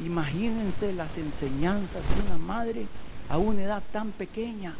imagínense 0.04 0.92
las 0.92 1.16
enseñanzas 1.18 2.02
de 2.14 2.26
una 2.26 2.38
madre 2.38 2.86
a 3.28 3.38
una 3.38 3.62
edad 3.62 3.82
tan 3.92 4.10
pequeña. 4.12 4.74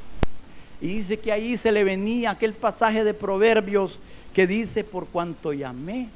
Y 0.81 0.89
dice 0.89 1.19
que 1.19 1.33
ahí 1.33 1.57
se 1.57 1.73
le 1.73 1.85
venía 1.85 2.33
aquel 2.33 2.53
pasaje 2.55 3.05
de 3.05 3.15
Proverbios 3.15 3.99
que 4.35 4.47
dice, 4.47 4.85
por 4.85 5.07
cuanto 5.07 5.53
llamé 5.53 6.09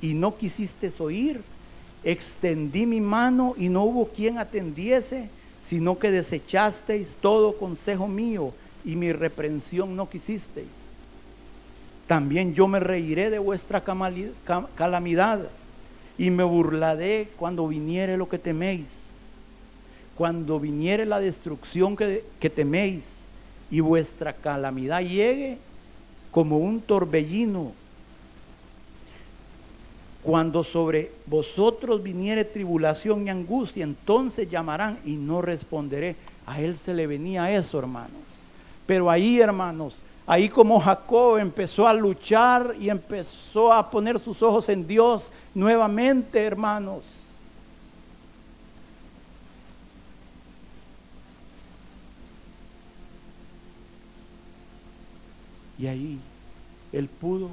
y 0.00 0.14
no 0.14 0.36
quisiste 0.36 0.92
oír, 0.98 1.42
extendí 2.04 2.86
mi 2.86 3.00
mano 3.00 3.54
y 3.58 3.68
no 3.68 3.84
hubo 3.84 4.08
quien 4.08 4.38
atendiese, 4.38 5.28
sino 5.64 5.98
que 5.98 6.10
desechasteis 6.10 7.16
todo 7.20 7.58
consejo 7.58 8.08
mío 8.08 8.52
y 8.84 8.96
mi 8.96 9.12
reprensión 9.12 9.96
no 9.96 10.08
quisisteis. 10.08 10.68
También 12.10 12.54
yo 12.54 12.66
me 12.66 12.80
reiré 12.80 13.30
de 13.30 13.38
vuestra 13.38 13.84
calamidad 14.74 15.42
y 16.18 16.30
me 16.30 16.42
burlaré 16.42 17.28
cuando 17.36 17.68
viniere 17.68 18.16
lo 18.16 18.28
que 18.28 18.36
teméis. 18.36 19.04
Cuando 20.16 20.58
viniere 20.58 21.06
la 21.06 21.20
destrucción 21.20 21.94
que, 21.94 22.24
que 22.40 22.50
teméis 22.50 23.26
y 23.70 23.78
vuestra 23.78 24.32
calamidad 24.32 25.02
llegue 25.02 25.58
como 26.32 26.58
un 26.58 26.80
torbellino. 26.80 27.74
Cuando 30.24 30.64
sobre 30.64 31.12
vosotros 31.26 32.02
viniere 32.02 32.44
tribulación 32.44 33.28
y 33.28 33.30
angustia, 33.30 33.84
entonces 33.84 34.50
llamarán 34.50 34.98
y 35.04 35.14
no 35.14 35.42
responderé. 35.42 36.16
A 36.44 36.60
él 36.60 36.76
se 36.76 36.92
le 36.92 37.06
venía 37.06 37.52
eso, 37.52 37.78
hermanos. 37.78 38.18
Pero 38.84 39.08
ahí, 39.08 39.38
hermanos, 39.38 40.02
Ahí 40.26 40.48
como 40.48 40.80
Jacob 40.80 41.38
empezó 41.38 41.88
a 41.88 41.94
luchar 41.94 42.76
y 42.78 42.88
empezó 42.88 43.72
a 43.72 43.90
poner 43.90 44.18
sus 44.20 44.42
ojos 44.42 44.68
en 44.68 44.86
Dios 44.86 45.30
nuevamente, 45.54 46.42
hermanos. 46.44 47.02
Y 55.78 55.86
ahí 55.86 56.18
él 56.92 57.08
pudo 57.08 57.48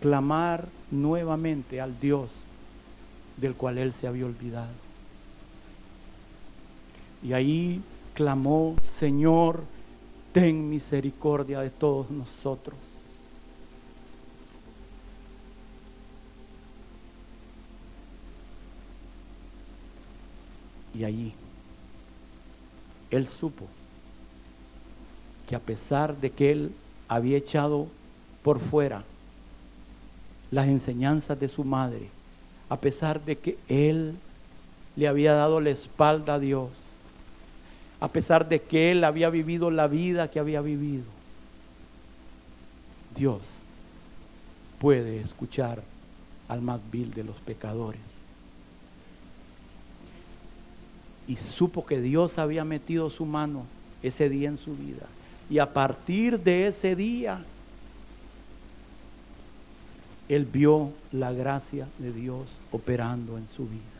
clamar 0.00 0.66
nuevamente 0.90 1.80
al 1.80 1.98
Dios 2.00 2.30
del 3.36 3.54
cual 3.54 3.78
él 3.78 3.92
se 3.92 4.06
había 4.06 4.26
olvidado. 4.26 4.72
Y 7.22 7.34
ahí 7.34 7.82
clamó, 8.14 8.76
Señor, 8.82 9.62
ten 10.32 10.68
misericordia 10.68 11.60
de 11.60 11.70
todos 11.70 12.10
nosotros. 12.10 12.78
Y 20.94 21.04
allí 21.04 21.32
él 23.10 23.26
supo 23.26 23.66
que 25.48 25.56
a 25.56 25.60
pesar 25.60 26.16
de 26.16 26.30
que 26.30 26.52
él 26.52 26.72
había 27.08 27.38
echado 27.38 27.88
por 28.42 28.58
fuera 28.58 29.04
las 30.50 30.68
enseñanzas 30.68 31.38
de 31.38 31.48
su 31.48 31.64
madre, 31.64 32.08
a 32.68 32.76
pesar 32.76 33.24
de 33.24 33.36
que 33.36 33.58
él 33.68 34.14
le 34.96 35.08
había 35.08 35.32
dado 35.32 35.60
la 35.60 35.70
espalda 35.70 36.34
a 36.34 36.38
Dios, 36.38 36.70
a 38.00 38.08
pesar 38.08 38.48
de 38.48 38.62
que 38.62 38.90
él 38.90 39.04
había 39.04 39.28
vivido 39.28 39.70
la 39.70 39.86
vida 39.86 40.30
que 40.30 40.40
había 40.40 40.62
vivido. 40.62 41.04
Dios 43.14 43.42
puede 44.78 45.20
escuchar 45.20 45.82
al 46.48 46.62
más 46.62 46.80
vil 46.90 47.12
de 47.12 47.24
los 47.24 47.36
pecadores. 47.36 48.00
Y 51.28 51.36
supo 51.36 51.84
que 51.84 52.00
Dios 52.00 52.38
había 52.38 52.64
metido 52.64 53.10
su 53.10 53.26
mano 53.26 53.64
ese 54.02 54.28
día 54.28 54.48
en 54.48 54.56
su 54.56 54.74
vida. 54.74 55.06
Y 55.50 55.58
a 55.58 55.72
partir 55.72 56.40
de 56.40 56.68
ese 56.68 56.96
día, 56.96 57.44
él 60.28 60.44
vio 60.44 60.90
la 61.12 61.32
gracia 61.32 61.86
de 61.98 62.12
Dios 62.12 62.46
operando 62.72 63.36
en 63.36 63.46
su 63.46 63.64
vida. 63.64 63.99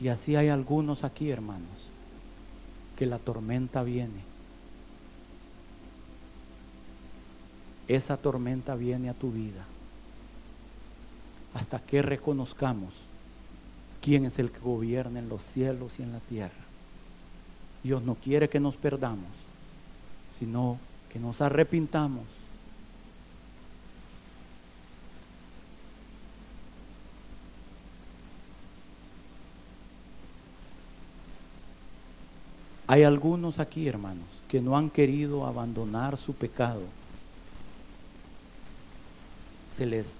Y 0.00 0.08
así 0.08 0.34
hay 0.34 0.48
algunos 0.48 1.04
aquí, 1.04 1.30
hermanos, 1.30 1.88
que 2.96 3.06
la 3.06 3.18
tormenta 3.18 3.82
viene. 3.82 4.30
Esa 7.86 8.16
tormenta 8.16 8.76
viene 8.76 9.10
a 9.10 9.14
tu 9.14 9.30
vida. 9.30 9.64
Hasta 11.52 11.80
que 11.80 12.00
reconozcamos 12.02 12.94
quién 14.00 14.24
es 14.24 14.38
el 14.38 14.50
que 14.50 14.60
gobierna 14.60 15.18
en 15.18 15.28
los 15.28 15.42
cielos 15.42 15.98
y 15.98 16.02
en 16.02 16.12
la 16.12 16.20
tierra. 16.20 16.54
Dios 17.82 18.02
no 18.02 18.14
quiere 18.14 18.48
que 18.48 18.60
nos 18.60 18.76
perdamos, 18.76 19.28
sino 20.38 20.78
que 21.12 21.18
nos 21.18 21.40
arrepintamos 21.40 22.24
Hay 32.90 33.04
algunos 33.04 33.60
aquí, 33.60 33.86
hermanos, 33.86 34.26
que 34.48 34.60
no 34.60 34.76
han 34.76 34.90
querido 34.90 35.46
abandonar 35.46 36.16
su 36.16 36.34
pecado. 36.34 36.80
Se 39.76 39.86
les 39.86 40.14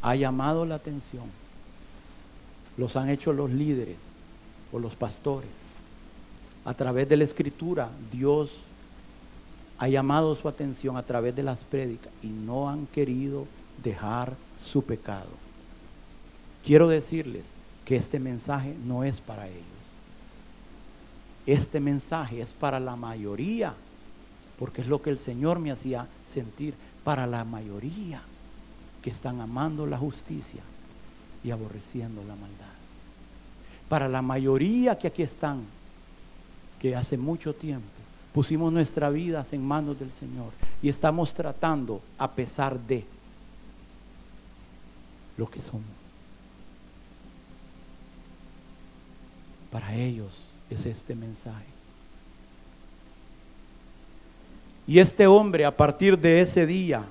ha 0.00 0.14
llamado 0.14 0.64
la 0.64 0.76
atención. 0.76 1.24
Los 2.76 2.94
han 2.94 3.08
hecho 3.08 3.32
los 3.32 3.50
líderes 3.50 3.96
o 4.70 4.78
los 4.78 4.94
pastores. 4.94 5.50
A 6.64 6.74
través 6.74 7.08
de 7.08 7.16
la 7.16 7.24
escritura, 7.24 7.90
Dios 8.12 8.52
ha 9.76 9.88
llamado 9.88 10.36
su 10.36 10.46
atención 10.46 10.96
a 10.96 11.02
través 11.02 11.34
de 11.34 11.42
las 11.42 11.64
prédicas 11.64 12.12
y 12.22 12.28
no 12.28 12.70
han 12.70 12.86
querido 12.86 13.48
dejar 13.82 14.36
su 14.64 14.84
pecado. 14.84 15.30
Quiero 16.64 16.86
decirles 16.86 17.46
que 17.84 17.96
este 17.96 18.20
mensaje 18.20 18.76
no 18.86 19.02
es 19.02 19.20
para 19.20 19.48
ellos. 19.48 19.79
Este 21.46 21.80
mensaje 21.80 22.40
es 22.40 22.52
para 22.52 22.78
la 22.78 22.96
mayoría, 22.96 23.74
porque 24.58 24.82
es 24.82 24.86
lo 24.86 25.00
que 25.02 25.10
el 25.10 25.18
Señor 25.18 25.58
me 25.58 25.70
hacía 25.70 26.06
sentir, 26.26 26.74
para 27.04 27.26
la 27.26 27.44
mayoría 27.44 28.20
que 29.02 29.10
están 29.10 29.40
amando 29.40 29.86
la 29.86 29.96
justicia 29.96 30.60
y 31.42 31.50
aborreciendo 31.50 32.22
la 32.24 32.36
maldad. 32.36 32.66
Para 33.88 34.08
la 34.08 34.22
mayoría 34.22 34.98
que 34.98 35.08
aquí 35.08 35.22
están, 35.22 35.62
que 36.78 36.94
hace 36.94 37.16
mucho 37.16 37.54
tiempo 37.54 37.88
pusimos 38.32 38.72
nuestras 38.72 39.12
vidas 39.12 39.52
en 39.52 39.66
manos 39.66 39.98
del 39.98 40.12
Señor 40.12 40.52
y 40.82 40.88
estamos 40.88 41.34
tratando 41.34 42.00
a 42.18 42.30
pesar 42.30 42.78
de 42.78 43.04
lo 45.36 45.50
que 45.50 45.60
somos. 45.60 45.84
Para 49.70 49.94
ellos 49.94 50.49
es 50.70 50.86
este 50.86 51.14
mensaje. 51.14 51.66
Y 54.86 54.98
este 54.98 55.26
hombre 55.26 55.64
a 55.64 55.76
partir 55.76 56.18
de 56.18 56.40
ese 56.40 56.66
día 56.66 57.04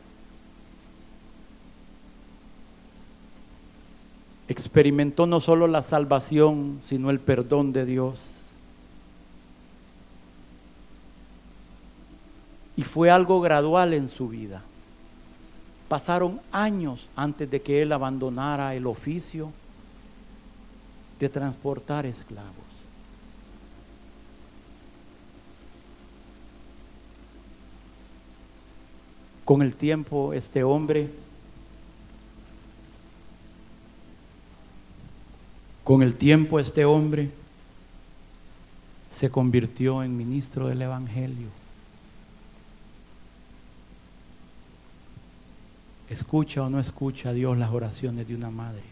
experimentó 4.49 5.28
no 5.28 5.39
solo 5.39 5.68
la 5.68 5.82
salvación, 5.82 6.82
sino 6.84 7.12
el 7.12 7.20
perdón 7.20 7.72
de 7.72 7.86
Dios. 7.86 8.20
Y 12.76 12.84
fue 12.84 13.12
algo 13.12 13.41
gradual 13.41 13.93
en 13.93 14.10
su 14.10 14.28
vida. 14.28 14.64
Pasaron 15.88 16.41
años 16.51 17.10
antes 17.16 17.49
de 17.49 17.62
que 17.62 17.82
él 17.82 17.91
abandonara 17.91 18.74
el 18.76 18.88
oficio 18.88 19.51
de 21.20 21.30
transportar 21.30 22.05
esclavos. 22.05 22.68
Con 29.50 29.63
el 29.63 29.74
tiempo 29.74 30.32
este 30.34 30.63
hombre, 30.63 31.09
con 35.84 36.04
el 36.04 36.16
tiempo 36.17 36.59
este 36.59 36.86
hombre 36.86 37.32
se 39.09 39.32
convirtió 39.32 40.04
en 40.04 40.16
ministro 40.16 40.67
del 40.67 40.84
Evangelio. 40.84 41.47
¿Escucha 46.12 46.62
o 46.62 46.70
no 46.70 46.80
escucha 46.80 47.34
Dios 47.34 47.58
las 47.58 47.71
oraciones 47.71 48.28
de 48.28 48.36
una 48.36 48.51
madre? 48.51 48.84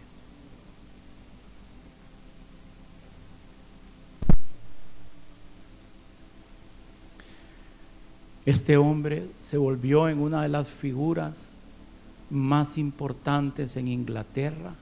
Este 8.48 8.78
hombre 8.78 9.28
se 9.42 9.58
volvió 9.58 10.08
en 10.08 10.22
una 10.22 10.42
de 10.42 10.48
las 10.48 10.70
figuras 10.70 11.56
más 12.30 12.78
importantes 12.78 13.76
en 13.76 13.90
Inglaterra 13.90 14.74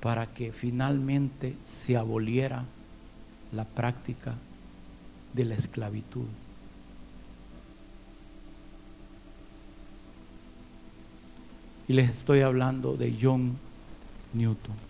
para 0.00 0.32
que 0.32 0.52
finalmente 0.52 1.54
se 1.66 1.98
aboliera 1.98 2.64
la 3.52 3.66
práctica 3.66 4.36
de 5.34 5.44
la 5.44 5.54
esclavitud. 5.54 6.24
Y 11.88 11.92
les 11.92 12.08
estoy 12.08 12.40
hablando 12.40 12.96
de 12.96 13.14
John 13.20 13.58
Newton. 14.32 14.85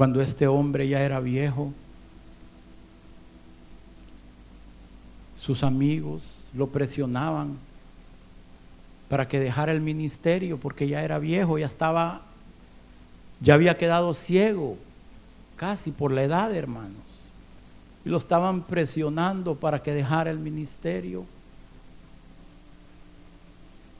Cuando 0.00 0.22
este 0.22 0.46
hombre 0.46 0.88
ya 0.88 1.02
era 1.02 1.20
viejo, 1.20 1.74
sus 5.36 5.62
amigos 5.62 6.46
lo 6.54 6.68
presionaban 6.68 7.58
para 9.10 9.28
que 9.28 9.38
dejara 9.38 9.72
el 9.72 9.82
ministerio 9.82 10.56
porque 10.56 10.88
ya 10.88 11.02
era 11.02 11.18
viejo, 11.18 11.58
ya 11.58 11.66
estaba, 11.66 12.22
ya 13.42 13.52
había 13.52 13.76
quedado 13.76 14.14
ciego, 14.14 14.78
casi 15.56 15.90
por 15.90 16.12
la 16.12 16.22
edad, 16.22 16.56
hermanos. 16.56 17.04
Y 18.02 18.08
lo 18.08 18.16
estaban 18.16 18.62
presionando 18.62 19.56
para 19.56 19.82
que 19.82 19.92
dejara 19.92 20.30
el 20.30 20.38
ministerio. 20.38 21.26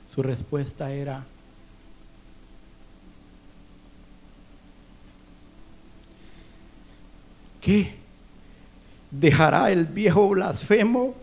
Su 0.09 0.23
respuesta 0.23 0.91
era, 0.91 1.25
¿Qué? 7.61 7.95
¿Dejará 9.11 9.71
el 9.71 9.85
viejo 9.85 10.27
blasfemo 10.29 11.13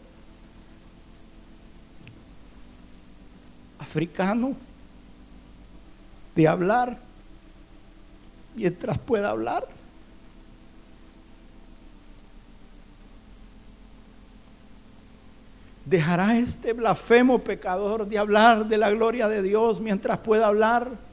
africano 3.81 4.55
de 6.37 6.47
hablar 6.47 6.99
mientras 8.55 8.99
pueda 8.99 9.31
hablar? 9.31 9.67
¿Dejará 15.85 16.37
este 16.37 16.75
blasfemo 16.75 17.41
pecador 17.41 18.07
de 18.07 18.19
hablar 18.19 18.67
de 18.69 18.79
la 18.79 18.91
gloria 18.91 19.27
de 19.27 19.43
Dios 19.43 19.81
mientras 19.81 20.19
pueda 20.19 20.47
hablar? 20.47 21.08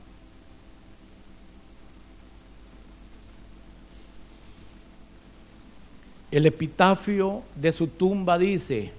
El 6.35 6.45
epitafio 6.45 7.43
de 7.55 7.71
su 7.71 7.87
tumba 7.87 8.37
dice, 8.37 8.91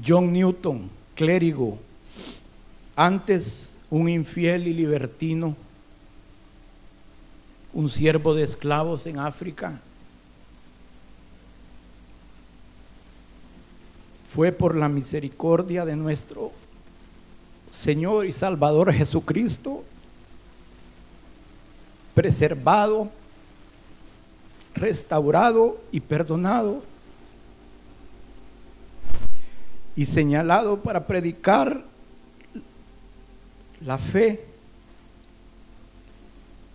John 0.00 0.32
Newton, 0.32 0.88
clérigo, 1.16 1.80
antes 2.94 3.74
un 3.90 4.08
infiel 4.08 4.68
y 4.68 4.72
libertino, 4.72 5.56
un 7.72 7.88
siervo 7.88 8.34
de 8.34 8.44
esclavos 8.44 9.04
en 9.06 9.18
África. 9.18 9.80
Fue 14.32 14.52
por 14.52 14.76
la 14.76 14.88
misericordia 14.88 15.84
de 15.84 15.96
nuestro 15.96 16.52
Señor 17.72 18.26
y 18.26 18.30
Salvador 18.30 18.92
Jesucristo 18.92 19.82
preservado, 22.14 23.10
restaurado 24.74 25.80
y 25.92 26.00
perdonado, 26.00 26.82
y 29.96 30.06
señalado 30.06 30.80
para 30.80 31.06
predicar 31.06 31.84
la 33.80 33.98
fe 33.98 34.44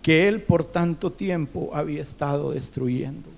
que 0.02 0.28
él 0.28 0.40
por 0.40 0.64
tanto 0.64 1.12
tiempo 1.12 1.70
había 1.74 2.02
estado 2.02 2.52
destruyendo. 2.52 3.28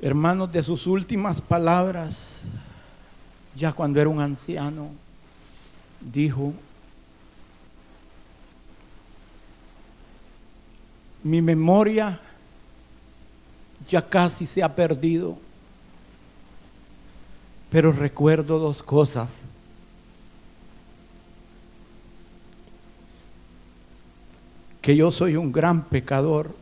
Hermanos, 0.00 0.52
de 0.52 0.62
sus 0.62 0.86
últimas 0.86 1.40
palabras, 1.40 2.42
ya 3.56 3.72
cuando 3.72 4.00
era 4.00 4.10
un 4.10 4.20
anciano, 4.20 4.90
dijo, 6.12 6.52
mi 11.22 11.40
memoria 11.40 12.20
ya 13.88 14.06
casi 14.06 14.46
se 14.46 14.62
ha 14.62 14.74
perdido, 14.74 15.38
pero 17.70 17.92
recuerdo 17.92 18.58
dos 18.58 18.82
cosas. 18.82 19.42
Que 24.80 24.94
yo 24.94 25.10
soy 25.10 25.36
un 25.36 25.50
gran 25.50 25.84
pecador 25.84 26.54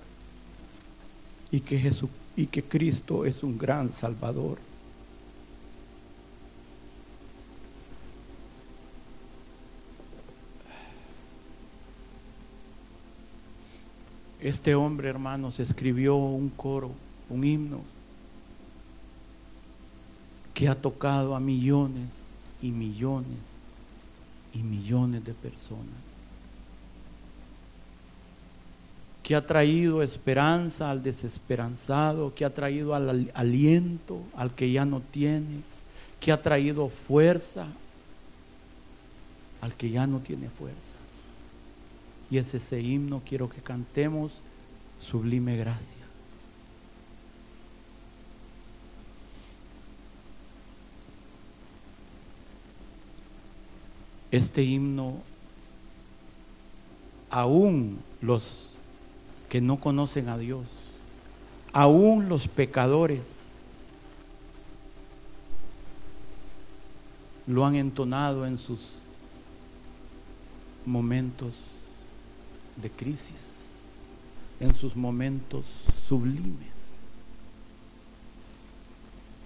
y 1.51 1.61
que 1.61 1.79
Jesús 1.79 2.09
y 2.37 2.47
que 2.47 2.63
Cristo 2.63 3.25
es 3.25 3.43
un 3.43 3.59
gran 3.59 3.89
Salvador. 3.89 4.59
Este 14.43 14.75
hombre, 14.75 15.09
hermanos, 15.09 15.61
escribió 15.61 16.17
un 16.17 16.49
coro, 16.49 16.91
un 17.31 17.45
himno, 17.45 17.81
que 20.53 20.69
ha 20.69 20.75
tocado 20.75 21.37
a 21.37 21.41
millones 21.41 22.11
y 22.61 22.73
millones 22.73 23.39
y 24.53 24.59
millones 24.59 25.25
de 25.25 25.33
personas 25.33 26.23
que 29.23 29.37
ha 29.37 29.47
traído 29.47 30.03
esperanza 30.03 30.91
al 30.91 31.03
desesperanzado, 31.03 32.35
que 32.35 32.45
ha 32.45 32.53
traído 32.53 32.95
al 32.95 33.31
aliento 33.35 34.21
al 34.35 34.53
que 34.53 34.73
ya 34.73 34.85
no 34.85 35.01
tiene, 35.01 35.61
que 36.19 36.33
ha 36.33 36.43
traído 36.43 36.89
fuerza 36.89 37.69
al 39.61 39.77
que 39.77 39.91
ya 39.91 40.09
no 40.09 40.19
tiene 40.19 40.49
fuerzas. 40.49 41.02
Y 42.33 42.39
es 42.39 42.55
ese 42.55 42.81
himno 42.81 43.21
quiero 43.29 43.51
que 43.51 43.61
cantemos, 43.61 44.33
sublime 44.99 45.55
gracia. 45.59 45.99
Este 54.31 54.63
himno 54.63 55.19
aún 57.29 58.01
los 58.23 58.77
que 59.51 59.61
no 59.61 59.79
conocen 59.79 60.31
a 60.31 60.39
Dios, 60.39 60.65
aún 61.75 62.31
los 62.31 62.49
pecadores 62.49 63.51
lo 67.47 67.67
han 67.67 67.75
entonado 67.75 68.47
en 68.47 68.57
sus 68.57 69.01
momentos 70.87 71.53
de 72.77 72.91
crisis, 72.91 73.71
en 74.61 74.75
sus 74.75 74.97
momentos 74.97 75.67
sublimes. 76.09 76.71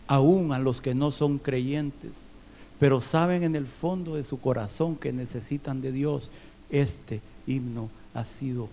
Aún 0.06 0.52
a 0.52 0.58
los 0.58 0.80
que 0.80 0.94
no 0.94 1.10
son 1.10 1.38
creyentes, 1.38 2.12
pero 2.78 3.00
saben 3.00 3.42
en 3.42 3.56
el 3.56 3.66
fondo 3.66 4.16
de 4.16 4.24
su 4.24 4.38
corazón 4.40 4.96
que 4.96 5.12
necesitan 5.12 5.80
de 5.80 5.92
Dios, 5.92 6.30
este 6.70 7.20
himno 7.46 7.88
ha 8.14 8.24
sido 8.24 8.68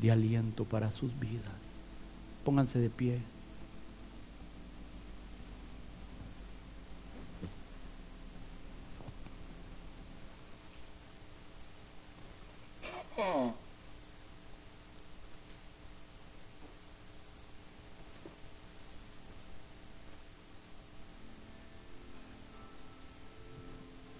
de 0.00 0.10
aliento 0.10 0.64
para 0.64 0.90
sus 0.90 1.18
vidas. 1.18 1.54
Pónganse 2.44 2.78
de 2.78 2.90
pie. 2.90 3.18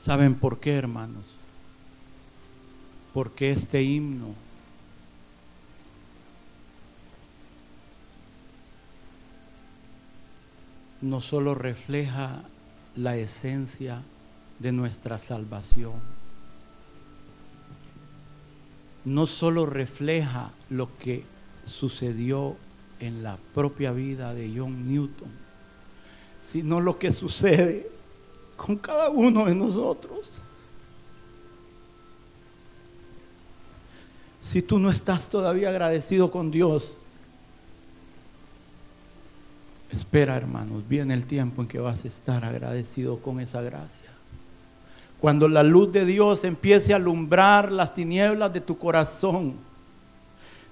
¿Saben 0.04 0.34
por 0.34 0.60
qué, 0.60 0.74
hermanos? 0.74 1.24
Porque 3.14 3.52
este 3.52 3.82
himno 3.82 4.34
no 11.00 11.22
solo 11.22 11.54
refleja 11.54 12.42
la 12.96 13.16
esencia 13.16 14.02
de 14.58 14.72
nuestra 14.72 15.18
salvación, 15.18 15.94
no 19.06 19.24
solo 19.24 19.64
refleja 19.64 20.50
lo 20.68 20.98
que 20.98 21.24
sucedió 21.64 22.58
en 23.00 23.22
la 23.22 23.38
propia 23.54 23.92
vida 23.92 24.34
de 24.34 24.52
John 24.54 24.86
Newton, 24.86 25.30
sino 26.42 26.82
lo 26.82 26.98
que 26.98 27.10
sucede 27.10 27.93
con 28.64 28.76
cada 28.76 29.10
uno 29.10 29.44
de 29.44 29.54
nosotros. 29.54 30.30
Si 34.42 34.62
tú 34.62 34.78
no 34.78 34.90
estás 34.90 35.28
todavía 35.28 35.68
agradecido 35.68 36.30
con 36.30 36.50
Dios, 36.50 36.96
Espera, 39.92 40.36
hermanos, 40.36 40.82
viene 40.88 41.14
el 41.14 41.24
tiempo 41.24 41.62
en 41.62 41.68
que 41.68 41.78
vas 41.78 42.04
a 42.04 42.08
estar 42.08 42.44
agradecido 42.44 43.18
con 43.18 43.38
esa 43.38 43.60
gracia. 43.60 44.10
Cuando 45.20 45.46
la 45.46 45.62
luz 45.62 45.92
de 45.92 46.04
Dios 46.04 46.42
empiece 46.42 46.92
a 46.92 46.96
alumbrar 46.96 47.70
las 47.70 47.94
tinieblas 47.94 48.52
de 48.52 48.60
tu 48.60 48.76
corazón, 48.76 49.54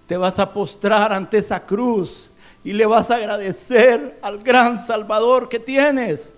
te 0.08 0.16
vas 0.16 0.40
a 0.40 0.52
postrar 0.52 1.12
ante 1.12 1.38
esa 1.38 1.64
cruz 1.64 2.32
y 2.64 2.72
le 2.72 2.84
vas 2.84 3.12
a 3.12 3.16
agradecer 3.16 4.18
al 4.22 4.38
gran 4.38 4.76
Salvador 4.76 5.48
que 5.48 5.60
tienes. 5.60 6.34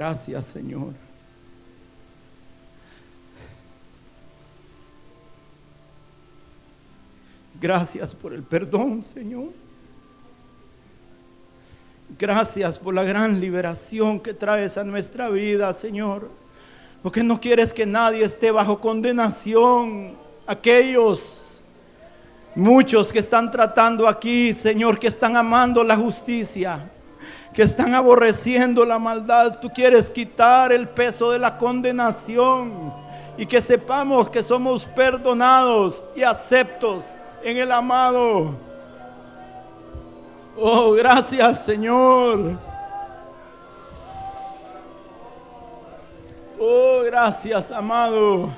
Gracias 0.00 0.46
Señor. 0.46 0.94
Gracias 7.60 8.14
por 8.14 8.32
el 8.32 8.42
perdón, 8.42 9.04
Señor. 9.04 9.50
Gracias 12.18 12.78
por 12.78 12.94
la 12.94 13.04
gran 13.04 13.38
liberación 13.38 14.18
que 14.18 14.32
traes 14.32 14.78
a 14.78 14.84
nuestra 14.84 15.28
vida, 15.28 15.70
Señor. 15.74 16.30
Porque 17.02 17.22
no 17.22 17.38
quieres 17.38 17.74
que 17.74 17.84
nadie 17.84 18.24
esté 18.24 18.50
bajo 18.50 18.80
condenación. 18.80 20.14
Aquellos, 20.46 21.60
muchos 22.54 23.12
que 23.12 23.18
están 23.18 23.50
tratando 23.50 24.08
aquí, 24.08 24.54
Señor, 24.54 24.98
que 24.98 25.08
están 25.08 25.36
amando 25.36 25.84
la 25.84 25.98
justicia, 25.98 26.90
que 27.52 27.62
están 27.62 27.94
aborreciendo 27.94 28.84
la 28.84 28.98
maldad. 28.98 29.58
Tú 29.60 29.70
quieres 29.70 30.10
quitar 30.10 30.72
el 30.72 30.88
peso 30.88 31.30
de 31.30 31.38
la 31.38 31.56
condenación 31.58 32.92
y 33.36 33.46
que 33.46 33.60
sepamos 33.60 34.30
que 34.30 34.42
somos 34.42 34.84
perdonados 34.84 36.04
y 36.14 36.22
aceptos 36.22 37.04
en 37.42 37.56
el 37.56 37.72
amado. 37.72 38.54
Oh, 40.56 40.92
gracias 40.92 41.64
Señor. 41.64 42.58
Oh, 46.58 47.02
gracias 47.04 47.72
amado. 47.72 48.50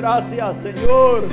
Gracias 0.00 0.56
Señor, 0.56 1.24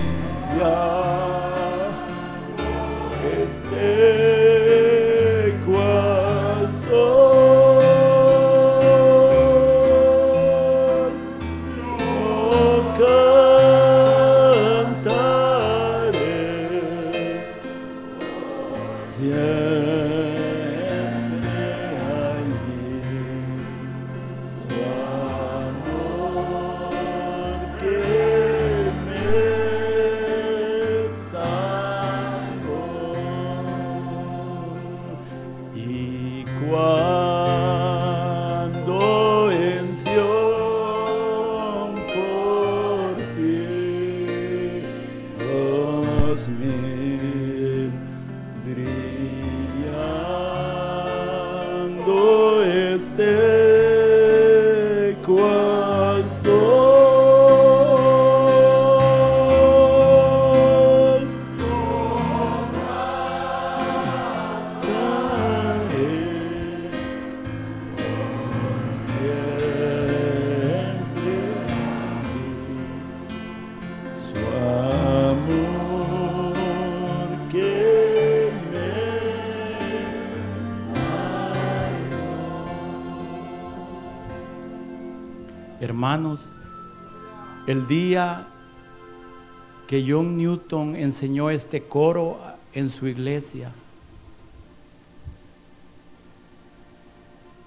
John 90.08 90.38
Newton 90.38 90.96
enseñó 90.96 91.50
este 91.50 91.84
coro 91.84 92.40
en 92.74 92.90
su 92.90 93.08
iglesia, 93.08 93.72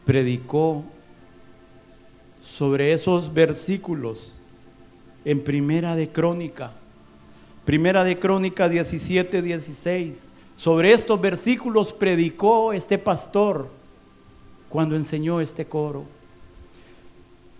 predicó 0.04 0.84
sobre 2.40 2.92
esos 2.92 3.32
versículos 3.32 4.34
en 5.24 5.42
Primera 5.42 5.94
de 5.96 6.10
Crónica, 6.10 6.72
Primera 7.64 8.04
de 8.04 8.18
Crónica 8.18 8.68
17, 8.68 9.42
16. 9.42 10.30
Sobre 10.56 10.92
estos 10.92 11.20
versículos 11.20 11.92
predicó 11.92 12.72
este 12.72 12.98
pastor 12.98 13.68
cuando 14.68 14.96
enseñó 14.96 15.40
este 15.40 15.66
coro. 15.66 16.04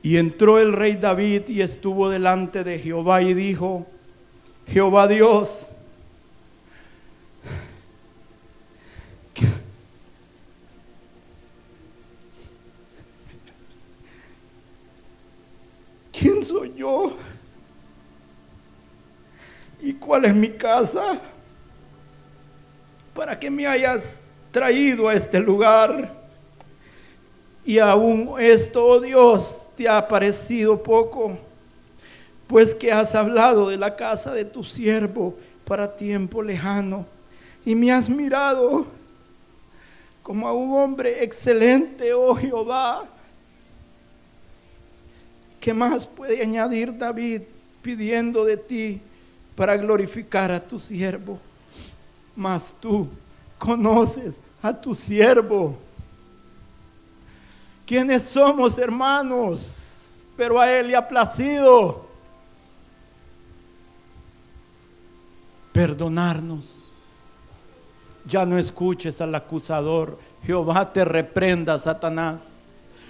Y 0.03 0.17
entró 0.17 0.59
el 0.59 0.73
rey 0.73 0.97
David 0.97 1.43
y 1.49 1.61
estuvo 1.61 2.09
delante 2.09 2.65
de 2.65 2.79
Jehová 2.79 3.23
y 3.23 3.35
dijo, 3.35 3.87
Jehová 4.71 5.09
Dios, 5.09 5.67
¿quién 16.13 16.45
soy 16.45 16.73
yo 16.77 17.17
cuál 20.11 20.25
es 20.25 20.35
mi 20.35 20.49
casa, 20.49 21.21
para 23.15 23.39
que 23.39 23.49
me 23.49 23.65
hayas 23.65 24.25
traído 24.51 25.07
a 25.07 25.15
este 25.15 25.39
lugar. 25.39 26.19
Y 27.65 27.79
aún 27.79 28.35
esto, 28.41 28.85
oh 28.85 28.99
Dios, 28.99 29.69
te 29.77 29.89
ha 29.89 30.09
parecido 30.09 30.83
poco, 30.83 31.39
pues 32.51 32.75
que 32.75 32.91
has 32.91 33.15
hablado 33.15 33.69
de 33.69 33.77
la 33.77 33.95
casa 33.95 34.35
de 34.35 34.45
tu 34.45 34.65
siervo 34.65 35.39
para 35.65 35.97
tiempo 35.97 36.43
lejano 36.43 37.07
y 37.65 37.77
me 37.77 37.93
has 37.93 38.09
mirado 38.09 38.87
como 40.21 40.49
a 40.49 40.53
un 40.53 40.77
hombre 40.77 41.23
excelente, 41.23 42.13
oh 42.13 42.35
Jehová. 42.35 43.05
¿Qué 45.61 45.73
más 45.73 46.09
puede 46.09 46.43
añadir 46.43 46.99
David 46.99 47.43
pidiendo 47.83 48.45
de 48.45 48.57
ti 48.57 49.01
para 49.55 49.77
glorificar 49.77 50.51
a 50.51 50.59
tu 50.59 50.81
siervo? 50.81 51.39
Mas 52.35 52.75
tú 52.81 53.07
conoces 53.59 54.41
a 54.61 54.73
tu 54.73 54.93
siervo. 54.93 55.77
¿Quiénes 57.87 58.25
somos 58.25 58.77
hermanos? 58.77 60.25
Pero 60.37 60.59
a 60.59 60.69
él 60.69 60.89
le 60.89 60.97
ha 60.97 61.07
placido 61.07 62.10
perdonarnos 65.81 66.67
ya 68.27 68.45
no 68.45 68.59
escuches 68.59 69.19
al 69.23 69.35
acusador. 69.35 70.19
Jehová 70.45 70.93
te 70.93 71.07
reprenda, 71.07 71.79
Satanás. 71.79 72.49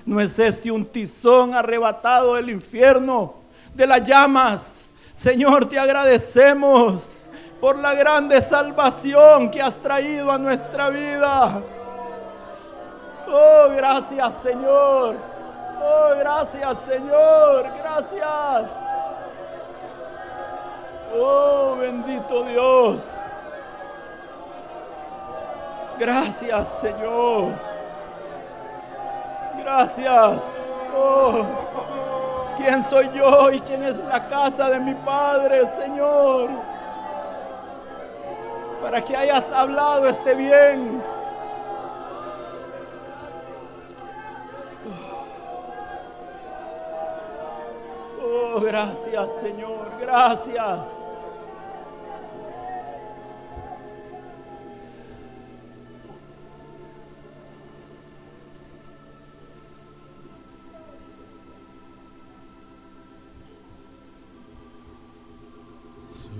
No 0.06 0.20
es 0.20 0.38
este 0.38 0.70
un 0.70 0.84
tizón 0.84 1.52
arrebatado 1.52 2.36
del 2.36 2.48
infierno, 2.48 3.34
de 3.74 3.88
las 3.88 4.04
llamas. 4.04 4.90
Señor, 5.16 5.66
te 5.66 5.80
agradecemos 5.80 7.28
por 7.60 7.76
la 7.76 7.92
grande 7.94 8.40
salvación 8.40 9.50
que 9.50 9.60
has 9.60 9.76
traído 9.80 10.30
a 10.30 10.38
nuestra 10.38 10.90
vida. 10.90 11.64
Oh, 13.26 13.68
gracias, 13.76 14.34
Señor. 14.44 15.16
Oh, 15.82 16.18
gracias, 16.20 16.84
Señor. 16.84 17.64
Gracias. 17.82 18.79
Oh, 21.12 21.76
bendito 21.76 22.44
Dios. 22.44 23.12
Gracias, 25.98 26.80
Señor. 26.80 27.52
Gracias. 29.58 30.42
Oh, 30.96 31.44
¿quién 32.56 32.82
soy 32.82 33.10
yo 33.14 33.50
y 33.50 33.60
quién 33.60 33.82
es 33.82 33.98
la 33.98 34.26
casa 34.28 34.70
de 34.70 34.80
mi 34.80 34.94
Padre, 34.94 35.66
Señor? 35.66 36.50
Para 38.82 39.02
que 39.02 39.16
hayas 39.16 39.50
hablado 39.52 40.08
este 40.08 40.34
bien. 40.34 41.02
Oh, 48.22 48.60
gracias, 48.60 49.32
Señor. 49.40 49.90
Gracias. 50.00 50.99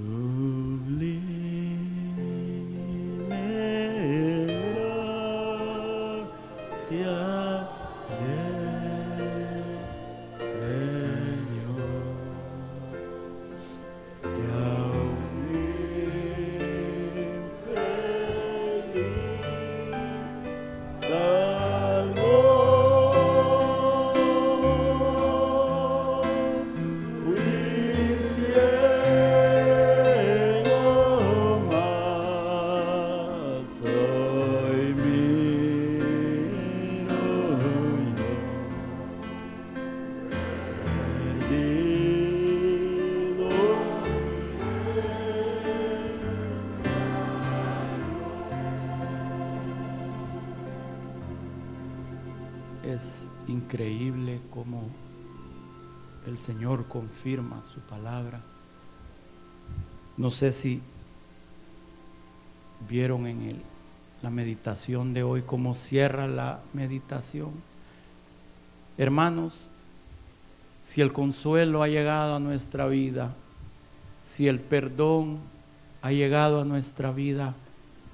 Holy 0.01 1.21
Mary, 3.29 4.57
confirma 57.21 57.63
su 57.71 57.81
palabra. 57.81 58.41
No 60.17 60.31
sé 60.31 60.53
si 60.53 60.81
vieron 62.89 63.27
en 63.27 63.43
el, 63.43 63.63
la 64.23 64.31
meditación 64.31 65.13
de 65.13 65.23
hoy 65.23 65.43
cómo 65.43 65.75
cierra 65.75 66.27
la 66.29 66.61
meditación. 66.73 67.51
Hermanos, 68.97 69.53
si 70.83 71.03
el 71.03 71.13
consuelo 71.13 71.83
ha 71.83 71.89
llegado 71.89 72.37
a 72.37 72.41
nuestra 72.41 72.87
vida, 72.87 73.35
si 74.25 74.49
el 74.49 74.59
perdón 74.59 75.41
ha 76.01 76.13
llegado 76.13 76.63
a 76.63 76.65
nuestra 76.65 77.13
vida, 77.13 77.55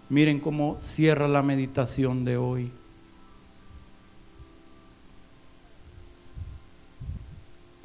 miren 0.08 0.40
cómo 0.40 0.78
cierra 0.80 1.28
la 1.28 1.44
meditación 1.44 2.24
de 2.24 2.38
hoy. 2.38 2.72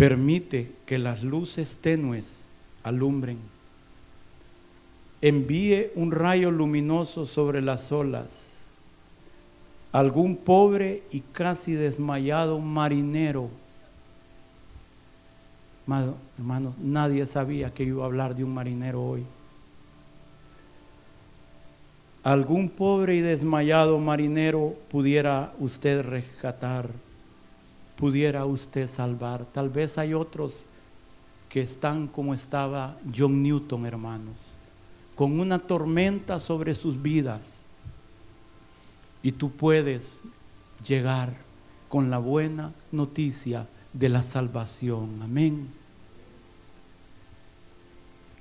Permite 0.01 0.71
que 0.87 0.97
las 0.97 1.21
luces 1.21 1.77
tenues 1.79 2.39
alumbren. 2.81 3.37
Envíe 5.21 5.91
un 5.93 6.11
rayo 6.11 6.49
luminoso 6.49 7.27
sobre 7.27 7.61
las 7.61 7.91
olas. 7.91 8.63
Algún 9.91 10.37
pobre 10.37 11.03
y 11.11 11.19
casi 11.19 11.73
desmayado 11.73 12.57
marinero. 12.57 13.49
Hermanos, 16.39 16.73
nadie 16.79 17.27
sabía 17.27 17.71
que 17.71 17.83
iba 17.83 18.01
a 18.01 18.07
hablar 18.07 18.35
de 18.35 18.43
un 18.43 18.55
marinero 18.55 19.03
hoy. 19.03 19.23
Algún 22.23 22.69
pobre 22.69 23.17
y 23.17 23.21
desmayado 23.21 23.99
marinero 23.99 24.73
pudiera 24.89 25.53
usted 25.59 26.01
rescatar 26.01 26.89
pudiera 28.01 28.47
usted 28.47 28.87
salvar. 28.87 29.45
Tal 29.45 29.69
vez 29.69 29.99
hay 29.99 30.15
otros 30.15 30.65
que 31.47 31.61
están 31.61 32.07
como 32.07 32.33
estaba 32.33 32.97
John 33.15 33.43
Newton, 33.43 33.85
hermanos, 33.85 34.55
con 35.13 35.39
una 35.39 35.59
tormenta 35.59 36.39
sobre 36.39 36.73
sus 36.73 36.99
vidas. 36.99 37.59
Y 39.21 39.33
tú 39.33 39.51
puedes 39.51 40.23
llegar 40.83 41.31
con 41.89 42.09
la 42.09 42.17
buena 42.17 42.73
noticia 42.91 43.67
de 43.93 44.09
la 44.09 44.23
salvación. 44.23 45.21
Amén. 45.21 45.67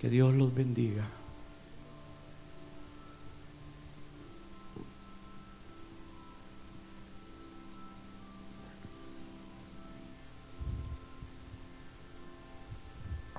Que 0.01 0.09
Dios 0.09 0.33
los 0.35 0.55
bendiga. 0.55 1.05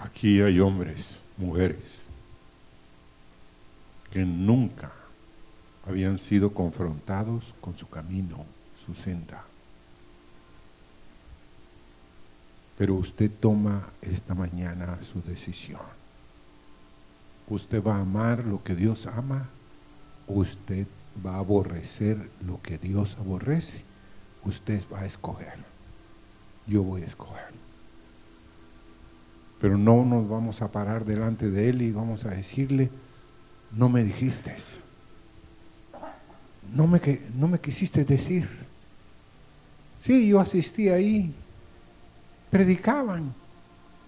Aquí 0.03 0.41
hay 0.41 0.59
hombres, 0.59 1.19
mujeres, 1.37 2.09
que 4.11 4.25
nunca 4.25 4.91
habían 5.87 6.17
sido 6.17 6.53
confrontados 6.53 7.53
con 7.61 7.77
su 7.77 7.87
camino, 7.87 8.43
su 8.83 8.95
senda. 8.95 9.43
Pero 12.79 12.95
usted 12.95 13.29
toma 13.29 13.89
esta 14.01 14.33
mañana 14.33 14.97
su 15.03 15.21
decisión. 15.21 15.81
¿Usted 17.47 17.83
va 17.83 17.97
a 17.97 18.01
amar 18.01 18.43
lo 18.43 18.63
que 18.63 18.73
Dios 18.73 19.05
ama? 19.05 19.49
¿O 20.27 20.39
usted 20.39 20.87
va 21.23 21.35
a 21.35 21.39
aborrecer 21.39 22.31
lo 22.43 22.59
que 22.63 22.79
Dios 22.79 23.17
aborrece? 23.19 23.83
Usted 24.43 24.81
va 24.91 25.01
a 25.01 25.05
escoger. 25.05 25.59
Yo 26.65 26.81
voy 26.81 27.03
a 27.03 27.05
escoger. 27.05 27.60
Pero 29.61 29.77
no 29.77 30.03
nos 30.03 30.27
vamos 30.27 30.63
a 30.63 30.71
parar 30.71 31.05
delante 31.05 31.51
de 31.51 31.69
Él 31.69 31.83
y 31.83 31.91
vamos 31.91 32.25
a 32.25 32.29
decirle, 32.29 32.89
no 33.71 33.89
me 33.89 34.03
dijiste, 34.03 34.55
no 36.73 36.87
me, 36.87 36.99
no 37.35 37.47
me 37.47 37.59
quisiste 37.59 38.03
decir. 38.03 38.49
Sí, 40.03 40.27
yo 40.27 40.39
asistí 40.39 40.89
ahí, 40.89 41.31
predicaban, 42.49 43.35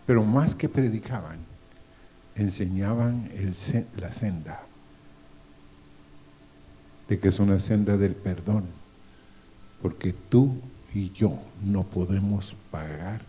pero 0.07 0.23
más 0.23 0.55
que 0.55 0.67
predicaban, 0.67 1.37
enseñaban 2.35 3.29
el, 3.35 3.55
la 3.97 4.11
senda, 4.11 4.63
de 7.07 7.19
que 7.19 7.27
es 7.27 7.39
una 7.39 7.59
senda 7.59 7.95
del 7.95 8.15
perdón, 8.15 8.65
porque 9.83 10.13
tú 10.13 10.57
y 10.95 11.11
yo 11.11 11.37
no 11.63 11.83
podemos 11.83 12.55
pagar 12.71 13.21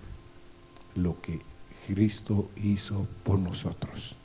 lo 0.94 1.20
que 1.20 1.40
Cristo 1.86 2.50
hizo 2.56 3.06
por 3.22 3.38
nosotros. 3.38 4.16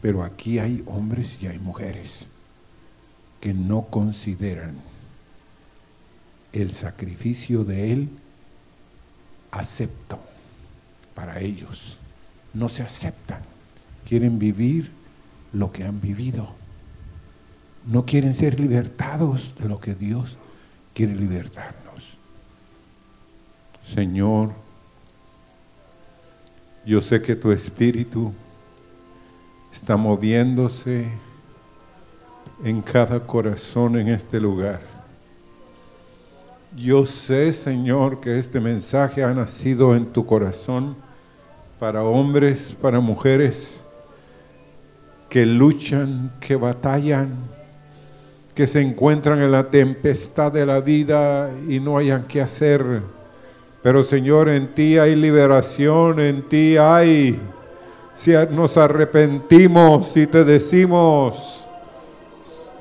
Pero 0.00 0.22
aquí 0.22 0.58
hay 0.58 0.82
hombres 0.86 1.42
y 1.42 1.46
hay 1.46 1.58
mujeres 1.58 2.26
que 3.40 3.52
no 3.52 3.86
consideran 3.86 4.76
el 6.52 6.72
sacrificio 6.72 7.64
de 7.64 7.92
Él 7.92 8.08
acepto 9.50 10.18
para 11.14 11.40
ellos. 11.40 11.98
No 12.54 12.68
se 12.68 12.82
aceptan. 12.82 13.42
Quieren 14.06 14.38
vivir 14.38 14.90
lo 15.52 15.72
que 15.72 15.84
han 15.84 16.00
vivido. 16.00 16.48
No 17.86 18.04
quieren 18.04 18.34
ser 18.34 18.60
libertados 18.60 19.54
de 19.58 19.68
lo 19.68 19.80
que 19.80 19.94
Dios 19.94 20.36
quiere 20.94 21.14
libertarnos. 21.14 22.18
Señor, 23.94 24.52
yo 26.88 27.02
sé 27.02 27.20
que 27.20 27.36
tu 27.36 27.52
espíritu 27.52 28.32
está 29.70 29.94
moviéndose 29.98 31.06
en 32.64 32.80
cada 32.80 33.20
corazón 33.20 33.98
en 33.98 34.08
este 34.08 34.40
lugar. 34.40 34.80
Yo 36.74 37.04
sé, 37.04 37.52
Señor, 37.52 38.20
que 38.20 38.38
este 38.38 38.58
mensaje 38.58 39.22
ha 39.22 39.34
nacido 39.34 39.94
en 39.94 40.06
tu 40.06 40.24
corazón 40.24 40.96
para 41.78 42.02
hombres, 42.02 42.74
para 42.80 43.00
mujeres 43.00 43.82
que 45.28 45.44
luchan, 45.44 46.32
que 46.40 46.56
batallan, 46.56 47.34
que 48.54 48.66
se 48.66 48.80
encuentran 48.80 49.42
en 49.42 49.52
la 49.52 49.70
tempestad 49.70 50.52
de 50.52 50.64
la 50.64 50.80
vida 50.80 51.50
y 51.68 51.80
no 51.80 51.98
hayan 51.98 52.24
qué 52.24 52.40
hacer. 52.40 53.02
Pero 53.88 54.04
Señor, 54.04 54.50
en 54.50 54.74
ti 54.74 54.98
hay 54.98 55.16
liberación, 55.16 56.20
en 56.20 56.42
ti 56.42 56.76
hay, 56.76 57.40
si 58.14 58.34
nos 58.50 58.76
arrepentimos 58.76 60.14
y 60.14 60.26
te 60.26 60.44
decimos, 60.44 61.64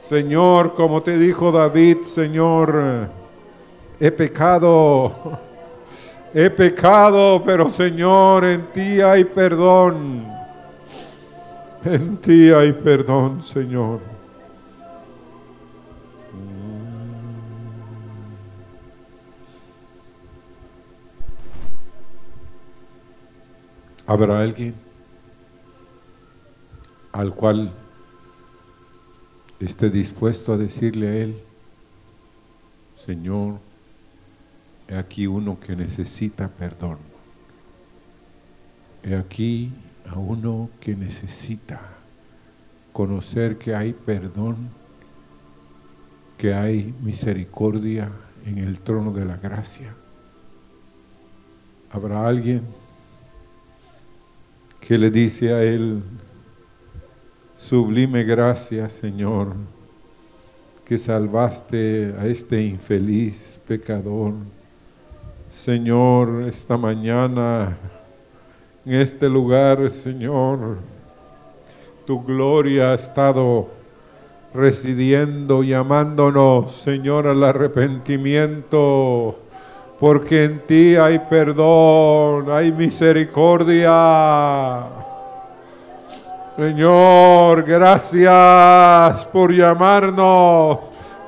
Señor, 0.02 0.76
como 0.76 1.02
te 1.02 1.18
dijo 1.18 1.50
David, 1.50 2.00
Señor, 2.08 3.08
he 3.98 4.12
pecado, 4.12 5.16
he 6.34 6.50
pecado, 6.50 7.42
pero 7.46 7.72
Señor, 7.72 8.44
en 8.44 8.66
ti 8.74 9.00
hay 9.00 9.24
perdón. 9.24 10.26
En 11.86 12.18
ti 12.18 12.50
hay 12.50 12.74
perdón, 12.74 13.42
Señor. 13.44 14.17
¿Habrá 24.08 24.40
alguien 24.40 24.74
al 27.12 27.36
cual 27.36 27.74
esté 29.60 29.90
dispuesto 29.90 30.54
a 30.54 30.58
decirle 30.58 31.08
a 31.08 31.16
Él, 31.18 31.44
Señor, 32.98 33.60
He 34.88 34.96
aquí 34.96 35.28
uno 35.28 35.60
que 35.60 35.76
necesita 35.76 36.48
perdón. 36.48 36.98
He 39.04 39.16
aquí 39.16 39.74
a 40.10 40.18
uno 40.18 40.70
que 40.80 40.96
necesita 40.96 41.82
conocer 42.94 43.58
que 43.58 43.76
hay 43.76 43.92
perdón, 43.92 44.70
que 46.38 46.54
hay 46.54 46.96
misericordia 47.02 48.10
en 48.46 48.60
el 48.60 48.80
trono 48.80 49.12
de 49.12 49.26
la 49.26 49.36
gracia. 49.36 49.94
Habrá 51.92 52.26
alguien 52.26 52.64
que 54.88 54.98
le 54.98 55.12
dice 55.12 55.54
a 55.54 55.62
él, 55.64 56.02
sublime 57.60 58.24
gracia, 58.24 58.88
Señor, 58.88 59.50
que 60.86 60.98
salvaste 60.98 62.16
a 62.18 62.26
este 62.26 62.62
infeliz 62.62 63.60
pecador. 63.68 64.36
Señor, 65.52 66.44
esta 66.44 66.78
mañana, 66.78 67.78
en 68.86 68.94
este 68.94 69.28
lugar, 69.28 69.92
Señor, 69.92 70.78
tu 72.06 72.24
gloria 72.24 72.92
ha 72.92 72.96
estado 72.96 73.68
residiendo, 74.54 75.64
llamándonos, 75.64 76.74
Señor, 76.78 77.28
al 77.28 77.44
arrepentimiento, 77.44 79.38
porque 80.00 80.46
en 80.46 80.60
ti 80.60 80.96
hay 80.96 81.20
perdón, 81.20 82.50
hay 82.52 82.72
misericordia. 82.72 84.84
Señor, 86.56 87.64
gracias 87.64 89.26
por 89.26 89.54
llamarnos, 89.54 90.80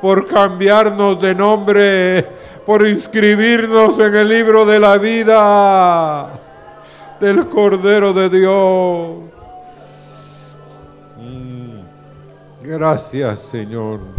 por 0.02 0.28
cambiarnos 0.28 1.22
de 1.22 1.36
nombre 1.36 2.40
por 2.70 2.88
inscribirnos 2.88 3.98
en 3.98 4.14
el 4.14 4.30
libro 4.30 4.64
de 4.64 4.80
la 4.80 5.00
vida 5.00 6.30
del 7.20 7.48
Cordero 7.48 8.14
de 8.14 8.30
Dios. 8.30 9.18
Mm. 11.18 11.80
Gracias, 12.62 13.40
Señor. 13.40 14.19